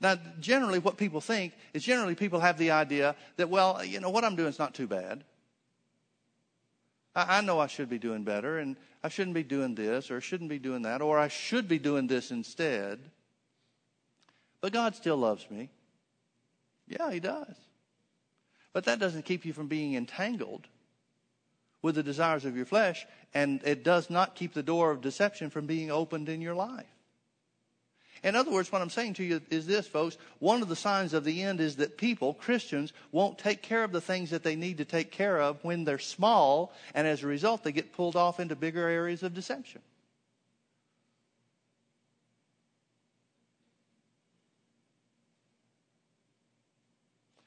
Now, 0.00 0.16
generally, 0.40 0.78
what 0.78 0.96
people 0.96 1.20
think 1.20 1.54
is 1.72 1.82
generally 1.82 2.14
people 2.14 2.40
have 2.40 2.58
the 2.58 2.70
idea 2.72 3.16
that, 3.36 3.48
well, 3.48 3.82
you 3.84 4.00
know, 4.00 4.10
what 4.10 4.24
I'm 4.24 4.36
doing 4.36 4.48
is 4.48 4.58
not 4.58 4.74
too 4.74 4.86
bad. 4.86 5.24
I, 7.14 7.38
I 7.38 7.40
know 7.40 7.60
I 7.60 7.66
should 7.66 7.88
be 7.88 7.98
doing 7.98 8.22
better, 8.22 8.58
and 8.58 8.76
I 9.02 9.08
shouldn't 9.08 9.34
be 9.34 9.42
doing 9.42 9.74
this, 9.74 10.10
or 10.10 10.18
I 10.18 10.20
shouldn't 10.20 10.50
be 10.50 10.58
doing 10.58 10.82
that, 10.82 11.00
or 11.00 11.18
I 11.18 11.28
should 11.28 11.68
be 11.68 11.78
doing 11.78 12.06
this 12.06 12.30
instead. 12.30 12.98
But 14.66 14.72
God 14.72 14.96
still 14.96 15.16
loves 15.16 15.48
me. 15.48 15.70
Yeah, 16.88 17.12
He 17.12 17.20
does. 17.20 17.54
But 18.72 18.86
that 18.86 18.98
doesn't 18.98 19.24
keep 19.24 19.44
you 19.44 19.52
from 19.52 19.68
being 19.68 19.94
entangled 19.94 20.66
with 21.82 21.94
the 21.94 22.02
desires 22.02 22.44
of 22.44 22.56
your 22.56 22.66
flesh, 22.66 23.06
and 23.32 23.62
it 23.62 23.84
does 23.84 24.10
not 24.10 24.34
keep 24.34 24.54
the 24.54 24.64
door 24.64 24.90
of 24.90 25.00
deception 25.00 25.50
from 25.50 25.66
being 25.66 25.92
opened 25.92 26.28
in 26.28 26.40
your 26.40 26.56
life. 26.56 26.90
In 28.24 28.34
other 28.34 28.50
words, 28.50 28.72
what 28.72 28.82
I'm 28.82 28.90
saying 28.90 29.14
to 29.14 29.22
you 29.22 29.40
is 29.50 29.68
this, 29.68 29.86
folks. 29.86 30.18
One 30.40 30.62
of 30.62 30.68
the 30.68 30.74
signs 30.74 31.14
of 31.14 31.22
the 31.22 31.44
end 31.44 31.60
is 31.60 31.76
that 31.76 31.96
people, 31.96 32.34
Christians, 32.34 32.92
won't 33.12 33.38
take 33.38 33.62
care 33.62 33.84
of 33.84 33.92
the 33.92 34.00
things 34.00 34.30
that 34.30 34.42
they 34.42 34.56
need 34.56 34.78
to 34.78 34.84
take 34.84 35.12
care 35.12 35.40
of 35.40 35.62
when 35.62 35.84
they're 35.84 36.00
small, 36.00 36.72
and 36.92 37.06
as 37.06 37.22
a 37.22 37.28
result, 37.28 37.62
they 37.62 37.70
get 37.70 37.92
pulled 37.92 38.16
off 38.16 38.40
into 38.40 38.56
bigger 38.56 38.88
areas 38.88 39.22
of 39.22 39.32
deception. 39.32 39.82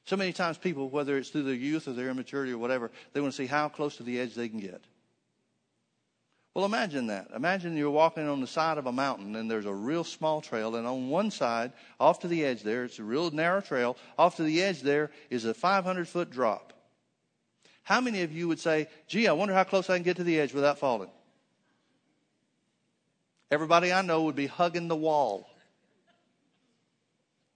So 0.09 0.17
many 0.17 0.33
times 0.33 0.57
people, 0.57 0.89
whether 0.89 1.19
it's 1.19 1.29
through 1.29 1.43
their 1.43 1.53
youth 1.53 1.87
or 1.87 1.93
their 1.93 2.09
immaturity 2.09 2.51
or 2.51 2.57
whatever, 2.57 2.89
they 3.13 3.21
want 3.21 3.31
to 3.31 3.37
see 3.37 3.45
how 3.45 3.69
close 3.69 3.97
to 3.97 4.03
the 4.03 4.19
edge 4.19 4.33
they 4.33 4.49
can 4.49 4.59
get. 4.59 4.83
Well, 6.55 6.65
imagine 6.65 7.05
that. 7.07 7.27
Imagine 7.35 7.77
you're 7.77 7.91
walking 7.91 8.27
on 8.27 8.41
the 8.41 8.47
side 8.47 8.79
of 8.79 8.87
a 8.87 8.91
mountain 8.91 9.35
and 9.35 9.51
there's 9.51 9.67
a 9.67 9.71
real 9.71 10.03
small 10.03 10.41
trail, 10.41 10.77
and 10.77 10.87
on 10.87 11.09
one 11.09 11.29
side, 11.29 11.73
off 11.99 12.21
to 12.21 12.27
the 12.27 12.43
edge 12.43 12.63
there, 12.63 12.85
it's 12.85 12.97
a 12.97 13.03
real 13.03 13.29
narrow 13.29 13.61
trail. 13.61 13.97
Off 14.17 14.37
to 14.37 14.43
the 14.43 14.63
edge 14.63 14.81
there 14.81 15.11
is 15.29 15.45
a 15.45 15.53
500 15.53 16.07
foot 16.07 16.31
drop. 16.31 16.73
How 17.83 18.01
many 18.01 18.23
of 18.23 18.31
you 18.31 18.47
would 18.47 18.59
say, 18.59 18.87
gee, 19.05 19.27
I 19.27 19.33
wonder 19.33 19.53
how 19.53 19.63
close 19.63 19.91
I 19.91 19.97
can 19.97 20.03
get 20.03 20.17
to 20.17 20.23
the 20.23 20.39
edge 20.39 20.55
without 20.55 20.79
falling? 20.79 21.11
Everybody 23.51 23.93
I 23.93 24.01
know 24.01 24.23
would 24.23 24.35
be 24.35 24.47
hugging 24.47 24.87
the 24.87 24.95
wall 24.95 25.47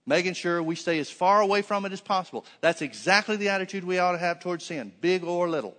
making 0.06 0.34
sure 0.34 0.62
we 0.62 0.74
stay 0.74 0.98
as 0.98 1.10
far 1.10 1.40
away 1.40 1.62
from 1.62 1.84
it 1.86 1.92
as 1.92 2.00
possible. 2.00 2.44
That's 2.60 2.82
exactly 2.82 3.36
the 3.36 3.48
attitude 3.48 3.84
we 3.84 3.98
ought 3.98 4.12
to 4.12 4.18
have 4.18 4.40
towards 4.40 4.64
sin, 4.64 4.92
big 5.00 5.24
or 5.24 5.48
little. 5.48 5.76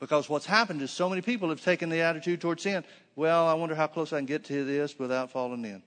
Because 0.00 0.28
what's 0.28 0.46
happened 0.46 0.82
is 0.82 0.90
so 0.90 1.08
many 1.08 1.22
people 1.22 1.50
have 1.50 1.62
taken 1.62 1.88
the 1.88 2.00
attitude 2.00 2.40
towards 2.40 2.64
sin, 2.64 2.84
well, 3.14 3.46
I 3.46 3.54
wonder 3.54 3.74
how 3.74 3.86
close 3.86 4.12
I 4.12 4.18
can 4.18 4.26
get 4.26 4.44
to 4.46 4.64
this 4.64 4.98
without 4.98 5.30
falling 5.30 5.64
in. 5.64 5.82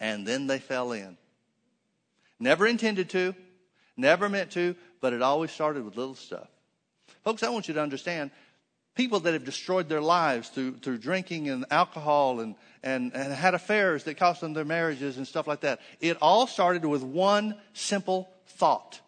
And 0.00 0.26
then 0.26 0.46
they 0.46 0.58
fell 0.58 0.92
in. 0.92 1.18
Never 2.40 2.66
intended 2.66 3.10
to, 3.10 3.34
never 3.96 4.28
meant 4.28 4.52
to, 4.52 4.74
but 5.00 5.12
it 5.12 5.22
always 5.22 5.50
started 5.50 5.84
with 5.84 5.96
little 5.96 6.14
stuff. 6.14 6.48
Folks, 7.24 7.42
I 7.42 7.50
want 7.50 7.68
you 7.68 7.74
to 7.74 7.82
understand 7.82 8.30
people 8.94 9.20
that 9.20 9.32
have 9.32 9.44
destroyed 9.44 9.88
their 9.88 10.00
lives 10.00 10.48
through, 10.48 10.78
through 10.78 10.98
drinking 10.98 11.48
and 11.48 11.64
alcohol 11.70 12.40
and, 12.40 12.54
and, 12.82 13.14
and 13.14 13.32
had 13.32 13.54
affairs 13.54 14.04
that 14.04 14.16
cost 14.16 14.40
them 14.40 14.52
their 14.52 14.64
marriages 14.64 15.16
and 15.16 15.26
stuff 15.26 15.46
like 15.46 15.60
that. 15.60 15.80
It 16.00 16.16
all 16.20 16.46
started 16.46 16.84
with 16.84 17.02
one 17.02 17.56
simple 17.72 18.30
thought. 18.46 19.00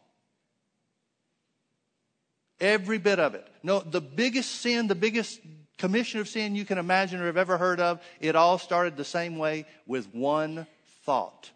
Every 2.60 2.98
bit 2.98 3.20
of 3.20 3.34
it. 3.34 3.46
No, 3.62 3.80
the 3.80 4.00
biggest 4.00 4.50
sin, 4.50 4.88
the 4.88 4.94
biggest 4.94 5.40
commission 5.78 6.20
of 6.20 6.28
sin 6.28 6.54
you 6.54 6.64
can 6.64 6.78
imagine 6.78 7.20
or 7.20 7.26
have 7.26 7.36
ever 7.36 7.58
heard 7.58 7.80
of, 7.80 8.00
it 8.18 8.34
all 8.34 8.58
started 8.58 8.96
the 8.96 9.04
same 9.04 9.36
way 9.36 9.66
with 9.86 10.12
one 10.14 10.66
thought. 11.04 11.50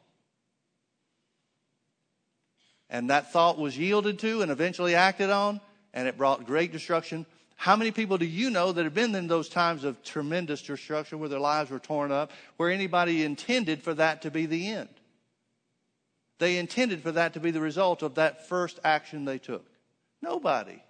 And 2.91 3.11
that 3.11 3.33
thought 3.33 3.59
was 3.59 3.79
yielded 3.79 4.19
to 4.21 4.43
and 4.43 4.51
eventually 4.51 4.95
acted 4.95 5.31
on, 5.31 5.61
and 5.95 6.07
it 6.07 6.19
brought 6.19 6.45
great 6.45 6.71
destruction 6.71 7.25
how 7.61 7.77
many 7.77 7.91
people 7.91 8.17
do 8.17 8.25
you 8.25 8.49
know 8.49 8.73
that 8.73 8.85
have 8.85 8.95
been 8.95 9.15
in 9.15 9.27
those 9.27 9.51
times 9.51 9.85
of 9.85 10.03
tremendous 10.03 10.63
destruction 10.63 11.19
where 11.19 11.29
their 11.29 11.39
lives 11.39 11.71
were 11.71 11.79
torn 11.79 12.11
up, 12.11 12.33
where 12.57 12.71
anybody 12.71 13.23
intended 13.23 13.83
for 13.83 13.93
that 13.93 14.23
to 14.23 14.31
be 14.31 14.47
the 14.47 14.69
end? 14.69 14.89
They 16.39 16.57
intended 16.57 17.03
for 17.03 17.13
that 17.13 17.35
to 17.35 17.41
be 17.41 17.51
the 17.51 17.61
result 17.61 18.01
of 18.01 18.15
that 18.15 18.49
first 18.49 18.81
action 18.83 19.27
they 19.27 19.37
took. 19.37 19.67
Nobody. 20.23 20.83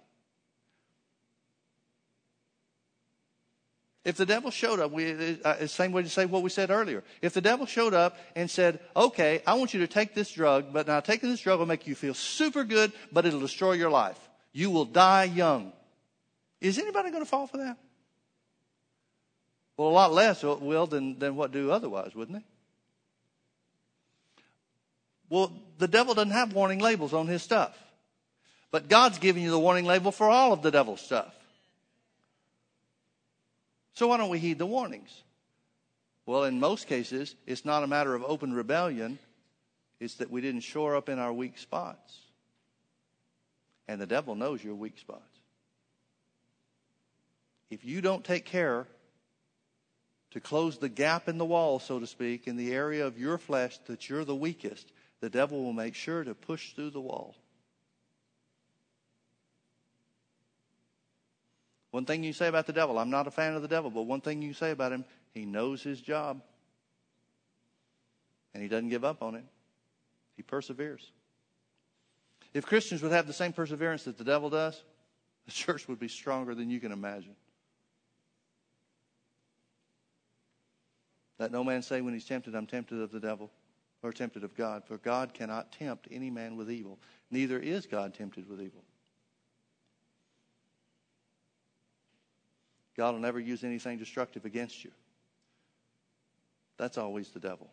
If 4.05 4.15
the 4.15 4.25
devil 4.25 4.49
showed 4.49 4.79
up, 4.79 4.93
we, 4.93 5.41
uh, 5.43 5.55
the 5.55 5.67
same 5.67 5.91
way 5.91 6.03
to 6.03 6.09
say 6.09 6.25
what 6.25 6.41
we 6.41 6.49
said 6.49 6.71
earlier. 6.71 7.03
If 7.21 7.33
the 7.33 7.41
devil 7.41 7.65
showed 7.65 7.93
up 7.93 8.17
and 8.33 8.49
said, 8.49 8.79
okay, 8.95 9.43
I 9.45 9.55
want 9.55 9.73
you 9.73 9.81
to 9.81 9.87
take 9.87 10.15
this 10.15 10.31
drug, 10.31 10.71
but 10.71 10.87
now 10.87 11.01
taking 11.01 11.29
this 11.29 11.41
drug 11.41 11.59
will 11.59 11.65
make 11.65 11.85
you 11.85 11.95
feel 11.95 12.13
super 12.13 12.63
good, 12.63 12.93
but 13.11 13.25
it'll 13.25 13.41
destroy 13.41 13.73
your 13.73 13.91
life. 13.91 14.17
You 14.53 14.69
will 14.69 14.85
die 14.85 15.25
young. 15.25 15.73
Is 16.61 16.77
anybody 16.77 17.09
going 17.09 17.23
to 17.23 17.29
fall 17.29 17.47
for 17.47 17.57
that? 17.57 17.75
Well, 19.75 19.89
a 19.89 19.89
lot 19.89 20.13
less 20.13 20.43
will 20.43 20.85
than, 20.85 21.17
than 21.17 21.35
what 21.35 21.51
do 21.51 21.71
otherwise, 21.71 22.13
wouldn't 22.13 22.37
they? 22.37 22.45
Well, 25.27 25.51
the 25.79 25.87
devil 25.87 26.13
doesn't 26.13 26.31
have 26.31 26.53
warning 26.53 26.79
labels 26.79 27.13
on 27.13 27.25
his 27.25 27.41
stuff. 27.41 27.75
But 28.69 28.89
God's 28.89 29.17
giving 29.17 29.43
you 29.43 29.49
the 29.49 29.59
warning 29.59 29.85
label 29.85 30.11
for 30.11 30.29
all 30.29 30.53
of 30.53 30.61
the 30.61 30.71
devil's 30.71 31.01
stuff. 31.01 31.33
So 33.95 34.07
why 34.07 34.17
don't 34.17 34.29
we 34.29 34.39
heed 34.39 34.59
the 34.59 34.65
warnings? 34.65 35.09
Well, 36.25 36.43
in 36.43 36.59
most 36.59 36.87
cases, 36.87 37.35
it's 37.47 37.65
not 37.65 37.83
a 37.83 37.87
matter 37.87 38.13
of 38.13 38.23
open 38.23 38.53
rebellion. 38.53 39.17
It's 39.99 40.15
that 40.15 40.29
we 40.29 40.41
didn't 40.41 40.61
shore 40.61 40.95
up 40.95 41.09
in 41.09 41.17
our 41.17 41.33
weak 41.33 41.57
spots. 41.57 42.17
And 43.87 43.99
the 43.99 44.05
devil 44.05 44.35
knows 44.35 44.63
your 44.63 44.75
weak 44.75 44.99
spots 44.99 45.30
if 47.71 47.85
you 47.85 48.01
don't 48.01 48.23
take 48.23 48.45
care 48.45 48.85
to 50.31 50.39
close 50.39 50.77
the 50.77 50.89
gap 50.89 51.27
in 51.27 51.37
the 51.37 51.45
wall, 51.45 51.79
so 51.79 51.99
to 51.99 52.05
speak, 52.05 52.47
in 52.47 52.57
the 52.57 52.73
area 52.73 53.07
of 53.07 53.17
your 53.17 53.37
flesh 53.37 53.79
that 53.87 54.09
you're 54.09 54.25
the 54.25 54.35
weakest, 54.35 54.91
the 55.21 55.29
devil 55.29 55.63
will 55.63 55.73
make 55.73 55.95
sure 55.95 56.23
to 56.23 56.35
push 56.35 56.73
through 56.73 56.91
the 56.91 57.01
wall. 57.01 57.35
One 61.91 62.05
thing 62.05 62.23
you 62.23 62.33
say 62.33 62.47
about 62.47 62.67
the 62.67 62.73
devil, 62.73 62.99
I'm 62.99 63.09
not 63.09 63.27
a 63.27 63.31
fan 63.31 63.53
of 63.53 63.61
the 63.61 63.67
devil, 63.67 63.89
but 63.89 64.03
one 64.03 64.21
thing 64.21 64.41
you 64.41 64.53
say 64.53 64.71
about 64.71 64.91
him, 64.91 65.05
he 65.33 65.45
knows 65.45 65.81
his 65.81 65.99
job. 65.99 66.41
And 68.53 68.61
he 68.61 68.67
doesn't 68.69 68.89
give 68.89 69.05
up 69.05 69.23
on 69.23 69.35
it. 69.35 69.45
He 70.35 70.43
perseveres. 70.43 71.11
If 72.53 72.65
Christians 72.65 73.01
would 73.01 73.13
have 73.13 73.27
the 73.27 73.33
same 73.33 73.53
perseverance 73.53 74.03
that 74.03 74.17
the 74.17 74.25
devil 74.25 74.49
does, 74.49 74.81
the 75.45 75.51
church 75.51 75.87
would 75.87 75.99
be 75.99 76.09
stronger 76.09 76.53
than 76.53 76.69
you 76.69 76.81
can 76.81 76.91
imagine. 76.91 77.35
Let 81.41 81.51
no 81.51 81.63
man 81.63 81.81
say 81.81 82.01
when 82.01 82.13
he's 82.13 82.25
tempted, 82.25 82.53
I'm 82.53 82.67
tempted 82.67 83.01
of 83.01 83.11
the 83.11 83.19
devil 83.19 83.49
or 84.03 84.13
tempted 84.13 84.43
of 84.43 84.55
God. 84.55 84.83
For 84.85 84.97
God 84.97 85.33
cannot 85.33 85.71
tempt 85.71 86.07
any 86.11 86.29
man 86.29 86.55
with 86.55 86.69
evil. 86.69 86.99
Neither 87.31 87.57
is 87.57 87.87
God 87.87 88.13
tempted 88.13 88.47
with 88.47 88.61
evil. 88.61 88.83
God 92.95 93.15
will 93.15 93.21
never 93.21 93.39
use 93.39 93.63
anything 93.63 93.97
destructive 93.97 94.45
against 94.45 94.83
you. 94.83 94.91
That's 96.77 96.99
always 96.99 97.29
the 97.29 97.39
devil. 97.39 97.71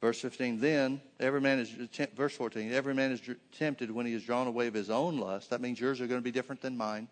Verse 0.00 0.20
15, 0.20 0.60
then 0.60 1.00
every 1.18 1.40
man 1.40 1.58
is, 1.58 1.70
verse 2.14 2.36
14, 2.36 2.70
every 2.72 2.94
man 2.94 3.10
is 3.10 3.20
tempted 3.50 3.90
when 3.90 4.06
he 4.06 4.12
is 4.12 4.22
drawn 4.22 4.46
away 4.46 4.68
of 4.68 4.74
his 4.74 4.90
own 4.90 5.18
lust. 5.18 5.50
That 5.50 5.60
means 5.60 5.80
yours 5.80 6.00
are 6.00 6.06
going 6.06 6.20
to 6.20 6.24
be 6.24 6.30
different 6.30 6.60
than 6.60 6.76
mine. 6.76 7.08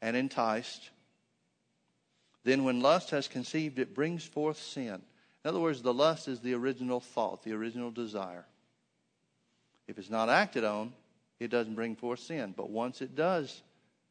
And 0.00 0.16
enticed. 0.16 0.90
Then, 2.44 2.64
when 2.64 2.80
lust 2.80 3.10
has 3.10 3.28
conceived, 3.28 3.78
it 3.78 3.94
brings 3.94 4.24
forth 4.24 4.58
sin. 4.58 5.00
In 5.44 5.48
other 5.48 5.60
words, 5.60 5.82
the 5.82 5.94
lust 5.94 6.28
is 6.28 6.40
the 6.40 6.54
original 6.54 7.00
thought, 7.00 7.42
the 7.42 7.52
original 7.52 7.90
desire. 7.90 8.44
If 9.88 9.98
it's 9.98 10.10
not 10.10 10.28
acted 10.28 10.64
on, 10.64 10.92
it 11.40 11.50
doesn't 11.50 11.74
bring 11.74 11.96
forth 11.96 12.20
sin. 12.20 12.54
But 12.56 12.70
once 12.70 13.02
it 13.02 13.14
does, 13.16 13.62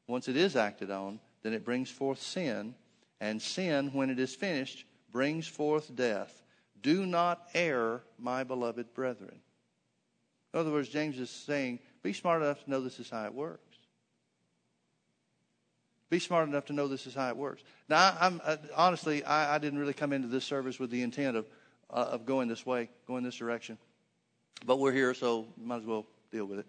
once 0.08 0.28
it 0.28 0.36
is 0.36 0.56
acted 0.56 0.92
on, 0.92 1.20
then 1.44 1.54
it 1.54 1.66
brings 1.66 1.90
forth 1.90 2.22
sin. 2.22 2.76
And 3.20 3.42
sin, 3.42 3.92
when 3.94 4.10
it 4.10 4.20
is 4.20 4.36
finished, 4.36 4.86
brings 5.12 5.48
forth 5.48 5.96
death. 5.96 6.44
Do 6.82 7.06
not 7.06 7.50
err, 7.54 8.02
my 8.18 8.44
beloved 8.44 8.94
brethren. 8.94 9.40
In 10.54 10.60
other 10.60 10.72
words, 10.72 10.90
James 10.90 11.20
is 11.20 11.30
saying, 11.30 11.80
be 12.04 12.14
smart 12.14 12.42
enough 12.42 12.64
to 12.64 12.70
know 12.70 12.82
this 12.82 13.00
is 13.00 13.10
how 13.10 13.26
it 13.26 13.34
works. 13.34 13.71
Be 16.12 16.20
smart 16.20 16.50
enough 16.50 16.66
to 16.66 16.74
know 16.74 16.90
this 16.90 17.08
is 17.08 17.16
how 17.16 17.30
it 17.30 17.38
works. 17.38 17.64
Now, 17.88 18.14
I'm, 18.20 18.42
honestly, 18.76 19.24
I, 19.24 19.56
I, 19.56 19.58
didn't 19.60 19.80
really 19.80 19.94
come 19.94 20.12
into 20.12 20.28
this 20.28 20.44
service 20.44 20.78
with 20.78 20.90
the 20.90 21.04
intent 21.04 21.38
of, 21.38 21.46
uh, 21.90 22.10
of 22.12 22.26
going 22.26 22.50
this 22.50 22.66
way, 22.66 22.90
going 23.08 23.24
this 23.24 23.38
direction. 23.38 23.78
But 24.66 24.78
we're 24.78 24.92
here, 24.92 25.14
so 25.14 25.48
might 25.58 25.78
as 25.78 25.86
well 25.86 26.06
deal 26.30 26.44
with 26.44 26.60
it. 26.60 26.66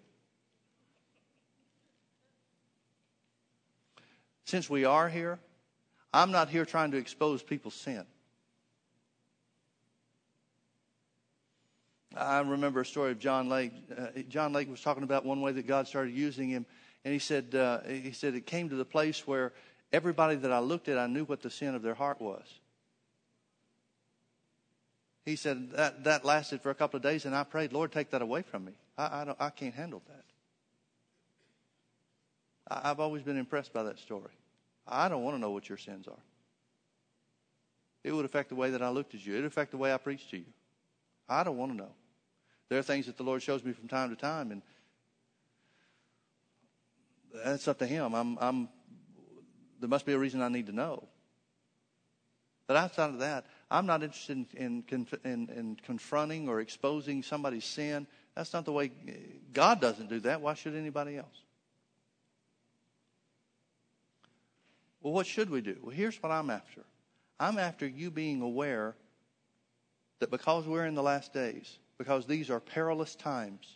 Since 4.45 4.69
we 4.69 4.85
are 4.85 5.09
here, 5.09 5.39
I'm 6.13 6.31
not 6.31 6.47
here 6.47 6.63
trying 6.63 6.91
to 6.91 6.97
expose 6.97 7.43
people's 7.43 7.75
sin. 7.75 8.05
I 12.15 12.39
remember 12.39 12.79
a 12.79 12.85
story 12.85 13.11
of 13.11 13.19
John 13.19 13.49
Lake. 13.49 13.73
Uh, 13.91 14.21
John 14.29 14.53
Lake 14.53 14.69
was 14.69 14.79
talking 14.79 15.03
about 15.03 15.25
one 15.25 15.41
way 15.41 15.51
that 15.51 15.67
God 15.67 15.85
started 15.85 16.13
using 16.13 16.47
him 16.47 16.65
and 17.05 17.13
he 17.13 17.19
said, 17.19 17.53
uh, 17.53 17.81
he 17.81 18.11
said, 18.11 18.33
it 18.35 18.45
came 18.45 18.69
to 18.69 18.75
the 18.75 18.85
place 18.85 19.27
where 19.27 19.53
everybody 19.91 20.35
that 20.35 20.51
I 20.51 20.59
looked 20.59 20.87
at, 20.87 20.97
I 20.97 21.07
knew 21.07 21.25
what 21.25 21.41
the 21.41 21.49
sin 21.49 21.75
of 21.75 21.81
their 21.81 21.93
heart 21.93 22.21
was. 22.21 22.45
He 25.25 25.35
said 25.35 25.71
that, 25.71 26.03
that 26.03 26.25
lasted 26.25 26.61
for 26.61 26.69
a 26.69 26.75
couple 26.75 26.97
of 26.97 27.03
days, 27.03 27.25
and 27.25 27.35
I 27.35 27.43
prayed, 27.43 27.71
Lord, 27.71 27.91
take 27.91 28.09
that 28.11 28.21
away 28.21 28.41
from 28.41 28.65
me. 28.65 28.73
I, 28.97 29.21
I, 29.21 29.25
don't, 29.25 29.37
I 29.39 29.49
can't 29.49 29.73
handle 29.73 30.01
that. 30.07 30.23
I, 32.69 32.89
I've 32.91 32.99
always 32.99 33.23
been 33.23 33.37
impressed 33.37 33.73
by 33.73 33.83
that 33.83 33.99
story. 33.99 34.31
I 34.87 35.07
don't 35.07 35.23
want 35.23 35.35
to 35.35 35.39
know 35.39 35.51
what 35.51 35.69
your 35.69 35.77
sins 35.77 36.07
are. 36.07 36.19
It 38.03 38.11
would 38.11 38.25
affect 38.25 38.49
the 38.49 38.55
way 38.55 38.71
that 38.71 38.81
I 38.81 38.89
looked 38.89 39.15
at 39.15 39.25
you. 39.25 39.33
It 39.33 39.37
would 39.37 39.45
affect 39.45 39.71
the 39.71 39.77
way 39.77 39.93
I 39.93 39.97
preached 39.97 40.29
to 40.31 40.37
you. 40.37 40.45
I 41.29 41.45
don't 41.45 41.57
want 41.57 41.71
to 41.71 41.77
know. 41.77 41.91
There 42.67 42.77
are 42.77 42.83
things 42.83 43.05
that 43.05 43.15
the 43.15 43.23
Lord 43.23 43.41
shows 43.41 43.63
me 43.63 43.71
from 43.71 43.87
time 43.87 44.09
to 44.09 44.15
time, 44.15 44.51
and 44.51 44.61
that's 47.33 47.67
up 47.67 47.79
to 47.79 47.87
him. 47.87 48.13
I'm, 48.13 48.37
I'm, 48.39 48.69
there 49.79 49.89
must 49.89 50.05
be 50.05 50.13
a 50.13 50.19
reason 50.19 50.41
I 50.41 50.49
need 50.49 50.67
to 50.67 50.71
know. 50.71 51.07
But 52.67 52.77
outside 52.77 53.09
of 53.09 53.19
that, 53.19 53.45
I'm 53.69 53.85
not 53.85 54.03
interested 54.03 54.45
in, 54.55 54.83
in, 54.89 55.07
in, 55.25 55.49
in 55.49 55.77
confronting 55.83 56.47
or 56.47 56.61
exposing 56.61 57.23
somebody's 57.23 57.65
sin. 57.65 58.07
That's 58.35 58.53
not 58.53 58.65
the 58.65 58.71
way 58.71 58.91
God 59.51 59.81
doesn't 59.81 60.09
do 60.09 60.19
that. 60.21 60.41
Why 60.41 60.53
should 60.53 60.75
anybody 60.75 61.17
else? 61.17 61.43
Well, 65.01 65.13
what 65.13 65.27
should 65.27 65.49
we 65.49 65.61
do? 65.61 65.77
Well, 65.81 65.91
here's 65.93 66.21
what 66.23 66.31
I'm 66.31 66.49
after 66.49 66.81
I'm 67.39 67.57
after 67.57 67.85
you 67.85 68.09
being 68.09 68.41
aware 68.41 68.95
that 70.19 70.31
because 70.31 70.65
we're 70.65 70.85
in 70.85 70.95
the 70.95 71.03
last 71.03 71.33
days, 71.33 71.77
because 71.97 72.25
these 72.25 72.49
are 72.49 72.61
perilous 72.61 73.15
times, 73.15 73.67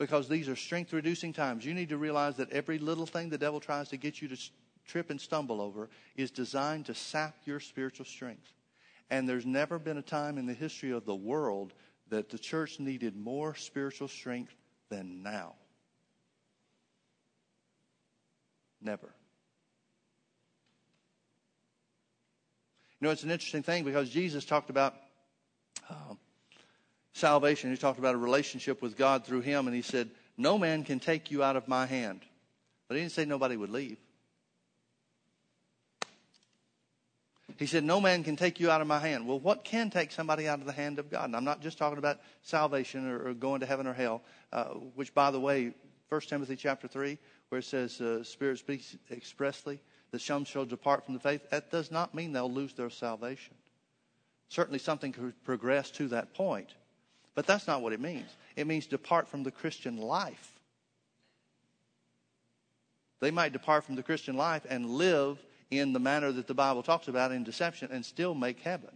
because 0.00 0.28
these 0.30 0.48
are 0.48 0.56
strength 0.56 0.94
reducing 0.94 1.30
times, 1.30 1.62
you 1.62 1.74
need 1.74 1.90
to 1.90 1.98
realize 1.98 2.34
that 2.36 2.50
every 2.50 2.78
little 2.78 3.04
thing 3.04 3.28
the 3.28 3.36
devil 3.36 3.60
tries 3.60 3.90
to 3.90 3.98
get 3.98 4.22
you 4.22 4.28
to 4.28 4.36
trip 4.86 5.10
and 5.10 5.20
stumble 5.20 5.60
over 5.60 5.90
is 6.16 6.30
designed 6.30 6.86
to 6.86 6.94
sap 6.94 7.36
your 7.44 7.60
spiritual 7.60 8.06
strength. 8.06 8.50
And 9.10 9.28
there's 9.28 9.44
never 9.44 9.78
been 9.78 9.98
a 9.98 10.02
time 10.02 10.38
in 10.38 10.46
the 10.46 10.54
history 10.54 10.90
of 10.90 11.04
the 11.04 11.14
world 11.14 11.74
that 12.08 12.30
the 12.30 12.38
church 12.38 12.80
needed 12.80 13.14
more 13.14 13.54
spiritual 13.54 14.08
strength 14.08 14.54
than 14.88 15.22
now. 15.22 15.54
Never. 18.80 19.12
You 23.00 23.06
know, 23.06 23.10
it's 23.10 23.22
an 23.22 23.30
interesting 23.30 23.62
thing 23.62 23.84
because 23.84 24.08
Jesus 24.08 24.46
talked 24.46 24.70
about 24.70 24.94
uh, 25.90 26.14
salvation. 27.12 27.70
He 27.70 27.76
talked 27.76 27.98
about 27.98 28.14
a 28.14 28.18
relationship 28.18 28.82
with 28.82 28.96
God 28.96 29.24
through 29.24 29.40
Him, 29.40 29.66
and 29.66 29.74
He 29.74 29.82
said, 29.82 30.10
No 30.36 30.58
man 30.58 30.84
can 30.84 31.00
take 31.00 31.30
you 31.30 31.42
out 31.42 31.56
of 31.56 31.68
my 31.68 31.86
hand. 31.86 32.20
But 32.88 32.96
He 32.96 33.02
didn't 33.02 33.12
say 33.12 33.24
nobody 33.24 33.56
would 33.56 33.70
leave. 33.70 33.98
He 37.58 37.66
said, 37.66 37.84
No 37.84 38.00
man 38.00 38.24
can 38.24 38.36
take 38.36 38.58
you 38.58 38.70
out 38.70 38.80
of 38.80 38.86
my 38.86 38.98
hand. 38.98 39.26
Well, 39.26 39.38
what 39.38 39.64
can 39.64 39.90
take 39.90 40.12
somebody 40.12 40.48
out 40.48 40.60
of 40.60 40.66
the 40.66 40.72
hand 40.72 40.98
of 40.98 41.10
God? 41.10 41.26
And 41.26 41.36
I'm 41.36 41.44
not 41.44 41.60
just 41.60 41.78
talking 41.78 41.98
about 41.98 42.20
salvation 42.42 43.08
or, 43.08 43.28
or 43.28 43.34
going 43.34 43.60
to 43.60 43.66
heaven 43.66 43.86
or 43.86 43.92
hell, 43.92 44.22
uh, 44.52 44.64
which, 44.94 45.14
by 45.14 45.30
the 45.30 45.40
way, 45.40 45.74
1 46.08 46.20
Timothy 46.22 46.56
chapter 46.56 46.88
3, 46.88 47.18
where 47.48 47.58
it 47.58 47.64
says, 47.64 48.00
uh, 48.00 48.24
Spirit 48.24 48.58
speaks 48.58 48.96
expressly 49.10 49.80
that 50.10 50.20
some 50.20 50.44
shall 50.44 50.64
depart 50.64 51.04
from 51.04 51.14
the 51.14 51.20
faith, 51.20 51.50
that 51.50 51.70
does 51.70 51.90
not 51.90 52.14
mean 52.14 52.32
they'll 52.32 52.50
lose 52.50 52.74
their 52.74 52.90
salvation. 52.90 53.54
Certainly 54.48 54.80
something 54.80 55.12
could 55.12 55.44
progress 55.44 55.90
to 55.92 56.08
that 56.08 56.34
point, 56.34 56.74
but 57.34 57.46
that's 57.46 57.66
not 57.66 57.82
what 57.82 57.92
it 57.92 58.00
means. 58.00 58.28
It 58.56 58.66
means 58.66 58.86
depart 58.86 59.28
from 59.28 59.42
the 59.42 59.50
Christian 59.50 59.96
life. 59.96 60.52
They 63.20 63.30
might 63.30 63.52
depart 63.52 63.84
from 63.84 63.96
the 63.96 64.02
Christian 64.02 64.36
life 64.36 64.66
and 64.68 64.86
live 64.86 65.38
in 65.70 65.92
the 65.92 66.00
manner 66.00 66.32
that 66.32 66.46
the 66.46 66.54
Bible 66.54 66.82
talks 66.82 67.08
about 67.08 67.32
in 67.32 67.44
deception 67.44 67.90
and 67.92 68.04
still 68.04 68.34
make 68.34 68.60
heaven. 68.60 68.90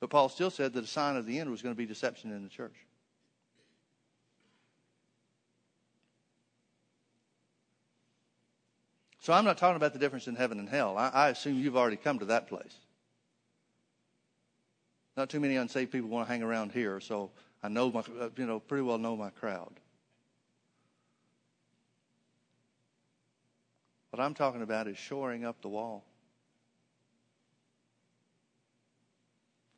But 0.00 0.10
Paul 0.10 0.28
still 0.28 0.50
said 0.50 0.72
that 0.72 0.84
a 0.84 0.88
sign 0.88 1.16
of 1.16 1.26
the 1.26 1.38
end 1.38 1.50
was 1.50 1.62
going 1.62 1.74
to 1.74 1.78
be 1.78 1.86
deception 1.86 2.32
in 2.32 2.42
the 2.42 2.48
church. 2.48 2.74
So 9.20 9.32
I'm 9.32 9.44
not 9.44 9.58
talking 9.58 9.76
about 9.76 9.92
the 9.92 10.00
difference 10.00 10.26
in 10.26 10.34
heaven 10.34 10.58
and 10.58 10.68
hell. 10.68 10.98
I, 10.98 11.08
I 11.10 11.28
assume 11.28 11.60
you've 11.60 11.76
already 11.76 11.96
come 11.96 12.18
to 12.18 12.24
that 12.24 12.48
place. 12.48 12.74
Not 15.16 15.28
too 15.28 15.40
many 15.40 15.56
unsaved 15.56 15.92
people 15.92 16.08
want 16.08 16.26
to 16.26 16.32
hang 16.32 16.42
around 16.42 16.72
here, 16.72 17.00
so 17.00 17.30
I 17.62 17.68
know 17.68 17.90
my, 17.90 18.00
uh, 18.00 18.30
you 18.36 18.46
know, 18.46 18.60
pretty 18.60 18.82
well 18.82 18.98
know 18.98 19.16
my 19.16 19.30
crowd. 19.30 19.72
What 24.10 24.20
I'm 24.20 24.34
talking 24.34 24.62
about 24.62 24.88
is 24.88 24.98
shoring 24.98 25.44
up 25.44 25.60
the 25.62 25.68
wall. 25.68 26.04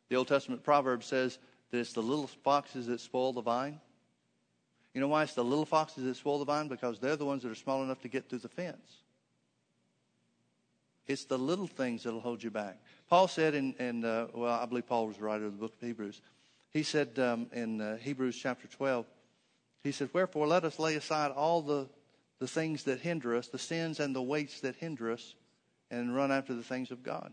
The 0.09 0.17
Old 0.17 0.29
Testament 0.29 0.63
proverb 0.63 1.03
says 1.03 1.39
that 1.71 1.79
it's 1.79 1.93
the 1.93 2.03
little 2.03 2.27
foxes 2.27 2.87
that 2.87 3.01
spoil 3.01 3.33
the 3.33 3.41
vine. 3.41 3.81
You 4.93 5.01
know 5.01 5.09
why 5.09 5.25
it's 5.25 5.35
the 5.35 5.45
little 5.45 5.65
foxes 5.65 6.05
that 6.05 6.17
spoil 6.17 6.39
the 6.39 6.45
vine? 6.45 6.69
Because 6.69 7.01
they're 7.01 7.17
the 7.17 7.25
ones 7.25 7.43
that 7.43 7.51
are 7.51 7.57
small 7.57 7.83
enough 7.83 8.01
to 8.03 8.09
get 8.09 8.29
through 8.29 8.39
the 8.39 8.49
fence. 8.49 9.03
It's 11.07 11.25
the 11.25 11.39
little 11.39 11.67
things 11.67 12.05
that'll 12.05 12.21
hold 12.21 12.43
you 12.43 12.51
back. 12.51 12.81
Paul 13.09 13.29
said 13.29 13.55
in, 13.55 13.75
in 13.75 14.05
uh, 14.05 14.29
well, 14.35 14.53
I 14.53 14.67
believe 14.67 14.87
Paul 14.87 15.07
was 15.07 15.17
the 15.17 15.25
writer 15.25 15.47
of 15.47 15.53
the 15.53 15.59
book 15.59 15.75
of 15.75 15.87
Hebrews. 15.87 16.21
He 16.71 16.83
said 16.83 17.19
um, 17.19 17.47
in 17.53 17.81
uh, 17.81 17.97
Hebrews 17.99 18.37
chapter 18.37 18.67
12, 18.67 19.07
he 19.83 19.93
said, 19.93 20.09
Wherefore 20.13 20.47
let 20.47 20.65
us 20.65 20.79
lay 20.79 20.97
aside 20.97 21.31
all 21.31 21.63
the, 21.63 21.89
the 22.41 22.49
things 22.49 22.85
that 22.85 23.01
hinder 23.01 23.37
us, 23.37 23.49
the 23.49 23.59
sins 23.59 24.01
and 24.01 24.17
the 24.17 24.23
weights 24.23 24.61
that 24.61 24.77
hinder 24.77 25.13
us, 25.13 25.35
and 25.91 26.17
run 26.17 26.33
after 26.33 26.55
the 26.55 26.63
things 26.63 26.91
of 26.91 27.03
God. 27.03 27.33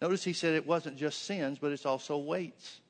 Notice 0.00 0.24
he 0.24 0.32
said 0.32 0.54
it 0.54 0.66
wasn't 0.66 0.96
just 0.96 1.22
sins, 1.22 1.58
but 1.60 1.70
it's 1.70 1.86
also 1.86 2.18
weights. 2.18 2.80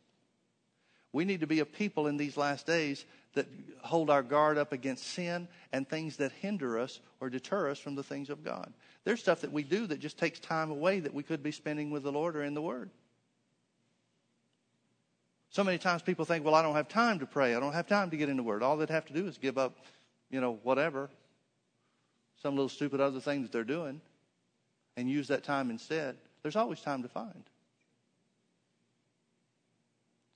We 1.13 1.27
need 1.27 1.41
to 1.41 1.47
be 1.47 1.61
a 1.61 1.67
people 1.67 2.07
in 2.07 2.17
these 2.17 2.39
last 2.39 2.67
days 2.67 3.05
that 3.35 3.47
hold 3.83 4.09
our 4.09 4.23
guard 4.23 4.57
up 4.57 4.73
against 4.73 5.07
sin 5.07 5.49
and 5.73 5.87
things 5.87 6.17
that 6.17 6.33
hinder 6.33 6.79
us 6.79 7.01
or 7.21 7.29
deter 7.29 7.71
us 7.71 7.79
from 7.79 7.95
the 7.95 8.03
things 8.03 8.31
of 8.31 8.43
God. 8.43 8.73
There's 9.05 9.21
stuff 9.21 9.41
that 9.41 9.53
we 9.53 9.63
do 9.63 9.87
that 9.87 9.99
just 9.99 10.19
takes 10.19 10.39
time 10.39 10.71
away 10.71 11.01
that 11.01 11.13
we 11.13 11.23
could 11.23 11.43
be 11.43 11.51
spending 11.51 11.91
with 11.91 12.05
the 12.05 12.13
Lord 12.13 12.37
or 12.37 12.45
in 12.45 12.55
the 12.55 12.63
Word. 12.63 12.91
So 15.51 15.63
many 15.63 15.77
times 15.77 16.03
people 16.03 16.25
think, 16.25 16.45
well, 16.45 16.55
I 16.55 16.63
don't 16.63 16.77
have 16.77 16.89
time 16.89 17.19
to 17.19 17.27
pray. 17.27 17.55
I 17.55 17.61
don't 17.61 17.75
have 17.75 17.87
time 17.87 18.11
to 18.11 18.17
get 18.17 18.29
in 18.29 18.37
the 18.37 18.43
Word. 18.43 18.63
All 18.63 18.77
they'd 18.77 18.89
have 18.89 19.07
to 19.07 19.13
do 19.13 19.27
is 19.27 19.39
give 19.39 19.59
up, 19.59 19.77
you 20.31 20.41
know, 20.41 20.59
whatever, 20.63 21.11
some 22.43 22.55
little 22.55 22.69
stupid 22.69 23.01
other 23.01 23.21
thing 23.21 23.43
that 23.43 23.53
they're 23.53 23.65
doing, 23.65 24.01
and 24.97 25.11
use 25.11 25.29
that 25.29 25.43
time 25.43 25.71
instead. 25.71 26.17
There's 26.43 26.57
always 26.57 26.81
time 26.81 27.03
to 27.03 27.09
find. 27.09 27.45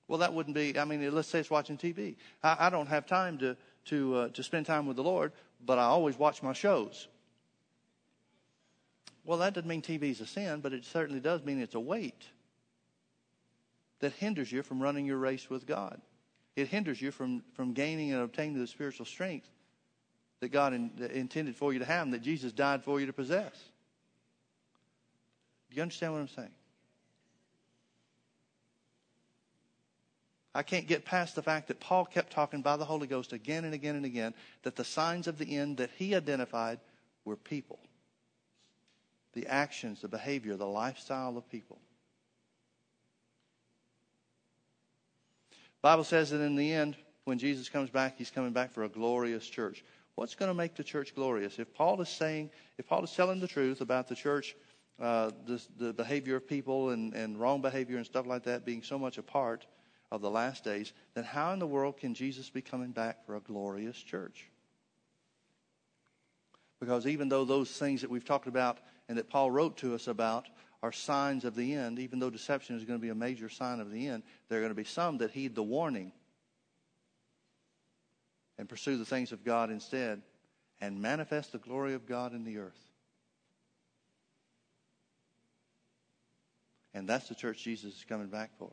Well, 0.09 0.19
that 0.19 0.33
wouldn't 0.33 0.55
be. 0.55 0.79
I 0.79 0.85
mean, 0.85 1.15
let's 1.15 1.29
say 1.29 1.41
it's 1.41 1.51
watching 1.51 1.77
TV. 1.79 2.17
I, 2.43 2.67
I 2.67 2.71
don't 2.71 2.87
have 2.87 3.07
time 3.07 3.39
to 3.39 3.57
to 3.87 4.15
uh, 4.17 4.29
to 4.29 4.43
spend 4.43 4.67
time 4.67 4.87
with 4.87 4.97
the 4.97 5.03
Lord, 5.03 5.33
but 5.65 5.79
I 5.79 5.85
always 5.85 6.19
watch 6.19 6.43
my 6.43 6.53
shows. 6.53 7.09
Well, 9.27 9.39
that 9.39 9.55
doesn't 9.55 9.69
mean 9.69 9.83
TV 9.83 10.05
is 10.05 10.21
a 10.21 10.27
sin, 10.27 10.61
but 10.61 10.73
it 10.73 10.85
certainly 10.85 11.21
does 11.21 11.43
mean 11.43 11.61
it's 11.61 11.75
a 11.75 11.81
weight 11.81 12.23
that 13.99 14.13
hinders 14.13 14.53
you 14.53 14.63
from 14.63 14.81
running 14.81 15.05
your 15.05 15.17
race 15.19 15.51
with 15.51 15.67
God. 15.67 16.01
It 16.55 16.69
hinders 16.69 17.03
you 17.03 17.11
from, 17.11 17.43
from 17.55 17.73
gaining 17.73 18.13
and 18.13 18.23
obtaining 18.23 18.59
the 18.59 18.69
spiritual 18.69 19.05
strength 19.05 19.49
that 20.39 20.51
God 20.51 20.75
in, 20.75 20.93
that 20.99 21.11
intended 21.11 21.57
for 21.57 21.73
you 21.73 21.81
to 21.81 21.85
have 21.85 22.05
and 22.05 22.15
that 22.15 22.23
Jesus 22.23 22.53
died 22.53 22.85
for 22.85 23.01
you 23.01 23.07
to 23.07 23.13
possess. 23.13 23.53
Do 25.71 25.77
you 25.77 25.83
understand 25.83 26.13
what 26.13 26.21
I'm 26.21 26.29
saying? 26.29 26.55
I 30.55 30.63
can't 30.63 30.87
get 30.87 31.05
past 31.05 31.35
the 31.35 31.43
fact 31.43 31.67
that 31.69 31.81
Paul 31.81 32.05
kept 32.05 32.33
talking 32.33 32.63
by 32.63 32.77
the 32.77 32.85
Holy 32.85 33.09
Ghost 33.09 33.33
again 33.33 33.65
and 33.65 33.75
again 33.75 33.97
and 33.97 34.07
again 34.07 34.35
that 34.63 34.77
the 34.77 34.85
signs 34.85 35.27
of 35.27 35.37
the 35.37 35.57
end 35.57 35.79
that 35.79 35.91
he 35.97 36.15
identified 36.15 36.79
were 37.25 37.37
people 37.37 37.81
the 39.37 39.47
actions, 39.49 40.01
the 40.01 40.09
behavior, 40.09 40.57
the 40.57 40.67
lifestyle 40.67 41.37
of 41.37 41.47
people. 41.51 41.79
Bible 45.83 46.05
says 46.05 46.31
that 46.31 46.41
in 46.41 46.57
the 46.57 46.73
end, 46.73 46.97
when 47.27 47.39
Jesus 47.39 47.69
comes 47.69 47.91
back, 47.91 48.15
he's 48.17 48.31
coming 48.31 48.53
back 48.53 48.73
for 48.73 48.85
a 48.85 48.89
glorious 48.89 49.47
church. 49.47 49.85
What's 50.15 50.35
going 50.35 50.51
to 50.51 50.55
make 50.55 50.75
the 50.75 50.83
church 50.83 51.15
glorious? 51.15 51.59
If 51.59 51.75
Paul 51.75 52.01
is 52.01 52.09
saying, 52.09 52.51
if 52.79 52.87
Paul 52.87 53.05
is 53.05 53.13
telling 53.13 53.39
the 53.39 53.47
truth 53.47 53.83
about 53.83 54.09
the 54.09 54.15
church, 54.15 54.57
uh, 54.99 55.33
the, 55.45 55.63
the 55.77 55.93
behavior 55.93 56.37
of 56.37 56.49
people 56.49 56.91
and, 56.91 57.13
and 57.13 57.39
wrong 57.39 57.61
behavior 57.61 57.99
and 57.99 58.07
stuff 58.07 58.27
like 58.27 58.45
that 58.45 58.65
being 58.65 58.83
so 58.83 58.99
much 58.99 59.19
a 59.19 59.23
part 59.23 59.67
of 60.11 60.23
the 60.23 60.31
last 60.31 60.65
days, 60.65 60.95
then 61.13 61.25
how 61.25 61.53
in 61.53 61.59
the 61.59 61.67
world 61.67 61.99
can 61.99 62.15
Jesus 62.15 62.49
be 62.49 62.63
coming 62.63 62.91
back 62.91 63.27
for 63.27 63.37
a 63.37 63.41
glorious 63.41 63.99
church? 63.99 64.49
Because 66.81 67.07
even 67.07 67.29
though 67.29 67.45
those 67.45 67.71
things 67.71 68.01
that 68.01 68.11
we've 68.11 68.25
talked 68.25 68.49
about 68.49 68.79
and 69.09 69.19
that 69.19 69.31
Paul 69.31 69.51
wrote 69.51 69.77
to 69.79 69.95
us 69.95 70.09
about 70.09 70.47
are 70.83 70.93
signs 70.93 71.45
of 71.45 71.55
the 71.55 71.75
end, 71.75 71.99
even 71.99 72.19
though 72.19 72.31
deception 72.31 72.77
is 72.77 72.85
going 72.85 72.99
to 72.99 73.03
be 73.03 73.09
a 73.09 73.15
major 73.15 73.49
sign 73.49 73.81
of 73.81 73.91
the 73.91 74.09
end, 74.09 74.23
there 74.49 74.59
are 74.59 74.63
going 74.63 74.71
to 74.71 74.75
be 74.75 74.85
some 74.85 75.19
that 75.19 75.31
heed 75.31 75.55
the 75.55 75.63
warning 75.63 76.13
and 78.59 78.69
pursue 78.69 78.97
the 78.97 79.05
things 79.05 79.33
of 79.33 79.45
God 79.45 79.71
instead 79.71 80.23
and 80.81 81.01
manifest 81.01 81.53
the 81.53 81.59
glory 81.59 81.95
of 81.95 82.07
God 82.07 82.35
in 82.35 82.45
the 82.45 82.59
earth. 82.59 82.79
And 86.95 87.09
that's 87.09 87.29
the 87.29 87.35
church 87.35 87.63
Jesus 87.63 87.95
is 87.95 88.05
coming 88.09 88.29
back 88.29 88.51
for. 88.59 88.73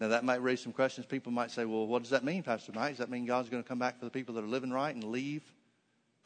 Now, 0.00 0.08
that 0.08 0.24
might 0.24 0.42
raise 0.42 0.60
some 0.60 0.72
questions. 0.72 1.06
People 1.06 1.30
might 1.30 1.50
say, 1.50 1.64
well, 1.64 1.86
what 1.86 2.02
does 2.02 2.10
that 2.10 2.24
mean, 2.24 2.42
Pastor 2.42 2.72
Mike? 2.72 2.90
Does 2.90 2.98
that 2.98 3.10
mean 3.10 3.26
God's 3.26 3.48
going 3.48 3.62
to 3.62 3.68
come 3.68 3.78
back 3.78 3.98
for 3.98 4.04
the 4.04 4.10
people 4.10 4.34
that 4.34 4.44
are 4.44 4.48
living 4.48 4.70
right 4.70 4.94
and 4.94 5.04
leave 5.04 5.42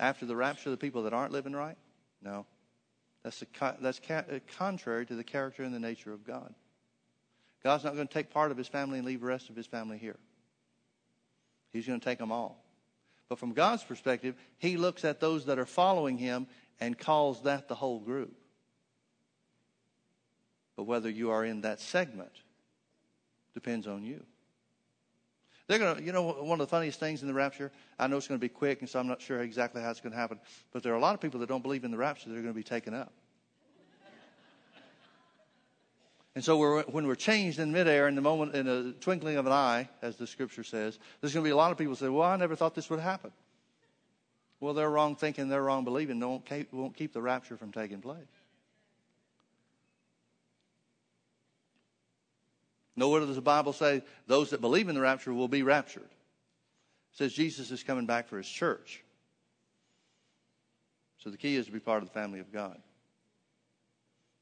after 0.01 0.27
the 0.27 0.37
rapture 0.37 0.71
the 0.71 0.77
people 0.77 1.03
that 1.03 1.13
aren't 1.13 1.33
living 1.33 1.53
right? 1.53 1.77
No. 2.23 2.47
That's, 3.23 3.43
a, 3.43 3.77
that's 3.81 4.01
uh, 4.09 4.39
contrary 4.57 5.05
to 5.07 5.15
the 5.15 5.25
character 5.25 5.63
and 5.63 5.75
the 5.75 5.81
nature 5.81 6.13
of 6.13 6.25
God. 6.25 6.55
God's 7.63 7.85
not 7.85 7.95
going 7.95 8.07
to 8.07 8.15
take 8.15 8.31
part 8.31 8.51
of 8.51 8.57
his 8.57 8.69
family 8.69 8.99
and 8.99 9.07
leave 9.07 9.21
the 9.21 9.27
rest 9.27 9.51
of 9.51 9.57
his 9.57 9.67
family 9.67 9.99
here. 9.99 10.17
He's 11.73 11.87
going 11.87 12.01
to 12.01 12.05
take 12.05 12.19
them 12.19 12.33
all. 12.33 12.65
But 13.29 13.39
from 13.39 13.53
God's 13.53 13.85
perspective, 13.85 14.37
he 14.59 14.77
looks 14.77 15.05
at 15.05 15.21
those 15.21 15.47
that 15.47 15.59
are 15.59 15.67
following 15.67 16.17
him 16.17 16.47
and 16.81 16.97
calls 16.97 17.43
that 17.43 17.69
the 17.69 17.75
whole 17.75 17.99
group. 17.99 18.35
But 20.77 20.85
whether 20.85 21.11
you 21.11 21.31
are 21.31 21.45
in 21.45 21.63
that 21.63 21.81
segment 21.81 22.33
depends 23.53 23.87
on 23.87 24.05
you. 24.05 24.25
They're 25.69 25.79
going 25.79 25.97
to, 25.97 26.03
you 26.03 26.13
know, 26.13 26.23
one 26.23 26.61
of 26.61 26.67
the 26.67 26.71
funniest 26.71 26.99
things 26.99 27.21
in 27.21 27.29
the 27.29 27.35
rapture, 27.35 27.71
I 27.99 28.07
know 28.07 28.17
it's 28.17 28.27
going 28.27 28.41
to 28.41 28.45
be 28.45 28.49
quick, 28.49 28.81
and 28.81 28.89
so 28.89 28.99
I'm 28.99 29.07
not 29.07 29.21
sure 29.21 29.43
exactly 29.43 29.83
how 29.83 29.91
it's 29.91 30.01
going 30.01 30.13
to 30.13 30.19
happen, 30.19 30.41
but 30.73 30.83
there 30.83 30.93
are 30.95 30.97
a 30.97 31.01
lot 31.01 31.15
of 31.15 31.21
people 31.21 31.39
that 31.41 31.49
don't 31.49 31.63
believe 31.63 31.85
in 31.85 31.91
the 31.91 31.99
rapture 31.99 32.31
that 32.31 32.35
are 32.35 32.43
going 32.43 32.55
to 32.55 32.59
be 32.59 32.65
taken 32.65 32.95
up. 32.95 33.13
And 36.35 36.45
so 36.45 36.57
we're, 36.57 36.83
when 36.85 37.07
we're 37.07 37.17
changed 37.17 37.59
in 37.59 37.73
midair 37.73 38.07
in 38.07 38.15
the 38.15 38.21
moment, 38.21 38.55
in 38.55 38.69
a 38.69 38.93
twinkling 38.93 39.37
of 39.37 39.47
an 39.47 39.53
eye, 39.53 39.89
as 40.03 40.17
the 40.17 40.27
scripture 40.27 40.63
says, 40.63 40.99
there's 41.21 41.35
going 41.35 41.43
to 41.43 41.49
be 41.49 41.53
a 41.53 41.57
lot 41.57 41.73
of 41.73 41.79
people 41.79 41.97
say, 41.97 42.09
well, 42.09 42.29
I 42.29 42.37
never 42.37 42.55
thought 42.55 42.75
this 42.75 42.89
would 42.91 43.01
happen. 43.01 43.33
Well, 44.61 44.73
they're 44.73 44.89
wrong 44.89 45.17
thinking, 45.17 45.49
they're 45.49 45.63
wrong 45.63 45.85
believing. 45.85 46.19
They 46.19 46.27
won't 46.27 46.73
won't 46.73 46.97
keep 46.97 47.13
the 47.13 47.21
rapture 47.21 47.57
from 47.57 47.73
taking 47.73 48.01
place. 48.01 48.19
Nowhere 52.99 53.21
does 53.21 53.37
the 53.37 53.41
Bible 53.41 53.73
say 53.73 54.03
those 54.27 54.51
that 54.51 54.61
believe 54.61 54.89
in 54.89 54.97
the 54.97 55.01
rapture 55.01 55.33
will 55.33 55.47
be 55.47 55.63
raptured. 55.63 56.03
It 56.03 57.17
says 57.17 57.33
Jesus 57.33 57.71
is 57.71 57.85
coming 57.85 58.07
back 58.07 58.27
for 58.27 58.37
his 58.37 58.49
church. 58.49 59.05
So 61.19 61.31
the 61.31 61.37
key 61.37 61.55
is 61.55 61.67
to 61.67 61.73
be 61.73 61.79
part 61.79 62.03
of 62.03 62.09
the 62.09 62.13
family 62.13 62.41
of 62.41 62.53
God. 62.53 62.77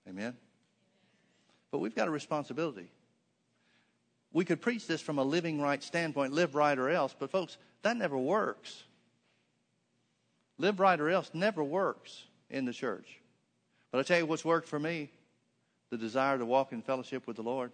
Amen? 0.08 0.34
But 1.70 1.80
we've 1.80 1.94
got 1.94 2.08
a 2.08 2.10
responsibility. 2.10 2.90
We 4.32 4.46
could 4.46 4.62
preach 4.62 4.86
this 4.86 5.02
from 5.02 5.18
a 5.18 5.22
living 5.22 5.60
right 5.60 5.82
standpoint, 5.82 6.32
live 6.32 6.54
right 6.54 6.78
or 6.78 6.88
else, 6.88 7.14
but 7.18 7.30
folks, 7.30 7.58
that 7.82 7.98
never 7.98 8.16
works. 8.16 8.84
Live 10.56 10.80
right 10.80 10.98
or 10.98 11.10
else 11.10 11.30
never 11.34 11.62
works 11.62 12.22
in 12.48 12.64
the 12.64 12.72
church. 12.72 13.20
But 13.92 13.98
I 13.98 14.02
tell 14.02 14.18
you 14.18 14.24
what's 14.24 14.46
worked 14.46 14.66
for 14.66 14.78
me 14.78 15.10
the 15.90 15.98
desire 15.98 16.38
to 16.38 16.46
walk 16.46 16.72
in 16.72 16.80
fellowship 16.80 17.26
with 17.26 17.36
the 17.36 17.42
Lord 17.42 17.70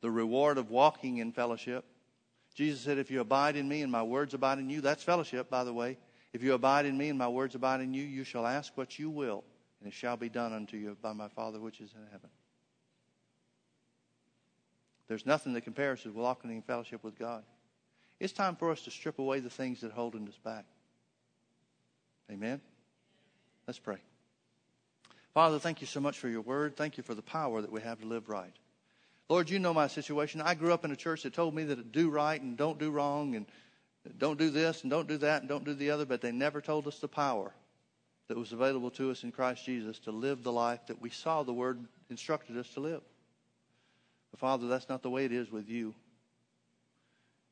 the 0.00 0.10
reward 0.10 0.58
of 0.58 0.70
walking 0.70 1.18
in 1.18 1.32
fellowship. 1.32 1.84
Jesus 2.54 2.80
said, 2.80 2.98
If 2.98 3.10
you 3.10 3.20
abide 3.20 3.56
in 3.56 3.68
me 3.68 3.82
and 3.82 3.92
my 3.92 4.02
words 4.02 4.34
abide 4.34 4.58
in 4.58 4.70
you, 4.70 4.80
that's 4.80 5.02
fellowship, 5.02 5.50
by 5.50 5.64
the 5.64 5.72
way. 5.72 5.98
If 6.32 6.42
you 6.42 6.54
abide 6.54 6.86
in 6.86 6.96
me 6.96 7.08
and 7.08 7.18
my 7.18 7.28
words 7.28 7.54
abide 7.54 7.80
in 7.80 7.94
you, 7.94 8.02
you 8.02 8.24
shall 8.24 8.46
ask 8.46 8.76
what 8.76 8.98
you 8.98 9.10
will, 9.10 9.44
and 9.80 9.90
it 9.90 9.94
shall 9.94 10.16
be 10.16 10.28
done 10.28 10.52
unto 10.52 10.76
you 10.76 10.96
by 11.00 11.12
my 11.12 11.28
Father 11.28 11.58
which 11.58 11.80
is 11.80 11.90
in 11.94 12.04
heaven. 12.12 12.30
There's 15.08 15.24
nothing 15.24 15.54
that 15.54 15.62
compares 15.62 16.02
to 16.02 16.12
walking 16.12 16.50
in 16.50 16.62
fellowship 16.62 17.02
with 17.02 17.18
God. 17.18 17.42
It's 18.20 18.32
time 18.32 18.56
for 18.56 18.70
us 18.70 18.82
to 18.82 18.90
strip 18.90 19.18
away 19.18 19.40
the 19.40 19.48
things 19.48 19.80
that 19.80 19.92
hold 19.92 20.14
us 20.14 20.38
back. 20.44 20.66
Amen? 22.30 22.60
Let's 23.66 23.78
pray. 23.78 23.98
Father, 25.32 25.58
thank 25.58 25.80
you 25.80 25.86
so 25.86 26.00
much 26.00 26.18
for 26.18 26.28
your 26.28 26.40
word. 26.40 26.76
Thank 26.76 26.96
you 26.96 27.02
for 27.02 27.14
the 27.14 27.22
power 27.22 27.62
that 27.62 27.70
we 27.70 27.80
have 27.80 28.00
to 28.00 28.06
live 28.06 28.28
right. 28.28 28.54
Lord, 29.28 29.50
you 29.50 29.58
know 29.58 29.74
my 29.74 29.88
situation. 29.88 30.40
I 30.40 30.54
grew 30.54 30.72
up 30.72 30.84
in 30.84 30.90
a 30.90 30.96
church 30.96 31.22
that 31.24 31.34
told 31.34 31.54
me 31.54 31.64
that 31.64 31.92
do 31.92 32.08
right 32.08 32.40
and 32.40 32.56
don't 32.56 32.78
do 32.78 32.90
wrong 32.90 33.36
and 33.36 33.46
don't 34.16 34.38
do 34.38 34.48
this 34.48 34.82
and 34.82 34.90
don't 34.90 35.06
do 35.06 35.18
that 35.18 35.42
and 35.42 35.48
don't 35.48 35.64
do 35.64 35.74
the 35.74 35.90
other, 35.90 36.06
but 36.06 36.20
they 36.20 36.32
never 36.32 36.60
told 36.60 36.86
us 36.86 36.98
the 36.98 37.08
power 37.08 37.52
that 38.28 38.38
was 38.38 38.52
available 38.52 38.90
to 38.92 39.10
us 39.10 39.24
in 39.24 39.32
Christ 39.32 39.66
Jesus 39.66 39.98
to 40.00 40.10
live 40.10 40.42
the 40.42 40.52
life 40.52 40.86
that 40.86 41.00
we 41.00 41.10
saw 41.10 41.42
the 41.42 41.52
Word 41.52 41.84
instructed 42.08 42.56
us 42.56 42.68
to 42.70 42.80
live. 42.80 43.02
But 44.30 44.40
Father, 44.40 44.66
that's 44.66 44.88
not 44.88 45.02
the 45.02 45.10
way 45.10 45.24
it 45.24 45.32
is 45.32 45.50
with 45.50 45.68
you. 45.68 45.94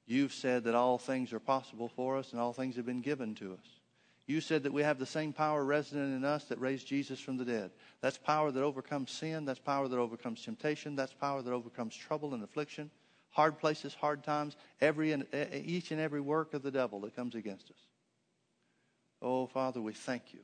You've 0.06 0.32
said 0.32 0.64
that 0.64 0.74
all 0.74 0.98
things 0.98 1.32
are 1.32 1.40
possible 1.40 1.88
for 1.88 2.16
us 2.16 2.32
and 2.32 2.40
all 2.40 2.52
things 2.52 2.76
have 2.76 2.86
been 2.86 3.00
given 3.00 3.34
to 3.36 3.54
us. 3.54 3.66
You 4.26 4.40
said 4.40 4.64
that 4.64 4.72
we 4.72 4.82
have 4.82 4.98
the 4.98 5.06
same 5.06 5.32
power 5.32 5.64
resident 5.64 6.14
in 6.14 6.24
us 6.24 6.44
that 6.46 6.60
raised 6.60 6.88
Jesus 6.88 7.20
from 7.20 7.36
the 7.36 7.44
dead. 7.44 7.70
That's 8.00 8.18
power 8.18 8.50
that 8.50 8.62
overcomes 8.62 9.12
sin. 9.12 9.44
That's 9.44 9.60
power 9.60 9.86
that 9.86 9.98
overcomes 9.98 10.42
temptation. 10.42 10.96
That's 10.96 11.12
power 11.12 11.42
that 11.42 11.52
overcomes 11.52 11.94
trouble 11.94 12.34
and 12.34 12.42
affliction, 12.42 12.90
hard 13.30 13.58
places, 13.58 13.94
hard 13.94 14.24
times, 14.24 14.56
every 14.80 15.12
and, 15.12 15.26
each 15.52 15.92
and 15.92 16.00
every 16.00 16.20
work 16.20 16.54
of 16.54 16.62
the 16.62 16.72
devil 16.72 17.00
that 17.00 17.14
comes 17.14 17.36
against 17.36 17.70
us. 17.70 17.76
Oh, 19.22 19.46
Father, 19.46 19.80
we 19.80 19.92
thank 19.92 20.34
you 20.34 20.40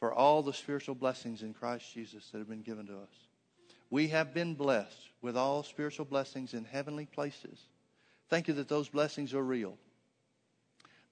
for 0.00 0.12
all 0.12 0.42
the 0.42 0.54
spiritual 0.54 0.94
blessings 0.94 1.42
in 1.42 1.52
Christ 1.52 1.92
Jesus 1.92 2.28
that 2.30 2.38
have 2.38 2.48
been 2.48 2.62
given 2.62 2.86
to 2.86 2.94
us. 2.94 3.28
We 3.90 4.08
have 4.08 4.32
been 4.32 4.54
blessed 4.54 5.10
with 5.20 5.36
all 5.36 5.62
spiritual 5.62 6.06
blessings 6.06 6.54
in 6.54 6.64
heavenly 6.64 7.04
places. 7.04 7.60
Thank 8.30 8.48
you 8.48 8.54
that 8.54 8.68
those 8.68 8.88
blessings 8.88 9.34
are 9.34 9.44
real. 9.44 9.76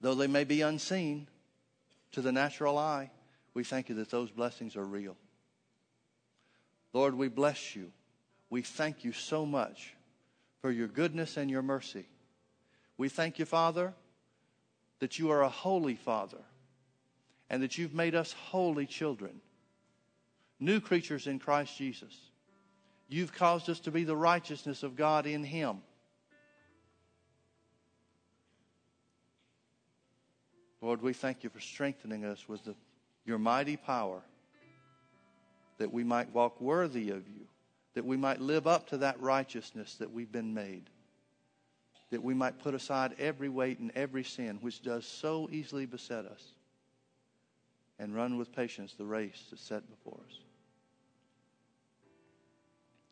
Though 0.01 0.15
they 0.15 0.27
may 0.27 0.43
be 0.43 0.61
unseen 0.61 1.27
to 2.11 2.21
the 2.21 2.31
natural 2.31 2.77
eye, 2.77 3.11
we 3.53 3.63
thank 3.63 3.87
you 3.89 3.95
that 3.95 4.09
those 4.09 4.31
blessings 4.31 4.75
are 4.75 4.85
real. 4.85 5.15
Lord, 6.93 7.13
we 7.15 7.27
bless 7.29 7.75
you. 7.75 7.91
We 8.49 8.63
thank 8.63 9.03
you 9.03 9.13
so 9.13 9.45
much 9.45 9.95
for 10.61 10.71
your 10.71 10.87
goodness 10.87 11.37
and 11.37 11.49
your 11.49 11.61
mercy. 11.61 12.05
We 12.97 13.09
thank 13.09 13.39
you, 13.39 13.45
Father, 13.45 13.93
that 14.99 15.17
you 15.17 15.31
are 15.31 15.41
a 15.41 15.49
holy 15.49 15.95
Father 15.95 16.41
and 17.49 17.63
that 17.63 17.77
you've 17.77 17.93
made 17.93 18.15
us 18.15 18.33
holy 18.33 18.85
children, 18.85 19.41
new 20.59 20.79
creatures 20.79 21.27
in 21.27 21.39
Christ 21.39 21.77
Jesus. 21.77 22.15
You've 23.07 23.33
caused 23.33 23.69
us 23.69 23.79
to 23.81 23.91
be 23.91 24.03
the 24.03 24.15
righteousness 24.15 24.83
of 24.83 24.95
God 24.95 25.25
in 25.25 25.43
Him. 25.43 25.81
Lord, 30.81 31.01
we 31.01 31.13
thank 31.13 31.43
you 31.43 31.49
for 31.49 31.59
strengthening 31.59 32.25
us 32.25 32.49
with 32.49 32.65
the, 32.65 32.75
your 33.23 33.37
mighty 33.37 33.77
power 33.77 34.21
that 35.77 35.93
we 35.93 36.03
might 36.03 36.33
walk 36.33 36.59
worthy 36.59 37.09
of 37.11 37.27
you, 37.27 37.47
that 37.93 38.05
we 38.05 38.17
might 38.17 38.41
live 38.41 38.67
up 38.67 38.87
to 38.89 38.97
that 38.97 39.19
righteousness 39.21 39.95
that 39.95 40.11
we've 40.11 40.31
been 40.31 40.53
made, 40.53 40.89
that 42.09 42.23
we 42.23 42.33
might 42.33 42.59
put 42.59 42.73
aside 42.73 43.15
every 43.19 43.49
weight 43.49 43.79
and 43.79 43.91
every 43.95 44.23
sin 44.23 44.57
which 44.61 44.81
does 44.81 45.05
so 45.05 45.47
easily 45.51 45.85
beset 45.85 46.25
us, 46.25 46.43
and 47.99 48.15
run 48.15 48.37
with 48.37 48.55
patience 48.55 48.93
the 48.93 49.05
race 49.05 49.45
that's 49.49 49.63
set 49.63 49.87
before 49.89 50.19
us. 50.27 50.39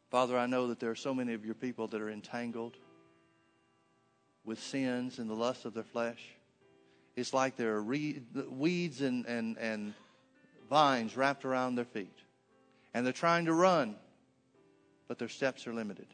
Father, 0.09 0.37
I 0.37 0.47
know 0.47 0.67
that 0.67 0.79
there 0.79 0.89
are 0.89 0.95
so 0.95 1.13
many 1.13 1.33
of 1.33 1.45
your 1.45 1.53
people 1.53 1.87
that 1.87 2.01
are 2.01 2.09
entangled 2.09 2.77
with 4.43 4.59
sins 4.59 5.19
and 5.19 5.29
the 5.29 5.35
lust 5.35 5.65
of 5.65 5.75
their 5.75 5.83
flesh. 5.83 6.19
It's 7.19 7.33
like 7.33 7.57
there 7.57 7.75
are 7.75 7.83
weeds 7.83 9.01
and, 9.01 9.25
and, 9.25 9.57
and 9.57 9.93
vines 10.69 11.17
wrapped 11.17 11.43
around 11.43 11.75
their 11.75 11.85
feet. 11.85 12.17
And 12.93 13.05
they're 13.05 13.13
trying 13.13 13.45
to 13.45 13.53
run, 13.53 13.95
but 15.07 15.19
their 15.19 15.27
steps 15.27 15.67
are 15.67 15.73
limited. 15.73 16.07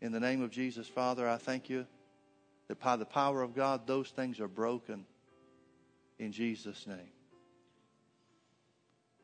In 0.00 0.10
the 0.10 0.18
name 0.18 0.42
of 0.42 0.50
Jesus, 0.50 0.88
Father, 0.88 1.28
I 1.28 1.36
thank 1.36 1.68
you 1.68 1.86
that 2.68 2.80
by 2.80 2.96
the 2.96 3.04
power 3.04 3.42
of 3.42 3.54
God, 3.54 3.86
those 3.86 4.08
things 4.08 4.40
are 4.40 4.48
broken 4.48 5.04
in 6.18 6.32
Jesus' 6.32 6.86
name. 6.86 7.12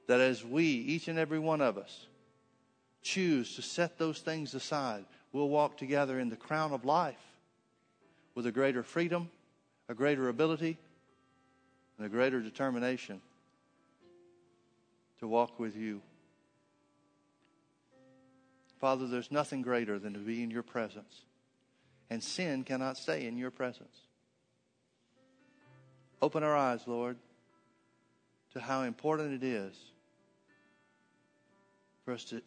That 0.07 0.21
as 0.21 0.45
we, 0.45 0.65
each 0.65 1.09
and 1.09 1.19
every 1.19 1.39
one 1.39 1.61
of 1.61 1.79
us, 1.79 2.07
choose 3.03 3.57
to 3.57 3.63
set 3.63 3.99
those 3.99 4.21
things 4.21 4.55
aside, 4.55 5.07
we'll 5.33 5.49
walk 5.49 5.79
together 5.79 6.21
in 6.21 6.29
the 6.29 6.37
crown 6.37 6.73
of 6.73 6.85
life 6.85 7.17
with 8.35 8.47
a 8.47 8.53
greater 8.53 8.83
freedom 8.83 9.31
a 9.89 9.95
greater 9.95 10.29
ability, 10.29 10.79
and 11.97 12.07
a 12.07 12.09
greater 12.09 12.41
determination 12.41 13.21
to 15.19 15.27
walk 15.27 15.59
with 15.59 15.77
you. 15.77 16.01
Father, 18.81 19.09
there's 19.09 19.33
nothing 19.33 19.63
greater 19.63 19.99
than 19.99 20.13
to 20.13 20.21
be 20.21 20.43
in 20.43 20.51
your 20.51 20.63
presence, 20.63 21.25
and 22.11 22.23
sin 22.23 22.63
cannot 22.63 22.97
stay 22.97 23.27
in 23.27 23.37
your 23.37 23.51
presence. 23.51 24.03
Open 26.23 26.43
our 26.43 26.57
eyes, 26.57 26.81
Lord, 26.87 27.17
to 28.53 28.61
how 28.61 28.83
important 28.83 29.43
it 29.43 29.47
is 29.47 29.77
for 32.05 32.13
us 32.15 32.25
to 32.25 32.43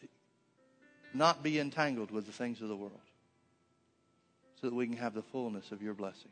not 1.13 1.43
be 1.43 1.59
entangled 1.59 2.11
with 2.11 2.25
the 2.25 2.31
things 2.31 2.61
of 2.61 2.69
the 2.69 2.75
world 2.75 2.99
so 4.59 4.67
that 4.69 4.75
we 4.75 4.87
can 4.87 4.97
have 4.97 5.13
the 5.13 5.21
fullness 5.21 5.71
of 5.71 5.81
your 5.81 5.93
blessing. 5.93 6.31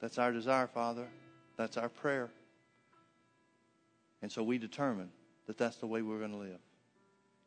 That's 0.00 0.18
our 0.18 0.32
desire, 0.32 0.66
Father. 0.66 1.08
That's 1.56 1.76
our 1.76 1.88
prayer. 1.88 2.30
And 4.22 4.30
so 4.30 4.42
we 4.42 4.58
determine 4.58 5.10
that 5.46 5.58
that's 5.58 5.76
the 5.76 5.86
way 5.86 6.02
we're 6.02 6.18
going 6.18 6.32
to 6.32 6.36
live. 6.36 6.60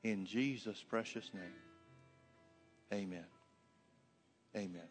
In 0.03 0.25
Jesus' 0.25 0.83
precious 0.87 1.31
name. 1.33 1.43
Amen. 2.93 3.25
Amen. 4.55 4.87